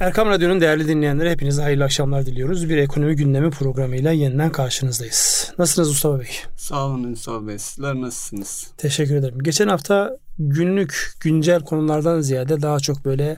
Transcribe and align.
Erkam 0.00 0.28
Radyo'nun 0.28 0.60
değerli 0.60 0.88
dinleyenleri 0.88 1.30
hepinize 1.30 1.62
hayırlı 1.62 1.84
akşamlar 1.84 2.26
diliyoruz. 2.26 2.68
Bir 2.68 2.76
ekonomi 2.76 3.16
gündemi 3.16 3.50
programıyla 3.50 4.12
yeniden 4.12 4.52
karşınızdayız. 4.52 5.52
Nasılsınız 5.58 5.88
Mustafa 5.88 6.20
Bey? 6.20 6.30
Sağ 6.56 6.86
olun 6.86 7.04
Ünsal 7.04 7.46
Bey. 7.46 7.58
Sizler 7.58 7.94
nasılsınız? 7.94 8.70
Teşekkür 8.76 9.16
ederim. 9.16 9.38
Geçen 9.42 9.68
hafta 9.68 10.16
günlük, 10.38 11.12
güncel 11.20 11.60
konulardan 11.60 12.20
ziyade 12.20 12.62
daha 12.62 12.80
çok 12.80 13.04
böyle 13.04 13.36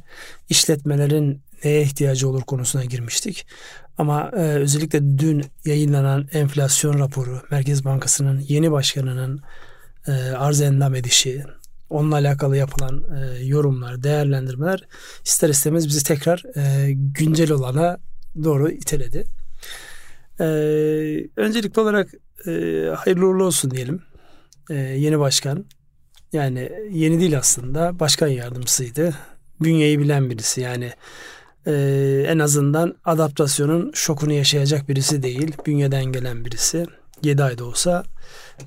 işletmelerin 0.48 1.42
neye 1.64 1.82
ihtiyacı 1.82 2.28
olur 2.28 2.42
konusuna 2.42 2.84
girmiştik. 2.84 3.46
Ama 3.98 4.30
e, 4.36 4.40
özellikle 4.40 5.18
dün 5.18 5.44
yayınlanan 5.64 6.28
enflasyon 6.32 6.98
raporu, 6.98 7.42
Merkez 7.50 7.84
Bankası'nın 7.84 8.40
yeni 8.48 8.72
başkanının 8.72 9.42
e, 10.06 10.12
arz 10.12 10.60
endam 10.60 10.94
edişi, 10.94 11.44
onunla 11.90 12.14
alakalı 12.14 12.56
yapılan 12.56 13.04
e, 13.18 13.44
yorumlar, 13.44 14.02
değerlendirmeler 14.02 14.88
ister 15.24 15.48
istemez 15.48 15.88
bizi 15.88 16.04
tekrar 16.04 16.42
e, 16.56 16.92
güncel 16.92 17.50
olana 17.50 17.98
doğru 18.44 18.70
iteledi. 18.70 19.24
E, 20.40 20.44
öncelikli 21.36 21.80
olarak 21.80 22.10
e, 22.46 22.50
hayırlı 22.96 23.26
uğurlu 23.26 23.44
olsun 23.44 23.70
diyelim. 23.70 24.02
E, 24.70 24.74
yeni 24.74 25.18
başkan 25.18 25.64
yani 26.32 26.72
yeni 26.90 27.20
değil 27.20 27.38
aslında 27.38 28.00
başkan 28.00 28.28
yardımcısıydı. 28.28 29.14
Bünyeyi 29.60 29.98
bilen 29.98 30.30
birisi 30.30 30.60
yani 30.60 30.92
e, 31.66 31.72
en 32.28 32.38
azından 32.38 32.96
adaptasyonun 33.04 33.90
şokunu 33.94 34.32
yaşayacak 34.32 34.88
birisi 34.88 35.22
değil. 35.22 35.52
Bünyeden 35.66 36.04
gelen 36.04 36.44
birisi. 36.44 36.86
7 37.22 37.42
ayda 37.42 37.64
olsa 37.64 38.04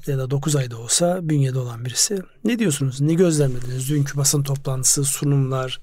ya 0.07 0.17
da 0.17 0.31
9 0.31 0.55
ayda 0.55 0.77
olsa 0.77 1.19
bünyede 1.21 1.59
olan 1.59 1.85
birisi. 1.85 2.19
Ne 2.43 2.59
diyorsunuz? 2.59 3.01
Ne 3.01 3.13
gözlemlediniz? 3.13 3.89
Dünkü 3.89 4.17
basın 4.17 4.43
toplantısı, 4.43 5.03
sunumlar, 5.03 5.81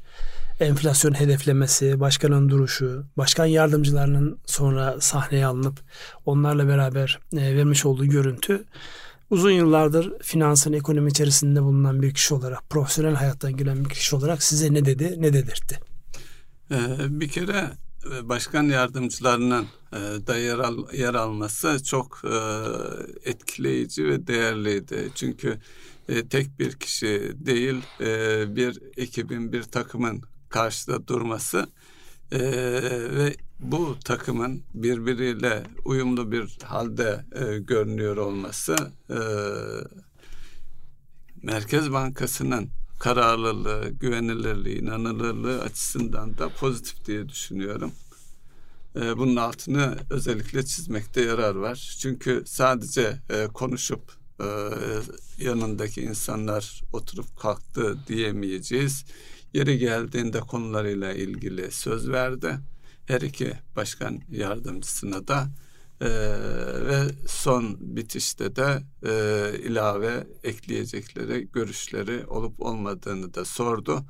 enflasyon 0.60 1.12
hedeflemesi, 1.12 2.01
başkanın 2.01 2.48
duruşu, 2.48 3.05
başkan 3.16 3.46
yardımcılarının 3.46 4.38
sonra 4.46 5.01
sahneye 5.01 5.46
alınıp 5.46 5.80
onlarla 6.27 6.68
beraber 6.68 7.18
e, 7.32 7.57
vermiş 7.57 7.87
olduğu 7.87 8.07
görüntü 8.07 8.65
uzun 9.30 9.51
yıllardır 9.51 10.12
finansın 10.23 10.73
ekonomi 10.73 11.10
içerisinde 11.10 11.62
bulunan 11.62 12.02
bir 12.02 12.15
kişi 12.15 12.34
olarak, 12.34 12.71
profesyonel 12.71 13.15
hayattan 13.15 13.57
gelen 13.57 13.84
bir 13.84 13.90
kişi 13.90 14.16
olarak 14.16 14.43
size 14.43 14.74
ne 14.74 14.84
dedi, 14.84 15.15
ne 15.18 15.32
dedirtti? 15.32 15.80
Ee, 16.71 16.77
bir 17.21 17.29
kere 17.29 17.71
başkan 18.23 18.62
yardımcılarının 18.62 19.66
e, 19.93 19.96
da 20.26 20.37
yer, 20.37 20.59
al, 20.59 20.93
yer 20.93 21.15
alması 21.15 21.85
çok 21.85 22.23
e, 22.24 22.37
etkileyici 23.30 24.04
ve 24.04 24.26
değerliydi. 24.26 25.10
Çünkü 25.15 25.59
e, 26.09 26.29
tek 26.29 26.59
bir 26.59 26.73
kişi 26.73 27.32
değil 27.34 27.82
bir 28.57 28.82
ekibin 28.96 29.52
bir 29.52 29.62
takımın 29.62 30.23
karşıda 30.49 31.09
durması 31.09 31.66
ve 32.32 33.37
bu 33.60 33.96
takımın 34.04 34.62
birbiriyle 34.74 35.62
uyumlu 35.84 36.32
bir 36.32 36.59
halde 36.65 37.24
görünüyor 37.60 38.16
olması 38.16 38.77
Merkez 41.43 41.93
Bankası'nın 41.93 42.68
kararlılığı, 42.99 43.91
güvenilirliği, 43.91 44.79
inanılırlığı 44.79 45.63
açısından 45.63 46.39
da 46.39 46.49
pozitif 46.49 47.05
diye 47.05 47.29
düşünüyorum. 47.29 47.93
Ee, 48.97 49.16
bunun 49.16 49.37
altını 49.37 49.97
özellikle 50.11 50.66
çizmekte 50.66 51.21
yarar 51.21 51.55
var. 51.55 51.97
Çünkü 52.01 52.43
sadece 52.47 53.19
e, 53.30 53.47
konuşup 53.47 54.13
e, 54.41 54.47
yanındaki 55.39 56.02
insanlar 56.02 56.83
oturup 56.93 57.37
kalktı 57.37 57.99
diyemeyeceğiz. 58.09 59.05
Yeri 59.55 59.79
geldiğinde 59.79 60.41
konularıyla 60.41 61.13
ilgili 61.13 61.71
söz 61.71 62.09
verdi. 62.09 62.59
Her 63.07 63.21
iki 63.21 63.52
başkan 63.77 64.21
yardımcısına 64.31 65.28
da 65.28 65.49
e, 66.00 66.09
ve 66.87 67.09
son 67.27 67.77
bitişte 67.81 68.56
de 68.56 68.83
e, 69.06 69.59
ilave 69.59 70.27
ekleyecekleri 70.45 71.49
görüşleri 71.53 72.27
olup 72.27 72.61
olmadığını 72.61 73.34
da 73.34 73.45
sordu 73.45 74.05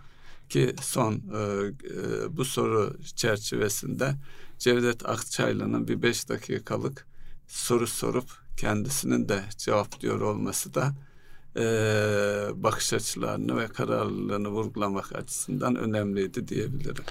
ki 0.48 0.74
son 0.82 1.12
e, 1.12 1.18
e, 1.18 2.36
bu 2.36 2.44
soru 2.44 2.96
çerçevesinde 3.16 4.14
Cevdet 4.58 5.08
Akçaylı'nın 5.08 5.88
bir 5.88 6.02
beş 6.02 6.28
dakikalık 6.28 7.06
soru 7.46 7.86
sorup 7.86 8.30
kendisinin 8.56 9.28
de 9.28 9.42
cevaplıyor 9.58 10.20
olması 10.20 10.74
da 10.74 10.94
e, 11.56 11.62
bakış 12.54 12.92
açılarını 12.92 13.56
ve 13.56 13.66
kararlılığını 13.66 14.48
vurgulamak 14.48 15.16
açısından 15.16 15.76
önemliydi 15.76 16.48
diyebilirim. 16.48 17.04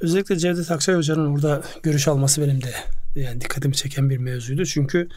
Özellikle 0.00 0.38
Cevdet 0.38 0.70
Akçay 0.70 0.94
Hoca'nın 0.94 1.34
orada 1.34 1.62
görüş 1.82 2.08
alması 2.08 2.42
benim 2.42 2.62
de 2.62 2.74
yani 3.16 3.40
dikkatimi 3.40 3.74
çeken 3.74 4.10
bir 4.10 4.18
mevzuydu. 4.18 4.66
Çünkü 4.66 5.08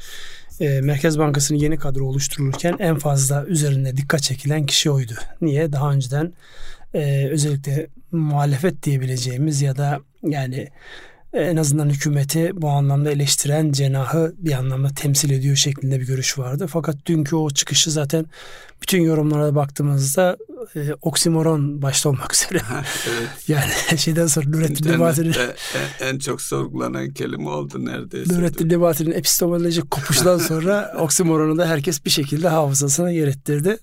e, 0.60 0.82
Merkez 0.82 1.20
Bankası'nın 1.20 1.60
yeni 1.60 1.78
kadro 1.78 2.06
oluşturulurken 2.06 2.76
en 2.80 3.00
fazla 3.00 3.46
üzerine 3.46 3.98
dikkat 3.98 4.24
çekilen 4.24 4.66
kişi 4.66 4.92
oydu. 4.92 5.14
Niye? 5.42 5.72
Daha 5.72 5.92
önceden 5.92 6.34
e, 6.94 7.28
özellikle 7.32 7.88
muhalefet 8.12 8.84
diyebileceğimiz 8.84 9.62
ya 9.62 9.78
da 9.78 10.00
yani 10.24 10.68
en 11.38 11.58
azından 11.58 11.90
hükümeti 11.90 12.52
bu 12.54 12.70
anlamda 12.70 13.12
eleştiren 13.12 13.72
cenahı 13.72 14.34
bir 14.38 14.52
anlamda 14.52 14.90
temsil 14.90 15.32
ediyor 15.32 15.56
şeklinde 15.56 16.00
bir 16.00 16.06
görüş 16.06 16.38
vardı. 16.38 16.68
Fakat 16.70 17.06
dünkü 17.06 17.36
o 17.36 17.50
çıkışı 17.50 17.92
zaten 17.92 18.26
bütün 18.82 19.02
yorumlara 19.02 19.56
baktığımızda 19.56 20.38
e, 20.76 20.94
oksimoron 21.02 21.82
başta 21.82 22.10
olmak 22.10 22.34
üzere. 22.36 22.62
evet. 23.08 23.30
Yani 23.48 24.00
şeyden 24.00 24.28
sonra 24.28 24.50
Nurettin 24.50 24.90
Nebati'nin 24.90 25.34
en, 26.00 26.08
en 26.08 26.20
çok 26.20 26.42
sorgulanan 26.42 27.10
kelime 27.10 27.50
oldu 27.50 27.86
neredeyse. 27.86 28.34
Nurettin 28.34 28.70
Nebati'nin 28.70 29.12
epistemolojik 29.12 29.92
kopuştan 29.92 30.38
sonra 30.48 30.94
oksimoronu 31.00 31.58
da 31.58 31.68
herkes 31.70 32.06
bir 32.06 32.10
şekilde 32.10 32.48
hafızasına 32.48 33.12
yer 33.12 33.28
ettirdi. 33.28 33.78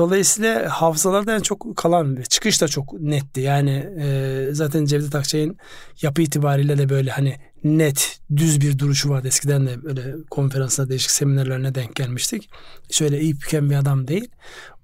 Dolayısıyla 0.00 0.68
hafızalarda 0.68 1.34
en 1.34 1.40
çok 1.40 1.76
kalan 1.76 2.16
bir 2.16 2.24
çıkış 2.24 2.62
da 2.62 2.68
çok 2.68 2.92
netti. 3.00 3.40
Yani 3.40 3.86
e, 4.00 4.48
zaten 4.52 4.84
Cevdet 4.84 5.14
Akçay'ın 5.14 5.56
yapı 6.02 6.22
itibariyle 6.22 6.78
de 6.78 6.88
böyle 6.88 7.10
hani 7.10 7.36
net, 7.64 8.20
düz 8.36 8.60
bir 8.60 8.78
duruşu 8.78 9.10
vardı. 9.10 9.28
Eskiden 9.28 9.66
de 9.66 9.82
böyle 9.82 10.14
konferansına, 10.30 10.88
değişik 10.88 11.10
seminerlerine 11.10 11.74
denk 11.74 11.96
gelmiştik. 11.96 12.50
Şöyle 12.90 13.20
iyi 13.20 13.40
büken 13.40 13.70
bir 13.70 13.74
adam 13.74 14.08
değil. 14.08 14.28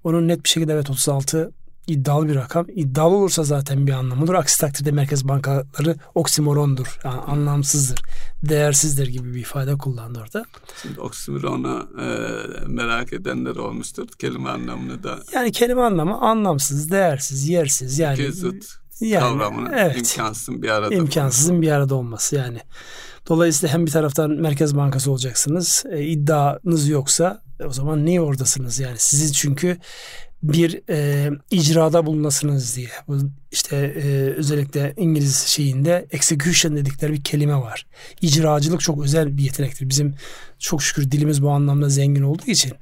Onun 0.03 0.27
net 0.27 0.43
bir 0.43 0.49
şekilde 0.49 0.73
evet 0.73 0.89
36 0.89 1.51
iddialı 1.87 2.27
bir 2.27 2.35
rakam. 2.35 2.65
İddialı 2.69 3.15
olursa 3.15 3.43
zaten 3.43 3.87
bir 3.87 3.91
anlamıdır. 3.91 4.33
Aksi 4.33 4.59
takdirde 4.61 4.91
merkez 4.91 5.27
bankaları 5.27 5.95
oksimorondur. 6.15 6.99
Yani 7.03 7.21
anlamsızdır, 7.21 8.01
değersizdir 8.43 9.07
gibi 9.07 9.33
bir 9.33 9.39
ifade 9.39 9.77
kullandı 9.77 10.19
orada. 10.19 10.45
Şimdi 10.81 10.99
oksimoronu 11.01 11.89
e, 12.01 12.07
merak 12.67 13.13
edenler 13.13 13.55
olmuştur. 13.55 14.07
Kelime 14.19 14.49
anlamını 14.49 15.03
da. 15.03 15.19
Yani 15.33 15.51
kelime 15.51 15.81
anlamı 15.81 16.17
anlamsız, 16.21 16.91
değersiz, 16.91 17.49
yersiz. 17.49 17.99
Yani 17.99 18.19
İki 18.19 18.33
zıt 18.33 18.65
yani, 18.99 19.19
kavramının 19.19 19.73
evet, 19.73 19.97
imkansızın 19.97 20.61
bir 20.61 20.69
arada 20.69 20.95
imkansızın 20.95 21.51
olması. 21.51 21.61
bir 21.61 21.71
arada 21.71 21.95
olması 21.95 22.35
yani. 22.35 22.59
Dolayısıyla 23.29 23.73
hem 23.73 23.85
bir 23.85 23.91
taraftan 23.91 24.31
Merkez 24.31 24.77
Bankası 24.77 25.11
olacaksınız. 25.11 25.85
E, 25.91 26.03
iddianız 26.03 26.87
yoksa 26.89 27.41
o 27.65 27.69
zaman 27.69 28.05
niye 28.05 28.21
oradasınız 28.21 28.79
yani? 28.79 28.95
Sizin 28.97 29.31
çünkü 29.33 29.77
bir 30.43 30.81
e, 30.89 31.29
icrada 31.51 32.05
bulunasınız 32.05 32.75
diye. 32.75 32.89
Bu 33.07 33.17
işte 33.51 33.75
e, 33.75 34.09
özellikle 34.37 34.93
İngiliz 34.97 35.37
şeyinde 35.37 36.07
execution 36.11 36.75
dedikleri 36.75 37.13
bir 37.13 37.23
kelime 37.23 37.55
var. 37.55 37.87
İcracılık 38.21 38.81
çok 38.81 39.03
özel 39.03 39.37
bir 39.37 39.43
yetenektir. 39.43 39.89
Bizim 39.89 40.15
çok 40.59 40.83
şükür 40.83 41.11
dilimiz 41.11 41.43
bu 41.43 41.49
anlamda 41.49 41.89
zengin 41.89 42.23
olduğu 42.23 42.45
için 42.47 42.73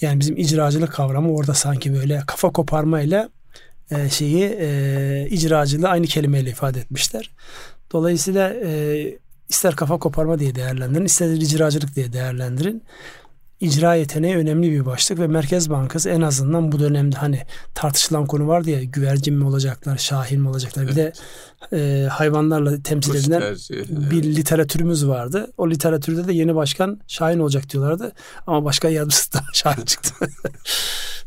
yani 0.00 0.20
bizim 0.20 0.36
icracılık 0.36 0.92
kavramı 0.92 1.32
orada 1.32 1.54
sanki 1.54 1.94
böyle 1.94 2.22
kafa 2.26 2.50
koparmayla 2.50 3.28
e, 3.90 4.10
şeyi 4.10 4.56
e, 4.60 5.26
icracılığı 5.30 5.88
aynı 5.88 6.06
kelimeyle 6.06 6.50
ifade 6.50 6.80
etmişler. 6.80 7.30
Dolayısıyla 7.92 8.54
e, 8.54 9.18
ister 9.48 9.76
kafa 9.76 9.98
koparma 9.98 10.38
diye 10.38 10.54
değerlendirin, 10.54 11.04
ister 11.04 11.30
icracılık 11.30 11.96
diye 11.96 12.12
değerlendirin 12.12 12.82
icra 13.60 13.94
yeteneği 13.94 14.36
önemli 14.36 14.70
bir 14.70 14.86
başlık 14.86 15.18
ve 15.18 15.26
Merkez 15.26 15.70
Bankası 15.70 16.10
en 16.10 16.20
azından 16.20 16.72
bu 16.72 16.80
dönemde 16.80 17.16
hani 17.16 17.42
tartışılan 17.74 18.26
konu 18.26 18.48
vardı 18.48 18.70
ya 18.70 18.84
güvercin 18.84 19.34
mi 19.34 19.44
olacaklar, 19.44 19.98
şahin 19.98 20.40
mi 20.40 20.48
olacaklar 20.48 20.82
evet. 20.82 20.92
bir 20.92 20.96
de 20.96 21.12
e, 21.76 22.08
hayvanlarla 22.08 22.82
temsil 22.82 23.12
Kuş 23.12 23.20
edilen 23.20 23.40
tercih, 23.40 23.74
bir 23.88 24.24
evet. 24.24 24.36
literatürümüz 24.36 25.08
vardı. 25.08 25.52
O 25.58 25.70
literatürde 25.70 26.28
de 26.28 26.32
yeni 26.32 26.54
başkan 26.54 27.00
şahin 27.08 27.38
olacak 27.38 27.70
diyorlardı 27.70 28.12
ama 28.46 28.64
başkan 28.64 28.88
yardımcısı 28.88 29.32
da 29.32 29.40
şahin 29.52 29.84
çıktı. 29.84 30.14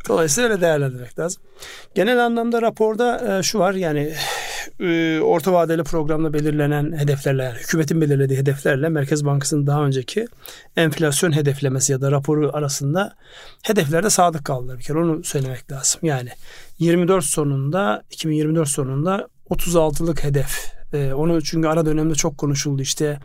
Dolayısıyla 0.08 0.50
öyle 0.50 0.62
değerlendirmek 0.62 1.20
lazım. 1.20 1.42
Genel 1.96 2.26
anlamda 2.26 2.62
raporda 2.62 3.38
e, 3.40 3.44
şu 3.44 3.60
var 3.60 3.74
yani 3.74 4.14
e, 4.80 5.20
orta 5.20 5.54
vadeli 5.54 5.84
programda 5.84 6.34
belirlenen 6.34 6.98
hedeflerle 6.98 7.44
yani 7.44 7.58
hükümetin 7.58 8.02
belirlediği 8.02 8.40
hedeflerle 8.40 8.90
Merkez 8.90 9.26
Bankası'nın 9.26 9.68
daha 9.68 9.86
önceki 9.86 10.28
enflasyon 10.76 11.32
hedeflemesi 11.32 11.92
ya 11.92 12.02
da 12.02 12.12
raporu 12.12 12.52
arasında 12.54 13.16
hedeflerde 13.64 14.10
sadık 14.10 14.46
kaldılar 14.46 14.78
bir 14.78 14.84
kere 14.84 14.98
onu 14.98 15.24
söylemek 15.24 15.72
lazım. 15.72 16.02
Yani 16.04 16.30
24 16.80 17.26
sonunda 17.26 18.04
2024 18.12 18.70
sonunda 18.70 19.28
36'lık 19.50 20.24
hedef 20.24 20.74
E, 20.94 21.14
onu 21.14 21.42
çünkü 21.42 21.68
ara 21.68 21.86
dönemde 21.86 22.16
çok 22.16 22.38
konuşuldu 22.38 22.82
işte 22.82 23.20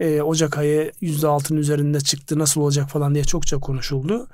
e, 0.00 0.22
Ocak 0.22 0.58
ayı 0.58 0.92
%6'nın 1.02 1.58
üzerinde 1.58 2.00
çıktı 2.00 2.38
nasıl 2.38 2.60
olacak 2.60 2.90
falan 2.90 3.14
diye 3.14 3.24
çokça 3.24 3.58
konuşuldu. 3.58 4.28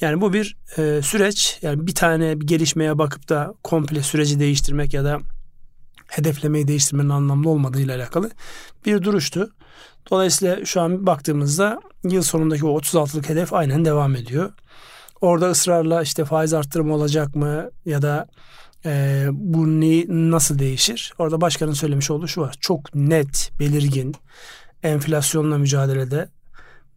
Yani 0.00 0.20
bu 0.20 0.32
bir 0.32 0.56
e, 0.78 1.02
süreç 1.02 1.58
yani 1.62 1.86
bir 1.86 1.94
tane 1.94 2.40
bir 2.40 2.46
gelişmeye 2.46 2.98
bakıp 2.98 3.28
da 3.28 3.54
komple 3.62 4.02
süreci 4.02 4.40
değiştirmek 4.40 4.94
ya 4.94 5.04
da 5.04 5.18
hedeflemeyi 6.06 6.68
değiştirmenin 6.68 7.08
anlamlı 7.08 7.50
olmadığıyla 7.50 7.96
alakalı 7.96 8.30
bir 8.86 9.02
duruştu. 9.02 9.50
Dolayısıyla 10.10 10.64
şu 10.64 10.80
an 10.80 11.06
baktığımızda 11.06 11.80
yıl 12.04 12.22
sonundaki 12.22 12.66
o 12.66 12.78
36'lık 12.78 13.28
hedef 13.28 13.52
aynen 13.52 13.84
devam 13.84 14.16
ediyor. 14.16 14.52
Orada 15.20 15.50
ısrarla 15.50 16.02
işte 16.02 16.24
faiz 16.24 16.54
arttırımı 16.54 16.94
olacak 16.94 17.36
mı 17.36 17.70
ya 17.86 18.02
da 18.02 18.26
e, 18.84 19.26
bu 19.32 19.80
ne, 19.80 20.04
nasıl 20.30 20.58
değişir? 20.58 21.12
Orada 21.18 21.40
başkanın 21.40 21.72
söylemiş 21.72 22.10
olduğu 22.10 22.28
şu 22.28 22.40
var. 22.40 22.56
Çok 22.60 22.94
net, 22.94 23.52
belirgin 23.60 24.14
enflasyonla 24.82 25.58
mücadelede 25.58 26.28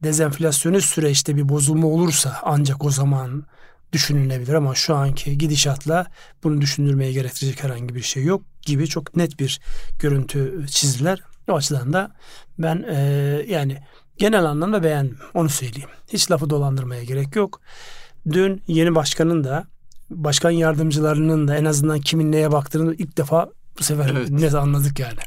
dezenflasyonist 0.04 0.90
süreçte 0.90 1.36
bir 1.36 1.50
bozulma 1.50 1.88
olursa 1.88 2.38
ancak 2.44 2.86
o 2.86 2.92
zaman 2.92 3.46
düşünülebilir 3.94 4.54
ama 4.54 4.76
şu 4.76 4.96
anki 4.96 5.38
gidişatla 5.38 6.06
bunu 6.44 6.62
düşündürmeye 6.62 7.12
gerektirecek 7.12 7.64
herhangi 7.64 7.96
bir 7.96 8.02
şey 8.02 8.24
yok 8.24 8.42
gibi 8.68 8.88
çok 8.88 9.16
net 9.16 9.40
bir 9.40 9.60
görüntü 10.00 10.66
çizdiler. 10.68 11.24
O 11.50 11.56
açıdan 11.56 11.94
da 11.94 12.12
ben 12.60 12.86
e, 12.90 12.96
yani 13.48 13.78
genel 14.18 14.46
anlamda 14.46 14.84
beğendim 14.84 15.18
onu 15.34 15.50
söyleyeyim. 15.50 15.90
Hiç 16.14 16.32
lafı 16.32 16.50
dolandırmaya 16.50 17.04
gerek 17.04 17.36
yok. 17.36 17.62
Dün 18.32 18.62
yeni 18.68 18.96
başkanın 18.96 19.44
da 19.44 19.68
başkan 20.10 20.52
yardımcılarının 20.52 21.48
da 21.48 21.58
en 21.58 21.66
azından 21.66 22.00
kimin 22.00 22.32
neye 22.32 22.52
baktığını 22.52 22.96
ilk 22.96 23.18
defa 23.18 23.50
bu 23.80 23.84
sefer 23.84 24.10
evet. 24.10 24.30
net 24.30 24.56
anladık 24.56 25.00
yani. 25.00 25.20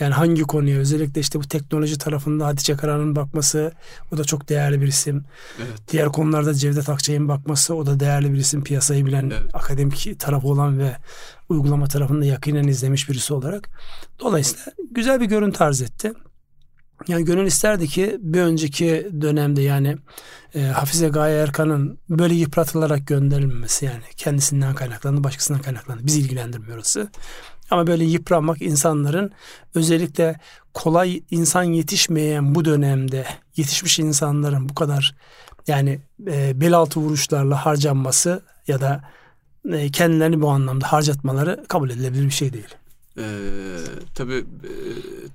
Yani 0.00 0.14
hangi 0.14 0.42
konuya 0.42 0.78
özellikle 0.78 1.20
işte 1.20 1.40
bu 1.40 1.48
teknoloji 1.48 1.98
tarafında 1.98 2.46
Hatice 2.46 2.76
Karan'ın 2.76 3.16
bakması 3.16 3.72
o 4.12 4.18
da 4.18 4.24
çok 4.24 4.48
değerli 4.48 4.80
bir 4.80 4.86
isim. 4.86 5.24
Evet. 5.58 5.78
Diğer 5.92 6.08
konularda 6.08 6.54
Cevdet 6.54 6.88
Akçay'ın 6.88 7.28
bakması 7.28 7.74
o 7.74 7.86
da 7.86 8.00
değerli 8.00 8.32
bir 8.32 8.38
isim. 8.38 8.64
Piyasayı 8.64 9.06
bilen 9.06 9.30
evet. 9.30 9.54
akademik 9.54 10.20
tarafı 10.20 10.48
olan 10.48 10.78
ve 10.78 10.96
uygulama 11.48 11.86
tarafında 11.86 12.24
yakinen 12.24 12.64
izlemiş 12.64 13.08
birisi 13.08 13.34
olarak. 13.34 13.68
Dolayısıyla 14.20 14.72
güzel 14.90 15.20
bir 15.20 15.26
görüntü 15.26 15.64
arz 15.64 15.82
etti. 15.82 16.12
Yani 17.08 17.24
gönül 17.24 17.46
isterdi 17.46 17.88
ki 17.88 18.18
bir 18.20 18.40
önceki 18.40 19.08
dönemde 19.20 19.62
yani 19.62 19.96
e, 20.54 20.62
Hafize 20.62 21.08
Gaye 21.08 21.36
Erkan'ın 21.36 21.98
böyle 22.08 22.34
yıpratılarak 22.34 23.06
gönderilmemesi 23.06 23.84
yani 23.84 24.02
kendisinden 24.16 24.74
kaynaklandı, 24.74 25.24
başkasından 25.24 25.62
kaynaklandı. 25.62 26.06
Bizi 26.06 26.20
ilgilendirmiyor 26.20 26.76
orası. 26.76 27.10
Ama 27.70 27.86
böyle 27.86 28.04
yıpranmak 28.04 28.62
insanların 28.62 29.32
özellikle 29.74 30.40
kolay 30.74 31.22
insan 31.30 31.62
yetişmeyen 31.62 32.54
bu 32.54 32.64
dönemde 32.64 33.26
yetişmiş 33.56 33.98
insanların 33.98 34.68
bu 34.68 34.74
kadar 34.74 35.14
yani 35.66 36.00
e, 36.26 36.60
bel 36.60 36.72
altı 36.72 37.00
vuruşlarla 37.00 37.66
harcanması 37.66 38.42
ya 38.68 38.80
da 38.80 39.04
e, 39.72 39.90
kendilerini 39.90 40.40
bu 40.40 40.48
anlamda 40.48 40.92
harcatmaları 40.92 41.64
kabul 41.68 41.90
edilebilir 41.90 42.24
bir 42.24 42.30
şey 42.30 42.52
değil. 42.52 42.74
Ee, 43.18 43.22
tabii 44.14 44.34
e, 44.34 44.72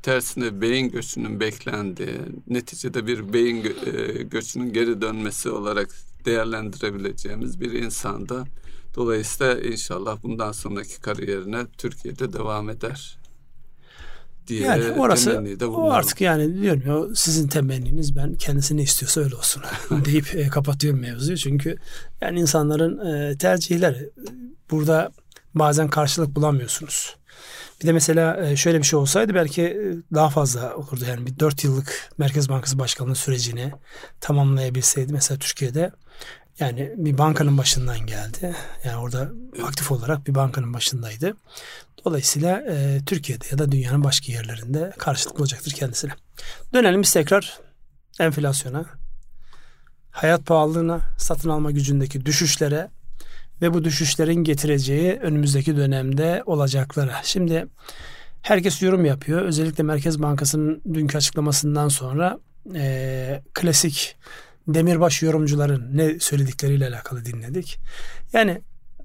tersine 0.02 0.62
beyin 0.62 0.90
göçünün 0.90 1.40
beklendiği, 1.40 2.20
neticede 2.48 3.08
bir 3.08 3.34
beyin 3.34 3.64
gö- 3.64 4.20
e, 4.20 4.24
göçünün 4.24 4.74
geri 4.74 5.02
dönmesi 5.02 5.50
olarak 5.50 5.90
değerlendirebileceğimiz 6.26 7.62
bir 7.62 7.72
insanda. 7.72 8.46
Dolayısıyla 8.96 9.60
inşallah 9.60 10.24
bundan 10.24 10.52
sonraki 10.52 11.02
kariyerine 11.02 11.66
Türkiye'de 11.78 12.34
devam 12.34 12.70
eder 12.70 13.20
diye 14.50 14.62
yani 14.62 14.92
orası 14.92 15.44
o 15.68 15.92
artık 15.92 16.22
yani 16.22 16.62
diyorum 16.62 16.84
ya 16.88 17.16
sizin 17.16 17.48
temenniniz 17.48 18.16
ben 18.16 18.36
kendisi 18.36 18.78
ne 18.78 18.82
istiyorsa 18.82 19.22
öyle 19.22 19.36
olsun 19.36 19.64
deyip 20.06 20.36
e, 20.36 20.48
kapatıyorum 20.48 21.00
mevzuyu 21.00 21.38
çünkü 21.38 21.78
yani 22.22 22.40
insanların 22.40 23.06
e, 23.06 23.38
tercihleri 23.38 24.10
burada 24.72 25.12
bazen 25.56 25.88
karşılık 25.88 26.36
bulamıyorsunuz. 26.36 27.16
Bir 27.82 27.88
de 27.88 27.92
mesela 27.92 28.46
e, 28.46 28.56
şöyle 28.56 28.78
bir 28.78 28.84
şey 28.84 29.00
olsaydı 29.00 29.36
belki 29.36 29.96
daha 30.14 30.30
fazla 30.30 30.76
olurdu. 30.76 31.04
Yani 31.08 31.26
bir 31.26 31.40
dört 31.40 31.64
yıllık 31.64 32.10
Merkez 32.18 32.50
Bankası 32.50 32.80
Başkanlığı 32.80 33.16
sürecini 33.16 33.72
tamamlayabilseydi 34.22 35.14
mesela 35.14 35.40
Türkiye'de 35.40 35.92
yani 36.60 36.92
bir 36.98 37.18
bankanın 37.18 37.58
başından 37.58 38.06
geldi. 38.06 38.56
Yani 38.86 38.98
orada 38.98 39.30
aktif 39.64 39.92
olarak 39.92 40.28
bir 40.28 40.36
bankanın 40.36 40.74
başındaydı. 40.74 41.34
Dolayısıyla 42.06 42.62
e, 42.62 43.00
Türkiye'de 43.06 43.46
ya 43.52 43.58
da 43.58 43.72
dünyanın 43.72 44.04
başka 44.04 44.32
yerlerinde 44.32 44.94
karşılıklı 44.98 45.42
olacaktır 45.42 45.72
kendisine. 45.72 46.12
Dönelim 46.74 47.02
biz 47.02 47.14
tekrar 47.14 47.60
enflasyona, 48.20 48.86
hayat 50.12 50.46
pahalılığına, 50.46 51.02
satın 51.18 51.50
alma 51.50 51.72
gücündeki 51.72 52.26
düşüşlere 52.26 52.90
ve 53.62 53.74
bu 53.74 53.84
düşüşlerin 53.84 54.44
getireceği 54.44 55.14
önümüzdeki 55.14 55.78
dönemde 55.78 56.44
olacaklara. 56.46 57.22
Şimdi 57.24 57.68
herkes 58.42 58.82
yorum 58.82 59.06
yapıyor. 59.06 59.42
Özellikle 59.42 59.84
Merkez 59.84 60.22
Bankası'nın 60.22 60.82
dünkü 60.94 61.18
açıklamasından 61.18 61.88
sonra 61.88 62.40
e, 62.76 63.42
klasik 63.54 64.16
demirbaş 64.68 65.22
yorumcuların 65.22 65.98
ne 65.98 66.20
söyledikleriyle 66.20 66.88
alakalı 66.88 67.26
dinledik. 67.26 67.80
Yani 68.34 68.62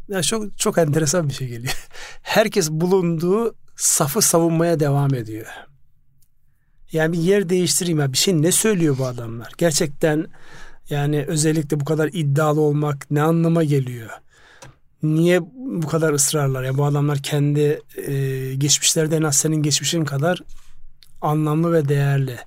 ya 0.08 0.22
çok 0.22 0.58
çok 0.58 0.78
enteresan 0.78 1.28
bir 1.28 1.34
şey 1.34 1.48
geliyor. 1.48 1.74
Herkes 2.22 2.70
bulunduğu 2.70 3.54
safı 3.76 4.22
savunmaya 4.22 4.80
devam 4.80 5.14
ediyor. 5.14 5.46
Yani 6.92 7.12
bir 7.12 7.18
yer 7.18 7.48
değiştireyim 7.48 7.98
ya 7.98 8.12
bir 8.12 8.18
şey 8.18 8.42
ne 8.42 8.52
söylüyor 8.52 8.98
bu 8.98 9.06
adamlar? 9.06 9.52
Gerçekten 9.58 10.26
yani 10.90 11.24
özellikle 11.28 11.80
bu 11.80 11.84
kadar 11.84 12.10
iddialı 12.12 12.60
olmak 12.60 13.10
ne 13.10 13.22
anlama 13.22 13.64
geliyor? 13.64 14.10
Niye 15.02 15.40
bu 15.54 15.86
kadar 15.86 16.12
ısrarlar? 16.12 16.62
Yani 16.62 16.78
bu 16.78 16.84
adamlar 16.84 17.18
kendi 17.18 17.80
e, 18.06 18.54
geçmişlerde 18.54 19.16
en 19.16 19.22
az 19.22 19.36
senin 19.36 19.62
geçmişin 19.62 20.04
kadar 20.04 20.42
anlamlı 21.20 21.72
ve 21.72 21.88
değerli. 21.88 22.38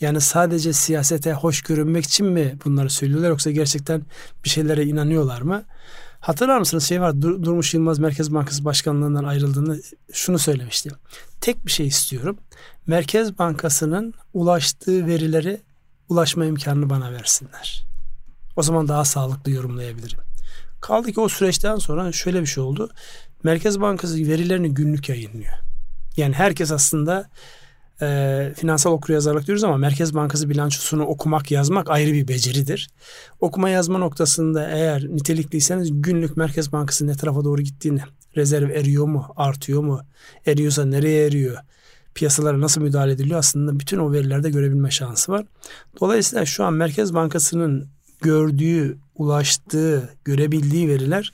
Yani 0.00 0.20
sadece 0.20 0.72
siyasete 0.72 1.32
hoş 1.32 1.62
görünmek 1.62 2.04
için 2.04 2.26
mi 2.26 2.58
bunları 2.64 2.90
söylüyorlar 2.90 3.28
yoksa 3.28 3.50
gerçekten 3.50 4.02
bir 4.44 4.48
şeylere 4.48 4.84
inanıyorlar 4.84 5.40
mı? 5.40 5.64
Hatırlar 6.20 6.58
mısınız 6.58 6.84
şey 6.84 7.00
var 7.00 7.22
Dur- 7.22 7.42
Durmuş 7.42 7.74
Yılmaz 7.74 7.98
Merkez 7.98 8.34
Bankası 8.34 8.64
Başkanlığından 8.64 9.24
ayrıldığında 9.24 9.76
şunu 10.12 10.38
söylemişti. 10.38 10.90
Tek 11.40 11.66
bir 11.66 11.70
şey 11.70 11.86
istiyorum. 11.86 12.38
Merkez 12.86 13.38
Bankası'nın 13.38 14.14
ulaştığı 14.34 15.06
verileri 15.06 15.60
ulaşma 16.08 16.44
imkanını 16.44 16.90
bana 16.90 17.12
versinler. 17.12 17.84
O 18.56 18.62
zaman 18.62 18.88
daha 18.88 19.04
sağlıklı 19.04 19.50
yorumlayabilirim. 19.50 20.18
Kaldı 20.80 21.12
ki 21.12 21.20
o 21.20 21.28
süreçten 21.28 21.76
sonra 21.76 22.12
şöyle 22.12 22.40
bir 22.40 22.46
şey 22.46 22.62
oldu. 22.62 22.90
Merkez 23.42 23.80
Bankası 23.80 24.16
verilerini 24.16 24.74
günlük 24.74 25.08
yayınlıyor. 25.08 25.54
Yani 26.16 26.34
herkes 26.34 26.72
aslında 26.72 27.30
e, 28.02 28.52
finansal 28.56 28.92
okuryazarlık 28.92 29.46
diyoruz 29.46 29.64
ama 29.64 29.76
Merkez 29.76 30.14
Bankası 30.14 30.50
bilançosunu 30.50 31.04
okumak 31.04 31.50
yazmak 31.50 31.90
ayrı 31.90 32.12
bir 32.12 32.28
beceridir. 32.28 32.90
Okuma 33.40 33.70
yazma 33.70 33.98
noktasında 33.98 34.70
eğer 34.70 35.04
nitelikliyseniz 35.08 36.02
günlük 36.02 36.36
Merkez 36.36 36.72
Bankası 36.72 37.06
ne 37.06 37.14
tarafa 37.14 37.44
doğru 37.44 37.62
gittiğini, 37.62 38.00
rezerv 38.36 38.70
eriyor 38.70 39.06
mu, 39.06 39.26
artıyor 39.36 39.82
mu, 39.82 40.00
eriyorsa 40.46 40.84
nereye 40.84 41.26
eriyor, 41.26 41.56
piyasalara 42.14 42.60
nasıl 42.60 42.80
müdahale 42.80 43.12
ediliyor 43.12 43.38
aslında 43.38 43.80
bütün 43.80 43.98
o 43.98 44.12
verilerde 44.12 44.50
görebilme 44.50 44.90
şansı 44.90 45.32
var. 45.32 45.46
Dolayısıyla 46.00 46.46
şu 46.46 46.64
an 46.64 46.74
Merkez 46.74 47.14
Bankası'nın 47.14 47.88
gördüğü, 48.20 48.98
ulaştığı, 49.14 50.14
görebildiği 50.24 50.88
veriler 50.88 51.32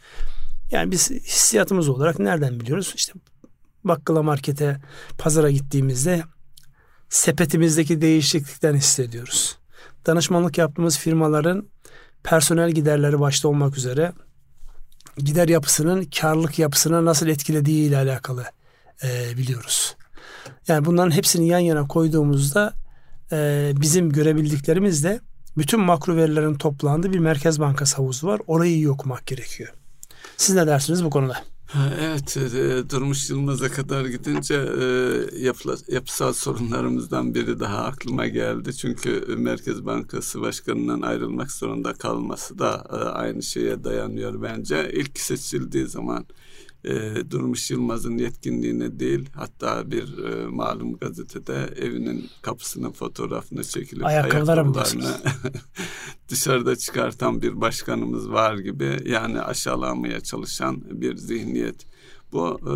yani 0.71 0.91
biz 0.91 1.11
hissiyatımız 1.11 1.89
olarak 1.89 2.19
nereden 2.19 2.61
biliyoruz? 2.61 2.93
İşte 2.97 3.13
bakkala 3.85 4.23
markete, 4.23 4.81
pazara 5.19 5.51
gittiğimizde 5.51 6.23
sepetimizdeki 7.09 8.01
değişiklikten 8.01 8.75
hissediyoruz. 8.75 9.59
Danışmanlık 10.07 10.59
yaptığımız 10.59 10.99
firmaların 10.99 11.69
personel 12.25 12.71
giderleri 12.71 13.21
başta 13.21 13.49
olmak 13.49 13.79
üzere 13.79 14.13
gider 15.19 15.49
yapısının 15.49 16.05
karlılık 16.21 16.59
yapısına 16.59 17.05
nasıl 17.05 17.27
etkilediği 17.27 17.89
ile 17.89 17.97
alakalı 17.97 18.45
e, 19.05 19.37
biliyoruz. 19.37 19.97
Yani 20.69 20.85
bunların 20.85 21.11
hepsini 21.11 21.49
yan 21.49 21.59
yana 21.59 21.89
koyduğumuzda 21.89 22.73
e, 23.33 23.73
bizim 23.77 24.13
görebildiklerimizde 24.13 25.21
bütün 25.57 25.81
makro 25.81 26.17
verilerin 26.17 26.55
toplandığı 26.55 27.13
bir 27.13 27.19
Merkez 27.19 27.61
Bankası 27.61 27.97
havuzu 27.97 28.27
var. 28.27 28.41
Orayı 28.47 28.73
iyi 28.73 28.91
okumak 28.91 29.27
gerekiyor. 29.27 29.73
Siz 30.37 30.55
ne 30.55 30.67
dersiniz 30.67 31.05
bu 31.05 31.11
konuda? 31.11 31.37
Evet, 31.75 32.37
e, 32.37 32.91
Durmuş 32.91 33.31
Yılmaz'a 33.31 33.69
kadar 33.69 34.05
gidince 34.05 34.55
e, 34.55 34.85
yapıla, 35.39 35.77
yapısal 35.89 36.33
sorunlarımızdan 36.33 37.35
biri 37.35 37.61
daha 37.61 37.85
aklıma 37.85 38.27
geldi. 38.27 38.77
Çünkü 38.77 39.37
Merkez 39.39 39.87
Bankası 39.87 40.41
Başkanı'ndan 40.41 41.01
ayrılmak 41.01 41.53
zorunda 41.53 41.95
kalması 41.95 42.59
da 42.59 42.85
e, 42.91 42.95
aynı 42.95 43.43
şeye 43.43 43.85
dayanıyor 43.85 44.43
bence. 44.43 44.91
İlk 44.93 45.19
seçildiği 45.21 45.87
zaman 45.87 46.27
e, 46.87 47.31
Durmuş 47.31 47.71
Yılmaz'ın 47.71 48.19
yetkinliğine 48.19 49.01
değil 49.01 49.29
hatta 49.35 49.91
bir 49.91 50.19
e, 50.19 50.47
malum 50.47 50.97
gazetede 50.97 51.71
evinin 51.77 52.31
kapısının 52.43 52.93
fotoğrafını 52.93 53.65
çekilip 53.65 54.05
ayakkabılarını 54.07 54.75
dışarıda 56.29 56.77
çıkartan 56.77 57.43
bir 57.43 57.61
başkanımız 57.61 58.31
var 58.31 58.59
gibi 58.59 58.99
yani 59.05 59.41
aşağılamaya 59.41 60.21
çalışan 60.21 60.83
bir 60.91 61.17
zihniyet. 61.17 61.87
Bu 62.33 62.61
e, 62.63 62.75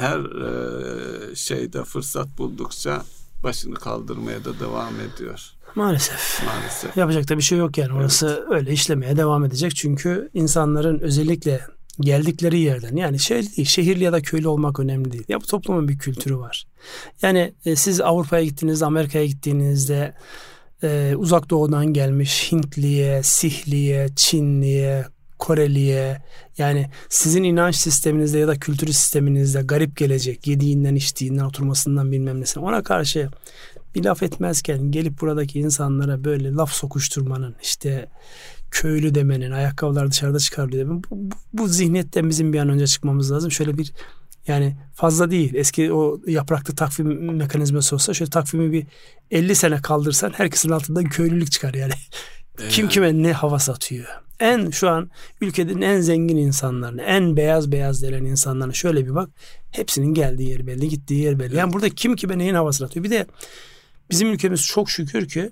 her 0.00 0.20
e, 0.20 1.34
şeyde 1.34 1.84
fırsat 1.84 2.38
buldukça 2.38 3.02
başını 3.42 3.74
kaldırmaya 3.74 4.44
da 4.44 4.60
devam 4.60 4.94
ediyor. 5.00 5.52
Maalesef. 5.74 6.42
Maalesef. 6.46 6.96
Yapacak 6.96 7.28
da 7.28 7.36
bir 7.36 7.42
şey 7.42 7.58
yok 7.58 7.78
yani. 7.78 7.92
Orası 7.92 8.44
evet. 8.48 8.60
öyle 8.60 8.72
işlemeye 8.72 9.16
devam 9.16 9.44
edecek. 9.44 9.76
Çünkü 9.76 10.30
insanların 10.34 11.00
özellikle 11.00 11.60
geldikleri 12.00 12.58
yerden 12.58 12.96
yani 12.96 13.18
şey 13.18 13.42
değil, 13.42 13.68
şehirli 13.68 14.04
ya 14.04 14.12
da 14.12 14.22
köylü 14.22 14.48
olmak 14.48 14.80
önemli 14.80 15.12
değil. 15.12 15.24
Ya 15.28 15.40
bu 15.40 15.46
toplumun 15.46 15.88
bir 15.88 15.98
kültürü 15.98 16.38
var. 16.38 16.66
Yani 17.22 17.54
e, 17.66 17.76
siz 17.76 18.00
Avrupa'ya 18.00 18.44
gittiğinizde, 18.44 18.84
Amerika'ya 18.84 19.26
gittiğinizde 19.26 20.14
e, 20.82 21.14
uzak 21.16 21.50
doğudan 21.50 21.86
gelmiş 21.86 22.52
Hintliye, 22.52 23.22
Sihliye, 23.22 24.08
Çinliye, 24.16 25.04
Koreliye 25.38 26.22
yani 26.58 26.90
sizin 27.08 27.42
inanç 27.42 27.76
sisteminizde 27.76 28.38
ya 28.38 28.48
da 28.48 28.54
kültür 28.54 28.86
sisteminizde 28.86 29.62
garip 29.62 29.96
gelecek 29.96 30.46
yediğinden 30.46 30.94
içtiğinden 30.94 31.44
oturmasından 31.44 32.12
bilmem 32.12 32.40
nesine 32.40 32.64
ona 32.64 32.82
karşı 32.82 33.30
bir 33.94 34.04
laf 34.04 34.22
etmezken 34.22 34.90
gelip 34.90 35.20
buradaki 35.20 35.60
insanlara 35.60 36.24
böyle 36.24 36.52
laf 36.52 36.72
sokuşturmanın 36.72 37.56
işte 37.62 38.08
köylü 38.70 39.14
demenin 39.14 39.50
ayakkabılar 39.50 40.10
dışarıda 40.10 40.38
çıkarılıyor 40.38 40.84
demenin 40.84 41.04
bu, 41.04 41.08
bu, 41.10 41.34
bu 41.52 41.68
zihniyetten 41.68 42.28
bizim 42.28 42.52
bir 42.52 42.58
an 42.58 42.68
önce 42.68 42.86
çıkmamız 42.86 43.32
lazım. 43.32 43.50
Şöyle 43.50 43.78
bir 43.78 43.92
yani 44.46 44.76
fazla 44.94 45.30
değil. 45.30 45.54
Eski 45.54 45.92
o 45.92 46.20
yapraklı 46.26 46.74
takvim 46.74 47.36
mekanizması 47.36 47.94
olsa 47.94 48.14
şöyle 48.14 48.30
takvimi 48.30 48.72
bir 48.72 48.86
50 49.30 49.54
sene 49.54 49.82
kaldırsan 49.82 50.32
herkesin 50.36 50.70
altından 50.70 51.04
köylülük 51.04 51.52
çıkar 51.52 51.74
yani. 51.74 51.92
Kim 52.68 52.88
kime 52.88 53.22
ne 53.22 53.32
hava 53.32 53.58
satıyor. 53.58 54.06
En 54.40 54.70
şu 54.70 54.88
an 54.88 55.10
ülkenin 55.40 55.82
en 55.82 56.00
zengin 56.00 56.36
insanlarını, 56.36 57.02
en 57.02 57.36
beyaz 57.36 57.72
beyaz 57.72 58.02
denen 58.02 58.24
insanlarına 58.24 58.72
şöyle 58.72 59.06
bir 59.06 59.14
bak. 59.14 59.30
Hepsinin 59.70 60.14
geldiği 60.14 60.50
yer 60.50 60.66
belli, 60.66 60.88
gittiği 60.88 61.22
yer 61.22 61.38
belli. 61.38 61.56
Yani 61.56 61.72
burada 61.72 61.88
kim 61.88 62.16
kime 62.16 62.38
neyin 62.38 62.54
havasını 62.54 62.86
atıyor. 62.86 63.04
Bir 63.04 63.10
de 63.10 63.26
bizim 64.10 64.32
ülkemiz 64.32 64.66
çok 64.66 64.90
şükür 64.90 65.28
ki 65.28 65.50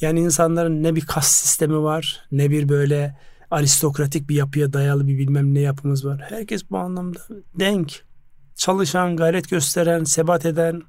yani 0.00 0.20
insanların 0.20 0.82
ne 0.82 0.94
bir 0.94 1.06
kas 1.06 1.28
sistemi 1.28 1.82
var, 1.82 2.26
ne 2.32 2.50
bir 2.50 2.68
böyle 2.68 3.18
aristokratik 3.50 4.28
bir 4.28 4.34
yapıya 4.36 4.72
dayalı 4.72 5.06
bir 5.06 5.18
bilmem 5.18 5.54
ne 5.54 5.60
yapımız 5.60 6.04
var. 6.04 6.20
Herkes 6.28 6.70
bu 6.70 6.78
anlamda 6.78 7.18
denk. 7.54 8.04
Çalışan, 8.56 9.16
gayret 9.16 9.50
gösteren, 9.50 10.04
sebat 10.04 10.46
eden, 10.46 10.82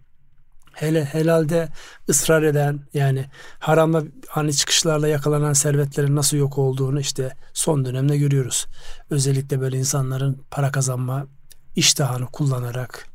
hele 0.74 1.05
helalde 1.05 1.69
ısrar 2.10 2.43
eden 2.43 2.79
yani 2.93 3.25
haramla 3.60 4.03
hani 4.27 4.53
çıkışlarla 4.53 5.07
yakalanan 5.07 5.53
servetlerin 5.53 6.15
nasıl 6.15 6.38
yok 6.38 6.57
olduğunu 6.57 7.00
işte 7.00 7.31
son 7.53 7.86
dönemde 7.86 8.17
görüyoruz. 8.17 8.67
Özellikle 9.10 9.62
böyle 9.62 9.77
insanların 9.77 10.43
para 10.51 10.72
kazanma 10.72 11.27
iştahını 11.75 12.25
kullanarak 12.25 13.12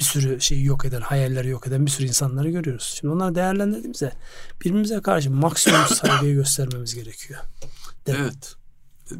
bir 0.00 0.04
sürü 0.04 0.40
şeyi 0.40 0.64
yok 0.64 0.84
eden, 0.84 1.00
hayalleri 1.00 1.48
yok 1.48 1.66
eden 1.66 1.86
bir 1.86 1.90
sürü 1.90 2.06
insanları 2.06 2.50
görüyoruz. 2.50 2.94
Şimdi 3.00 3.14
onları 3.14 3.34
değerlendirdiğimizde 3.34 4.12
birbirimize 4.60 5.00
karşı 5.00 5.30
maksimum 5.30 5.86
saygıyı 5.88 6.34
göstermemiz 6.34 6.94
gerekiyor. 6.94 7.40
Değil 8.06 8.18
evet. 8.22 8.54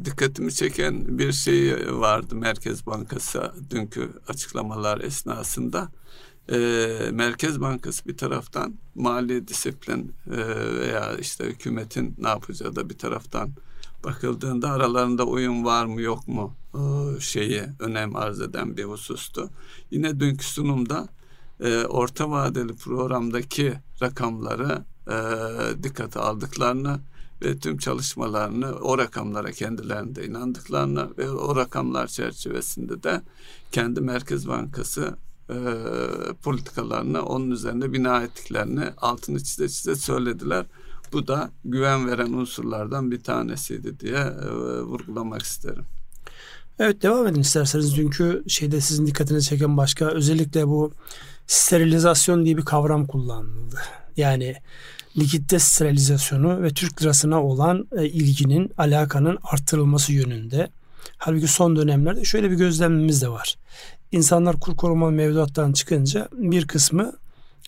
Dikkatimi 0.05 0.53
çeken 0.53 1.19
bir 1.19 1.31
şey 1.31 1.75
vardı 1.99 2.35
Merkez 2.35 2.85
Bankası 2.85 3.51
dünkü 3.69 4.09
açıklamalar 4.27 5.01
esnasında 5.01 5.91
e, 6.51 6.57
Merkez 7.11 7.61
Bankası 7.61 8.05
bir 8.05 8.17
taraftan 8.17 8.75
mali 8.95 9.47
disiplin 9.47 10.15
e, 10.31 10.37
veya 10.79 11.17
işte 11.17 11.45
hükümetin 11.45 12.15
ne 12.17 12.27
yapacağı 12.27 12.75
da 12.75 12.89
bir 12.89 12.97
taraftan 12.97 13.51
bakıldığında 14.03 14.69
aralarında 14.69 15.23
uyum 15.23 15.65
var 15.65 15.85
mı 15.85 16.01
yok 16.01 16.27
mu 16.27 16.55
e, 16.73 17.19
şeyi 17.19 17.63
önem 17.79 18.15
arz 18.15 18.41
eden 18.41 18.77
bir 18.77 18.83
husustu. 18.83 19.49
Yine 19.91 20.19
dünkü 20.19 20.45
sunumda 20.45 21.07
e, 21.59 21.85
orta 21.85 22.29
vadeli 22.29 22.75
programdaki 22.75 23.73
rakamları 24.01 24.83
e, 25.07 25.15
dikkate 25.83 26.19
aldıklarını 26.19 26.99
ve 27.43 27.57
tüm 27.57 27.77
çalışmalarını 27.77 28.71
o 28.71 28.97
rakamlara 28.97 29.51
kendilerinde 29.51 30.25
inandıklarını 30.25 31.17
ve 31.17 31.29
o 31.29 31.55
rakamlar 31.55 32.07
çerçevesinde 32.07 33.03
de 33.03 33.21
kendi 33.71 34.01
Merkez 34.01 34.47
Bankası 34.47 35.17
politikalarını 36.43 37.25
onun 37.25 37.51
üzerine 37.51 37.93
bina 37.93 38.23
ettiklerini 38.23 38.83
altını 38.97 39.43
çize 39.43 39.69
çize 39.69 39.95
söylediler. 39.95 40.65
Bu 41.13 41.27
da 41.27 41.51
güven 41.65 42.07
veren 42.07 42.33
unsurlardan 42.33 43.11
bir 43.11 43.23
tanesiydi 43.23 43.99
diye 43.99 44.17
e, 44.17 44.47
vurgulamak 44.81 45.41
isterim. 45.41 45.85
Evet 46.79 47.01
devam 47.01 47.27
edin 47.27 47.41
isterseniz. 47.41 47.97
Dünkü 47.97 48.43
şeyde 48.47 48.81
sizin 48.81 49.07
dikkatinizi 49.07 49.49
çeken 49.49 49.77
başka 49.77 50.05
özellikle 50.05 50.67
bu 50.67 50.93
sterilizasyon 51.47 52.45
diye 52.45 52.57
bir 52.57 52.65
kavram 52.65 53.05
kullanıldı. 53.05 53.79
Yani 54.17 54.55
likitte 55.17 55.59
sterilizasyonu 55.59 56.63
ve 56.63 56.69
Türk 56.69 57.01
lirasına 57.01 57.43
olan 57.43 57.87
e, 57.97 58.05
ilginin, 58.05 58.71
alakanın 58.77 59.37
arttırılması 59.43 60.13
yönünde. 60.13 60.69
Halbuki 61.17 61.47
son 61.47 61.75
dönemlerde 61.75 62.23
şöyle 62.23 62.51
bir 62.51 62.55
gözlemimiz 62.55 63.21
de 63.21 63.29
var 63.29 63.57
insanlar 64.11 64.59
kur 64.59 64.75
korumalı 64.75 65.11
mevduattan 65.11 65.73
çıkınca 65.73 66.27
bir 66.33 66.67
kısmı 66.67 67.13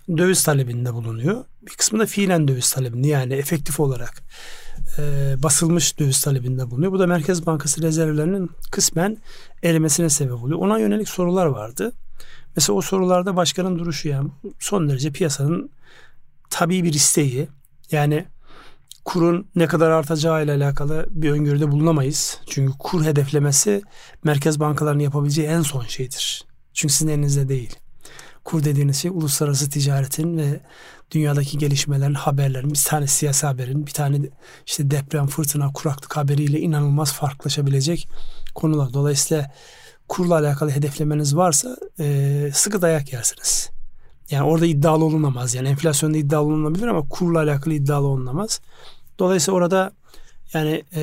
döviz 0.10 0.44
talebinde 0.44 0.94
bulunuyor. 0.94 1.46
Bir 1.68 1.74
kısmı 1.74 2.00
da 2.00 2.06
fiilen 2.06 2.48
döviz 2.48 2.72
talebinde 2.72 3.08
yani 3.08 3.34
efektif 3.34 3.80
olarak 3.80 4.24
e, 4.98 5.36
basılmış 5.44 6.00
döviz 6.00 6.22
talebinde 6.22 6.72
bulunuyor. 6.72 6.92
Bu 6.92 7.00
da 7.00 7.08
Merkez 7.08 7.46
Bankası 7.46 7.82
rezervlerinin 7.82 8.52
kısmen 8.72 9.18
erimesine 9.64 10.10
sebep 10.10 10.44
oluyor. 10.44 10.60
Ona 10.60 10.80
yönelik 10.80 11.10
sorular 11.10 11.46
vardı. 11.46 11.92
Mesela 12.56 12.78
o 12.78 12.82
sorularda 12.82 13.36
başkanın 13.36 13.80
duruşu 13.80 14.08
yani 14.08 14.30
son 14.60 14.90
derece 14.90 15.12
piyasanın 15.12 15.70
tabii 16.50 16.84
bir 16.84 16.94
isteği. 16.94 17.48
Yani 17.92 18.26
kurun 19.06 19.48
ne 19.56 19.68
kadar 19.68 19.90
artacağı 19.90 20.44
ile 20.44 20.52
alakalı 20.52 21.08
bir 21.10 21.32
öngörüde 21.32 21.72
bulunamayız. 21.72 22.40
Çünkü 22.50 22.78
kur 22.80 23.06
hedeflemesi 23.06 23.82
merkez 24.24 24.60
bankalarının 24.60 25.04
yapabileceği 25.04 25.48
en 25.48 25.62
son 25.62 25.84
şeydir. 25.84 26.46
Çünkü 26.74 26.94
sizin 26.94 27.12
elinizde 27.12 27.50
değil. 27.50 27.76
Kur 28.44 28.64
dediğiniz 28.64 28.98
şey 28.98 29.12
uluslararası 29.12 29.70
ticaretin 29.70 30.38
ve 30.38 30.60
dünyadaki 31.12 31.58
gelişmelerin 31.58 32.14
haberlerin 32.14 32.70
bir 32.70 32.84
tane 32.86 33.08
siyasi 33.08 33.46
haberin 33.46 33.88
bir 33.88 33.92
tane 33.92 34.18
işte 34.66 34.92
deprem, 34.92 35.28
fırtına, 35.28 35.74
kuraklık 35.74 36.18
haberiyle 36.18 36.60
inanılmaz 36.60 37.14
farklılaşabilecek 37.14 38.10
konular. 38.56 38.94
Dolayısıyla 38.94 39.52
kurla 40.08 40.36
alakalı 40.36 40.72
hedeflemeniz 40.72 41.36
varsa 41.36 41.78
e, 42.00 42.50
sıkı 42.54 42.82
dayak 42.82 43.14
yersiniz. 43.14 43.70
Yani 44.30 44.44
orada 44.44 44.66
iddialı 44.66 45.06
olunamaz. 45.06 45.56
Yani 45.56 45.68
enflasyonda 45.68 46.18
iddialı 46.18 46.46
olunabilir 46.46 46.88
ama 46.88 47.10
kurla 47.10 47.40
alakalı 47.40 47.74
iddialı 47.74 48.08
olunamaz. 48.08 48.62
Dolayısıyla 49.20 49.58
orada 49.58 49.92
yani 50.54 50.84
e, 50.96 51.02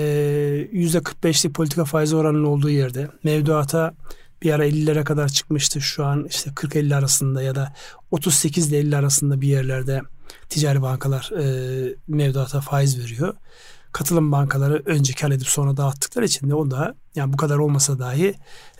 yüzde 0.73 0.99
45'lik 0.99 1.55
politika 1.55 1.85
faizi 1.85 2.17
oranının 2.17 2.45
olduğu 2.45 2.71
yerde 2.71 3.09
mevduata 3.25 3.95
bir 4.43 4.53
ara 4.53 4.67
50'lere 4.67 5.05
kadar 5.05 5.29
çıkmıştı. 5.29 5.81
Şu 5.81 6.05
an 6.05 6.27
işte 6.31 6.51
40-50 6.51 6.95
arasında 6.95 7.43
ya 7.43 7.55
da 7.55 7.73
38 8.11 8.69
ile 8.69 8.79
50 8.79 8.97
arasında 8.97 9.41
bir 9.41 9.49
yerlerde 9.49 10.03
ticari 10.49 10.83
bankalar 10.83 11.31
e, 11.41 11.95
mevduata 12.09 12.61
faiz 12.61 12.99
veriyor. 12.99 13.35
Katılım 13.93 14.33
bankaları 14.33 14.83
önce 14.87 15.13
kar 15.13 15.31
edip 15.31 15.49
sonra 15.49 15.77
dağıttıkları 15.77 16.25
için 16.25 16.51
de 16.51 16.55
o 16.55 16.71
da 16.71 16.95
yani 17.15 17.33
bu 17.33 17.37
kadar 17.37 17.57
olmasa 17.57 17.99
dahi 17.99 18.35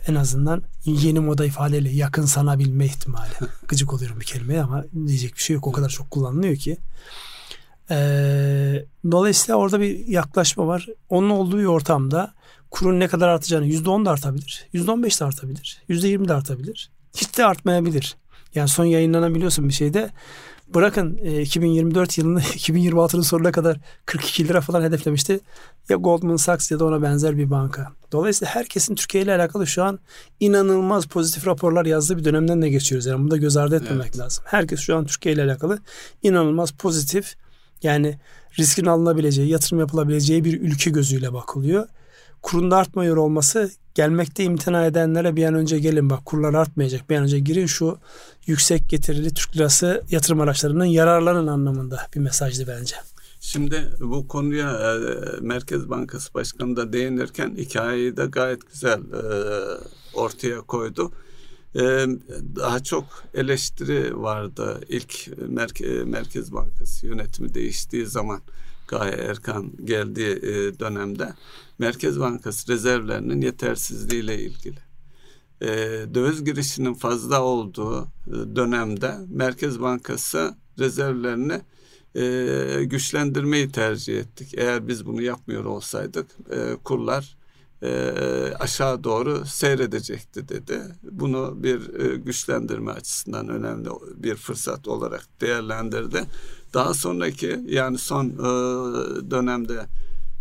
en 0.07 0.15
azından 0.15 0.63
yeni 0.85 1.19
moda 1.19 1.45
ifadeyle 1.45 1.89
yakın 1.89 2.25
sanabilme 2.25 2.85
ihtimali. 2.85 3.31
Gıcık 3.67 3.93
oluyorum 3.93 4.19
bir 4.19 4.25
kelimeye 4.25 4.61
ama 4.63 4.83
diyecek 5.07 5.35
bir 5.35 5.41
şey 5.41 5.53
yok. 5.53 5.67
O 5.67 5.71
kadar 5.71 5.89
çok 5.89 6.11
kullanılıyor 6.11 6.55
ki. 6.55 6.77
Ee, 7.91 8.85
dolayısıyla 9.11 9.55
orada 9.55 9.81
bir 9.81 10.07
yaklaşma 10.07 10.67
var. 10.67 10.87
Onun 11.09 11.29
olduğu 11.29 11.59
bir 11.59 11.65
ortamda 11.65 12.33
kurun 12.71 12.99
ne 12.99 13.07
kadar 13.07 13.27
artacağını 13.27 13.67
%10 13.67 14.05
da 14.05 14.11
artabilir. 14.11 14.67
%15 14.73 15.19
de 15.19 15.25
artabilir. 15.25 15.81
%20 15.89 16.27
de 16.27 16.33
artabilir. 16.33 16.91
Hiç 17.15 17.37
de 17.37 17.45
artmayabilir. 17.45 18.15
Yani 18.55 18.69
son 18.69 18.85
yayınlanabiliyorsun 18.85 19.69
bir 19.69 19.73
şeyde. 19.73 20.09
Bırakın 20.73 21.19
e, 21.23 21.41
2024 21.41 22.17
yılını 22.17 22.39
2026'nın 22.41 23.21
sonuna 23.21 23.51
kadar 23.51 23.77
42 24.05 24.47
lira 24.47 24.61
falan 24.61 24.83
hedeflemişti. 24.83 25.39
Ya 25.89 25.97
Goldman 25.97 26.35
Sachs 26.35 26.71
ya 26.71 26.79
da 26.79 26.85
ona 26.85 27.01
benzer 27.01 27.37
bir 27.37 27.49
banka. 27.49 27.87
Dolayısıyla 28.11 28.55
herkesin 28.55 28.95
Türkiye 28.95 29.23
ile 29.23 29.35
alakalı 29.35 29.67
şu 29.67 29.83
an 29.83 29.99
inanılmaz 30.39 31.05
pozitif 31.05 31.47
raporlar 31.47 31.85
yazdığı 31.85 32.17
bir 32.17 32.25
dönemden 32.25 32.61
de 32.61 32.69
geçiyoruz. 32.69 33.05
Yani 33.05 33.19
bunu 33.19 33.31
da 33.31 33.37
göz 33.37 33.57
ardı 33.57 33.75
etmemek 33.75 34.05
evet. 34.05 34.19
lazım. 34.19 34.43
Herkes 34.47 34.79
şu 34.79 34.95
an 34.95 35.05
Türkiye 35.05 35.35
ile 35.35 35.43
alakalı 35.43 35.79
inanılmaz 36.23 36.71
pozitif 36.71 37.35
yani 37.83 38.19
riskin 38.59 38.85
alınabileceği, 38.85 39.49
yatırım 39.49 39.79
yapılabileceği 39.79 40.45
bir 40.45 40.61
ülke 40.61 40.89
gözüyle 40.89 41.33
bakılıyor. 41.33 41.87
Kurun 42.41 42.71
da 42.71 42.77
artmıyor 42.77 43.17
olması 43.17 43.71
gelmekte 43.95 44.43
imtina 44.43 44.85
edenlere 44.85 45.35
bir 45.35 45.45
an 45.45 45.53
önce 45.53 45.79
gelin 45.79 46.09
bak 46.09 46.25
kurlar 46.25 46.53
artmayacak 46.53 47.09
bir 47.09 47.15
an 47.15 47.23
önce 47.23 47.39
girin 47.39 47.65
şu 47.65 47.97
yüksek 48.45 48.89
getirili 48.89 49.33
Türk 49.33 49.55
lirası 49.55 50.03
yatırım 50.09 50.41
araçlarının 50.41 50.85
yararlanın 50.85 51.47
anlamında 51.47 52.07
bir 52.15 52.19
mesajdı 52.19 52.67
bence. 52.67 52.95
Şimdi 53.41 53.89
bu 53.99 54.27
konuya 54.27 54.71
e, 54.71 54.99
Merkez 55.41 55.89
Bankası 55.89 56.33
Başkanı 56.33 56.75
da 56.75 56.93
değinirken 56.93 57.55
hikayeyi 57.57 58.17
de 58.17 58.25
gayet 58.25 58.71
güzel 58.71 58.99
e, 58.99 59.23
ortaya 60.13 60.61
koydu. 60.61 61.11
E, 61.75 62.05
daha 62.55 62.83
çok 62.83 63.05
eleştiri 63.33 64.21
vardı 64.21 64.81
ilk 64.89 65.29
Merke, 65.47 65.85
Merkez 65.85 66.53
Bankası 66.53 67.07
yönetimi 67.07 67.53
değiştiği 67.53 68.05
zaman 68.05 68.41
Gaye 68.91 69.11
Erkan 69.11 69.71
geldiği 69.85 70.35
e, 70.35 70.79
dönemde 70.79 71.33
Merkez 71.79 72.19
Bankası 72.19 72.71
rezervlerinin 72.71 73.41
yetersizliğiyle 73.41 74.41
ilgili. 74.41 74.79
E, 75.61 75.67
döviz 76.13 76.43
girişinin 76.43 76.93
fazla 76.93 77.41
olduğu 77.41 78.03
e, 78.03 78.55
dönemde 78.55 79.15
Merkez 79.29 79.81
Bankası 79.81 80.55
rezervlerini 80.79 81.61
güçlendirmeyi 82.85 83.71
tercih 83.71 84.19
ettik. 84.19 84.53
Eğer 84.57 84.87
biz 84.87 85.05
bunu 85.05 85.21
yapmıyor 85.21 85.65
olsaydık 85.65 86.27
kurlar 86.83 87.37
aşağı 88.59 89.03
doğru 89.03 89.45
seyredecekti 89.45 90.49
dedi. 90.49 90.81
Bunu 91.11 91.63
bir 91.63 91.79
güçlendirme 92.15 92.91
açısından 92.91 93.49
önemli 93.49 93.89
bir 94.15 94.35
fırsat 94.35 94.87
olarak 94.87 95.27
değerlendirdi. 95.41 96.23
Daha 96.73 96.93
sonraki 96.93 97.59
yani 97.65 97.97
son 97.97 98.25
e, 98.25 98.41
dönemde 99.31 99.85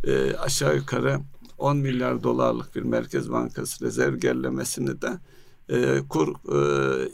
e, 0.04 0.37
aşağı 0.37 0.76
yukarı 0.76 1.20
10 1.58 1.76
milyar 1.76 2.22
dolarlık 2.22 2.76
bir 2.76 2.82
Merkez 2.82 3.30
Bankası 3.30 3.84
rezerv 3.84 4.16
gerilemesini 4.16 5.02
de 5.02 5.18
e, 5.68 6.00
kur 6.08 6.34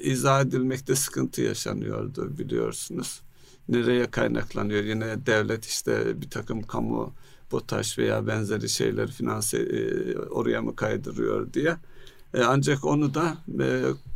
izah 0.00 0.40
edilmekte 0.40 0.94
sıkıntı 0.94 1.42
yaşanıyordu 1.42 2.38
biliyorsunuz. 2.38 3.20
Nereye 3.68 4.10
kaynaklanıyor? 4.10 4.84
Yine 4.84 5.26
devlet 5.26 5.64
işte 5.64 6.20
bir 6.20 6.30
takım 6.30 6.62
kamu 6.62 7.14
BOTAŞ 7.52 7.98
veya 7.98 8.26
benzeri 8.26 8.68
şeyler 8.68 9.10
finanse 9.10 9.58
oraya 10.30 10.62
mı 10.62 10.76
kaydırıyor 10.76 11.52
diye. 11.52 11.76
Ancak 12.46 12.84
onu 12.84 13.14
da 13.14 13.36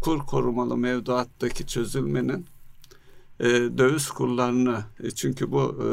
kur 0.01 0.19
korumalı 0.19 0.77
mevduattaki 0.77 1.67
çözülmenin 1.67 2.47
e, 3.41 3.49
döviz 3.79 4.09
kurlarını 4.09 4.85
e, 5.03 5.11
çünkü 5.11 5.53
bu 5.53 5.61
e, 5.61 5.89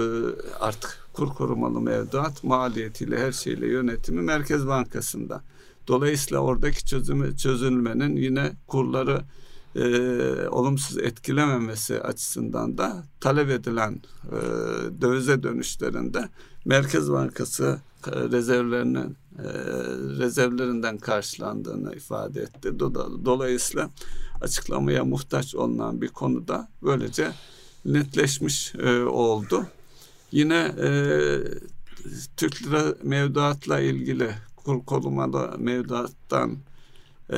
artık 0.60 1.08
kur 1.14 1.28
korumalı 1.30 1.82
mevduat 1.82 2.44
maliyetiyle 2.44 3.20
her 3.20 3.32
şeyle 3.32 3.68
yönetimi 3.68 4.22
Merkez 4.22 4.68
Bankası'nda. 4.68 5.44
Dolayısıyla 5.88 6.40
oradaki 6.40 6.86
çözümü 6.86 7.38
çözülmenin 7.38 8.16
yine 8.16 8.52
kurları 8.68 9.22
e, 9.76 10.48
olumsuz 10.48 10.98
etkilememesi 10.98 12.02
açısından 12.02 12.78
da 12.78 13.04
talep 13.20 13.50
edilen 13.50 14.02
e, 14.26 14.38
dövize 15.02 15.44
dönüşlerinde 15.44 16.30
Merkez 16.66 17.12
Bankası 17.12 17.80
e, 18.08 18.12
rezervlerinin 18.12 19.18
e, 19.40 19.48
rezervlerinden 20.20 20.98
karşılandığını 20.98 21.96
ifade 21.96 22.42
etti. 22.42 22.80
Dolayısıyla 23.26 23.90
açıklamaya 24.42 25.06
muhtaç 25.06 25.56
olunan 25.56 26.02
bir 26.02 26.08
konuda 26.08 26.68
böylece 26.84 27.32
netleşmiş 27.86 28.76
e, 28.76 29.04
oldu. 29.04 29.66
Yine 30.32 30.76
e, 30.82 30.90
Türk 32.38 32.64
lira 32.64 32.84
mevduatla 33.04 33.80
ilgili 33.80 34.32
kur 34.56 34.86
korumalı 34.86 35.56
mevduattan 35.58 36.58
e, 37.30 37.36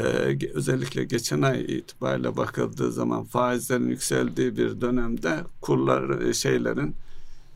özellikle 0.53 1.03
geçen 1.03 1.41
ay 1.41 1.61
itibariyle 1.61 2.37
bakıldığı 2.37 2.91
zaman 2.91 3.23
faizlerin 3.23 3.89
yükseldiği 3.89 4.57
bir 4.57 4.81
dönemde 4.81 5.39
kurlar 5.61 6.21
e, 6.21 6.33
şeylerin 6.33 6.95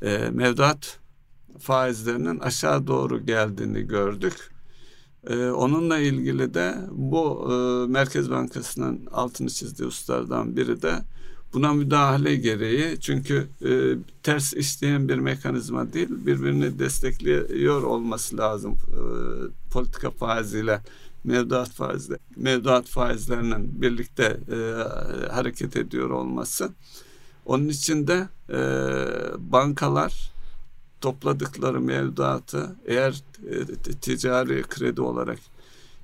e, 0.01 0.29
mevduat 0.31 0.99
faizlerinin 1.59 2.39
aşağı 2.39 2.87
doğru 2.87 3.25
geldiğini 3.25 3.87
gördük. 3.87 4.53
Ee, 5.27 5.49
onunla 5.49 5.99
ilgili 5.99 6.53
de 6.53 6.75
bu 6.91 7.47
e, 7.51 7.91
Merkez 7.91 8.31
Bankası'nın 8.31 9.05
altını 9.11 9.49
çizdiği 9.49 9.87
hususlardan 9.87 10.55
biri 10.55 10.81
de 10.81 10.93
buna 11.53 11.73
müdahale 11.73 12.35
gereği 12.35 12.99
çünkü 12.99 13.47
e, 13.65 13.71
ters 14.23 14.53
işleyen 14.53 15.09
bir 15.09 15.15
mekanizma 15.17 15.93
değil 15.93 16.09
birbirini 16.09 16.79
destekliyor 16.79 17.83
olması 17.83 18.37
lazım 18.37 18.71
e, 18.71 19.01
politika 19.71 20.11
faiziyle 20.11 20.81
mevduat 21.23 21.69
faizle 21.69 22.17
mevduat 22.35 22.87
faizlerinin 22.87 23.81
birlikte 23.81 24.39
e, 24.51 24.57
hareket 25.31 25.77
ediyor 25.77 26.09
olması 26.09 26.71
onun 27.45 27.69
için 27.69 28.07
de 28.07 28.27
e, 28.49 28.59
bankalar 29.51 30.31
topladıkları 31.01 31.81
mevduatı 31.81 32.75
eğer 32.85 33.23
e, 33.49 33.65
ticari 34.01 34.63
kredi 34.63 35.01
olarak 35.01 35.39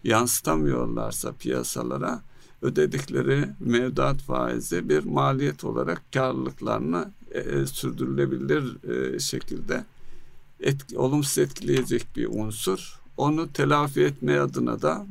yansıtamıyorlarsa 0.04 1.32
piyasalara 1.32 2.22
ödedikleri 2.62 3.50
mevduat 3.60 4.22
faizi 4.22 4.90
bir 4.90 5.04
maliyet 5.04 5.64
olarak 5.64 6.02
karlılıklarını 6.14 7.12
e, 7.32 7.40
e, 7.40 7.66
sürdürülebilir 7.66 8.90
e, 8.90 9.20
şekilde 9.20 9.86
etki, 10.60 10.98
olumsuz 10.98 11.38
etkileyecek 11.38 12.08
bir 12.16 12.28
unsur. 12.32 12.99
Onu 13.20 13.54
telafi 13.54 14.02
etme 14.02 14.40
adına 14.40 14.82
da 14.82 15.06